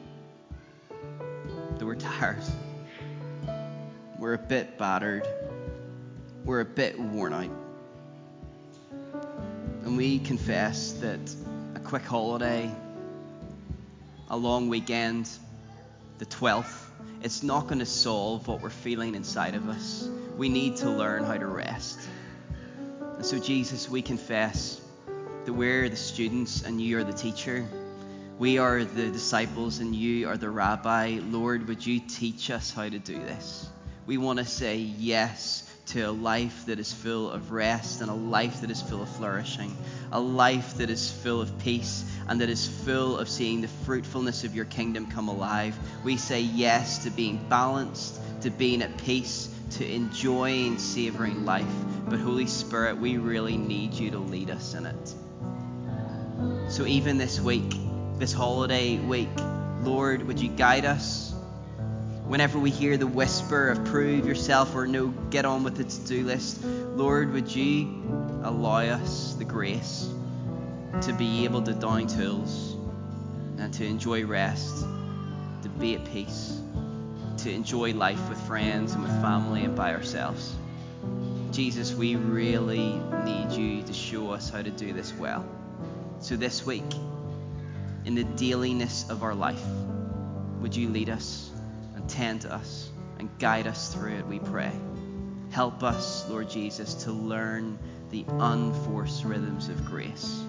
that 1.79 1.87
we're 1.87 1.95
tired. 1.95 2.43
We're 4.19 4.35
a 4.35 4.39
bit 4.39 4.77
battered. 4.77 5.29
We're 6.45 6.59
a 6.59 6.65
bit 6.65 6.99
worn 6.99 7.33
out. 7.33 7.51
And 9.85 9.97
we 9.97 10.19
confess 10.19 10.95
that 10.95 11.21
a 11.77 11.79
quick 11.79 12.03
holiday, 12.03 12.69
a 14.29 14.37
long 14.37 14.69
weekend, 14.69 15.31
the 16.19 16.27
12th, 16.27 16.83
it's 17.23 17.45
not 17.45 17.69
going 17.69 17.79
to 17.79 17.87
solve 17.87 18.49
what 18.49 18.61
we're 18.61 18.71
feeling 18.71 19.15
inside 19.15 19.55
of 19.55 19.69
us. 19.69 20.09
We 20.37 20.49
need 20.49 20.77
to 20.79 20.91
learn 20.91 21.23
how 21.23 21.39
to 21.39 21.47
rest. 21.47 22.01
And 23.01 23.25
so, 23.25 23.39
Jesus, 23.39 23.89
we 23.89 24.03
confess 24.03 24.80
that 25.45 25.53
we're 25.53 25.89
the 25.89 25.97
students 25.97 26.63
and 26.63 26.81
you 26.81 26.99
are 26.99 27.05
the 27.05 27.13
teacher. 27.13 27.67
We 28.39 28.59
are 28.59 28.85
the 28.85 29.11
disciples 29.11 29.79
and 29.79 29.95
you 29.95 30.29
are 30.29 30.37
the 30.37 30.51
rabbi. 30.51 31.19
Lord, 31.23 31.69
would 31.69 31.85
you 31.85 32.01
teach 32.01 32.51
us 32.51 32.71
how 32.71 32.89
to 32.89 32.99
do 32.99 33.15
this? 33.15 33.69
We 34.07 34.19
want 34.19 34.39
to 34.39 34.45
say 34.45 34.77
yes 34.77 35.67
to 35.87 36.03
a 36.03 36.11
life 36.11 36.67
that 36.67 36.79
is 36.79 36.93
full 36.93 37.31
of 37.31 37.53
rest 37.53 38.01
and 38.01 38.11
a 38.11 38.15
life 38.15 38.61
that 38.61 38.71
is 38.71 38.81
full 38.83 39.03
of 39.03 39.09
flourishing, 39.09 39.77
a 40.13 40.21
life 40.21 40.75
that 40.77 40.91
is 40.91 41.11
full 41.11 41.41
of 41.41 41.59
peace 41.59 42.05
and 42.29 42.41
that 42.41 42.49
is 42.49 42.69
full 42.69 43.19
of 43.19 43.29
seeing 43.29 43.61
the 43.61 43.69
fruitfulness 43.69 44.45
of 44.45 44.55
your 44.55 44.67
kingdom 44.67 45.11
come 45.11 45.29
alive. 45.29 45.77
We 46.05 46.17
say 46.17 46.41
yes 46.43 47.05
to 47.05 47.11
being 47.11 47.45
balanced, 47.49 48.21
to 48.43 48.51
being 48.51 48.83
at 48.83 48.97
peace, 48.99 49.55
to 49.73 49.91
enjoying, 49.91 50.79
savoring 50.79 51.45
life. 51.45 51.67
But 52.09 52.21
Holy 52.21 52.47
Spirit, 52.47 52.99
we 52.99 53.17
really 53.17 53.57
need 53.57 53.95
you 53.95 54.11
to 54.11 54.19
lead 54.19 54.51
us 54.51 54.75
in 54.75 54.87
it. 54.87 55.15
So 56.69 56.87
even 56.87 57.19
this 57.19 57.41
week, 57.41 57.75
this 58.19 58.33
holiday 58.33 58.99
week, 58.99 59.29
Lord, 59.83 60.23
would 60.27 60.41
you 60.41 60.49
guide 60.49 60.85
us? 60.85 61.35
Whenever 62.27 62.59
we 62.59 62.71
hear 62.71 62.97
the 62.97 63.07
whisper 63.07 63.71
of 63.71 63.85
prove 63.87 64.25
yourself 64.25 64.75
or 64.75 64.87
no, 64.87 65.09
get 65.31 65.45
on 65.45 65.65
with 65.65 65.77
the 65.77 65.85
to 65.85 65.99
do 66.07 66.25
list, 66.25 66.63
Lord, 66.65 67.33
would 67.33 67.55
you 67.55 68.41
allow 68.45 68.79
us 68.79 69.35
the 69.35 69.45
grace 69.45 70.09
to 71.03 71.13
be 71.13 71.45
able 71.45 71.63
to 71.63 71.73
down 71.73 72.07
tools 72.07 72.77
and 73.59 73.73
to 73.75 73.85
enjoy 73.85 74.25
rest, 74.25 74.85
to 75.63 75.69
be 75.69 75.95
at 75.95 76.05
peace, 76.05 76.61
to 77.39 77.51
enjoy 77.51 77.95
life 77.95 78.29
with 78.29 78.41
friends 78.43 78.93
and 78.93 79.03
with 79.03 79.13
family 79.21 79.65
and 79.65 79.75
by 79.75 79.95
ourselves. 79.95 80.55
Jesus, 81.53 81.95
we 81.95 82.17
really 82.17 83.01
need 83.25 83.51
you 83.53 83.83
to 83.83 83.93
show 83.93 84.31
us 84.31 84.51
how 84.51 84.63
to 84.63 84.71
do 84.71 84.93
this 84.93 85.13
well. 85.15 85.45
So 86.21 86.37
this 86.37 86.67
week, 86.67 86.85
in 88.05 88.15
the 88.15 88.25
dailiness 88.25 89.09
of 89.09 89.23
our 89.23 89.35
life, 89.35 89.65
would 90.61 90.77
you 90.77 90.91
lead 90.91 91.09
us 91.09 91.51
and 91.97 92.09
tend 92.09 92.43
to 92.43 92.53
us 92.53 92.91
and 93.19 93.31
guide 93.39 93.67
us 93.67 93.95
through 93.95 94.13
it, 94.13 94.27
we 94.27 94.39
pray. 94.39 94.73
Help 95.51 95.83
us, 95.83 96.29
Lord 96.29 96.51
Jesus, 96.51 96.95
to 97.05 97.13
learn 97.13 97.79
the 98.11 98.25
unforced 98.29 99.25
rhythms 99.25 99.69
of 99.69 99.85
grace. 99.87 100.43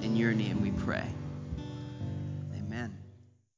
In 0.00 0.16
your 0.16 0.32
name 0.32 0.62
we 0.62 0.70
pray. 0.70 1.04